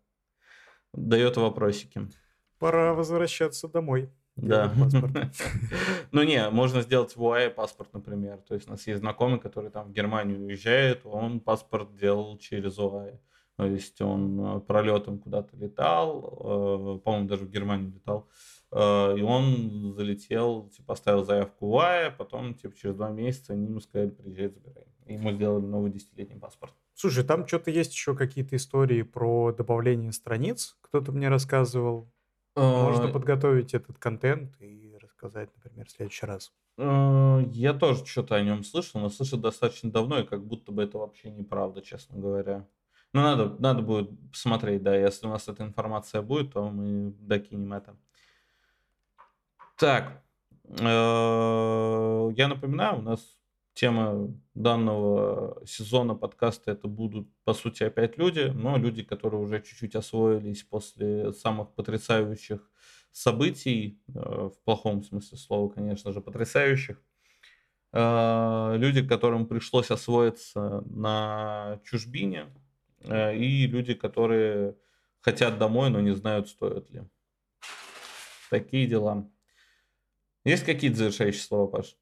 дает 0.93 1.37
вопросики. 1.37 2.07
Пора 2.59 2.93
возвращаться 2.93 3.67
домой. 3.69 4.09
Да. 4.35 4.73
Ну 6.11 6.23
не, 6.23 6.49
можно 6.49 6.81
сделать 6.81 7.15
в 7.15 7.23
УАЭ 7.23 7.49
паспорт, 7.49 7.93
например. 7.93 8.37
То 8.47 8.55
есть 8.55 8.67
у 8.67 8.71
нас 8.71 8.85
есть 8.87 8.99
знакомый, 8.99 9.39
который 9.39 9.71
там 9.71 9.89
в 9.89 9.91
Германию 9.91 10.39
уезжает, 10.43 11.01
он 11.05 11.39
паспорт 11.39 11.95
делал 11.95 12.37
через 12.37 12.77
УАЭ. 12.77 13.17
То 13.55 13.65
есть 13.65 14.01
он 14.01 14.57
э, 14.57 14.59
пролетом 14.61 15.19
куда-то 15.19 15.55
летал, 15.55 16.97
э, 16.97 16.99
по-моему, 17.03 17.27
даже 17.27 17.45
в 17.45 17.51
Германию 17.51 17.93
летал, 17.93 18.27
э, 18.71 19.17
и 19.17 19.21
он 19.21 19.93
залетел, 19.95 20.69
типа, 20.69 20.93
оставил 20.93 21.23
заявку 21.23 21.67
в 21.67 21.71
УАЭ, 21.73 22.11
потом, 22.17 22.55
типа, 22.55 22.75
через 22.75 22.95
два 22.95 23.11
месяца 23.11 23.53
они 23.53 23.67
ему 23.67 23.79
сказали, 23.79 24.09
приезжай, 24.09 24.49
забирай. 24.49 24.87
И 25.05 25.13
ему 25.13 25.31
сделали 25.33 25.65
новый 25.65 25.91
десятилетний 25.91 26.39
паспорт. 26.39 26.73
Слушай, 26.95 27.23
там 27.23 27.45
что-то 27.45 27.69
есть 27.69 27.93
еще 27.93 28.15
какие-то 28.15 28.55
истории 28.55 29.03
про 29.03 29.51
добавление 29.51 30.11
страниц. 30.13 30.77
Кто-то 30.81 31.11
мне 31.11 31.29
рассказывал. 31.29 32.11
Можно 32.55 33.05
Э, 33.05 33.11
подготовить 33.13 33.73
этот 33.73 33.97
контент 33.97 34.55
и 34.61 34.95
рассказать, 35.01 35.49
например, 35.55 35.87
в 35.87 35.91
следующий 35.91 36.25
раз. 36.25 36.53
Э, 36.77 37.41
Я 37.51 37.73
тоже 37.73 38.05
что-то 38.05 38.35
о 38.35 38.41
нем 38.41 38.63
слышал, 38.63 39.01
но 39.01 39.09
слышал 39.09 39.39
достаточно 39.39 39.91
давно, 39.91 40.19
и 40.19 40.25
как 40.25 40.45
будто 40.45 40.71
бы 40.71 40.83
это 40.83 40.97
вообще 40.99 41.31
неправда, 41.31 41.81
честно 41.81 42.19
говоря. 42.19 42.67
Ну, 43.13 43.21
надо, 43.21 43.49
надо 43.59 43.81
будет 43.83 44.09
посмотреть, 44.31 44.81
да, 44.83 44.95
если 44.95 45.27
у 45.27 45.29
нас 45.29 45.47
эта 45.47 45.63
информация 45.63 46.21
будет, 46.21 46.53
то 46.53 46.69
мы 46.69 47.11
докинем 47.19 47.73
это. 47.73 47.95
Так, 49.77 50.23
э, 50.65 50.83
я 52.35 52.47
напоминаю, 52.47 52.99
у 52.99 53.01
нас 53.01 53.19
тема 53.73 54.33
данного 54.53 55.61
сезона 55.65 56.15
подкаста 56.15 56.71
это 56.71 56.87
будут, 56.87 57.27
по 57.43 57.53
сути, 57.53 57.83
опять 57.83 58.17
люди, 58.17 58.51
но 58.53 58.77
люди, 58.77 59.03
которые 59.03 59.41
уже 59.41 59.61
чуть-чуть 59.61 59.95
освоились 59.95 60.63
после 60.63 61.33
самых 61.33 61.73
потрясающих 61.73 62.69
событий, 63.11 63.99
э, 64.07 64.11
в 64.13 64.55
плохом 64.63 65.03
смысле 65.03 65.37
слова, 65.37 65.69
конечно 65.69 66.11
же, 66.11 66.21
потрясающих. 66.21 67.01
Э, 67.93 68.75
Люди, 68.77 69.05
которым 69.07 69.47
пришлось 69.47 69.91
освоиться 69.91 70.81
на 70.85 71.79
чужбине, 71.83 72.47
э, 73.01 73.35
и 73.35 73.67
люди, 73.67 73.93
которые 73.93 74.75
хотят 75.21 75.57
домой, 75.57 75.89
но 75.89 75.99
не 76.01 76.13
знают, 76.15 76.49
стоит 76.49 76.89
ли. 76.89 77.03
Такие 78.49 78.87
дела. 78.87 79.29
Есть 80.45 80.65
какие-то 80.65 80.97
завершающие 80.97 81.41
слова, 81.41 81.67
Паш? 81.67 81.95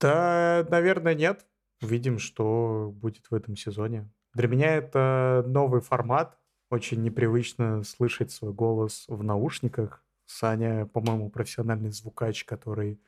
Да, 0.00 0.66
наверное, 0.70 1.14
нет. 1.14 1.46
Увидим, 1.82 2.18
что 2.18 2.92
будет 2.94 3.30
в 3.30 3.34
этом 3.34 3.56
сезоне. 3.56 4.10
Для 4.34 4.48
меня 4.48 4.76
это 4.76 5.44
новый 5.46 5.80
формат. 5.80 6.38
Очень 6.70 7.02
непривычно 7.02 7.82
слышать 7.82 8.30
свой 8.30 8.52
голос 8.52 9.04
в 9.08 9.22
наушниках. 9.22 10.04
Саня, 10.26 10.86
по-моему, 10.86 11.30
профессиональный 11.30 11.90
звукач, 11.90 12.44
который... 12.44 13.00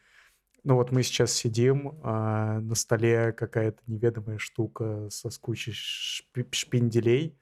Ну 0.64 0.74
вот 0.74 0.92
мы 0.92 1.02
сейчас 1.02 1.32
сидим, 1.32 2.00
а 2.02 2.60
на 2.60 2.74
столе 2.74 3.32
какая-то 3.32 3.82
неведомая 3.86 4.38
штука 4.38 5.08
со 5.10 5.28
кучей 5.40 5.72
шпи- 5.72 6.48
шпинделей. 6.52 7.38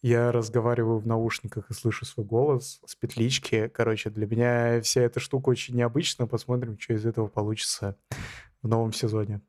Я 0.00 0.30
разговариваю 0.30 0.98
в 0.98 1.06
наушниках 1.06 1.70
и 1.70 1.74
слышу 1.74 2.04
свой 2.06 2.24
голос 2.24 2.80
с 2.86 2.94
петлички. 2.94 3.68
Короче, 3.68 4.10
для 4.10 4.26
меня 4.26 4.80
вся 4.80 5.00
эта 5.02 5.18
штука 5.18 5.48
очень 5.48 5.74
необычна. 5.74 6.26
Посмотрим, 6.28 6.78
что 6.78 6.94
из 6.94 7.04
этого 7.04 7.26
получится 7.26 7.96
в 8.62 8.68
новом 8.68 8.92
сезоне. 8.92 9.40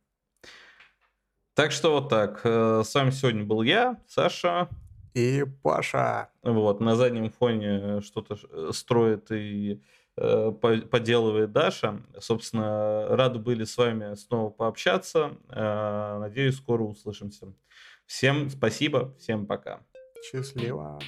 Так 1.53 1.71
что 1.71 1.91
вот 1.91 2.09
так. 2.09 2.41
Э, 2.45 2.81
С 2.83 2.95
вами 2.95 3.11
сегодня 3.11 3.43
был 3.43 3.61
я, 3.61 4.01
Саша. 4.07 4.69
И 5.13 5.45
Паша. 5.61 6.29
Вот, 6.41 6.79
на 6.79 6.95
заднем 6.95 7.29
фоне 7.31 8.01
что-то 8.01 8.35
ш- 8.37 8.47
э, 8.51 8.71
строит 8.73 9.31
и 9.31 9.83
э, 10.17 10.51
по- 10.51 10.77
поделывает 10.87 11.51
Даша. 11.51 12.01
Собственно, 12.19 13.07
рады 13.09 13.37
были 13.39 13.65
с 13.65 13.77
вами 13.77 14.15
снова 14.15 14.49
пообщаться. 14.49 15.37
Э, 15.49 16.17
Надеюсь, 16.19 16.55
скоро 16.57 16.83
услышимся. 16.83 17.53
Всем 18.05 18.49
спасибо, 18.49 19.13
всем 19.19 19.45
пока. 19.45 19.81
Счастливо. 20.21 20.99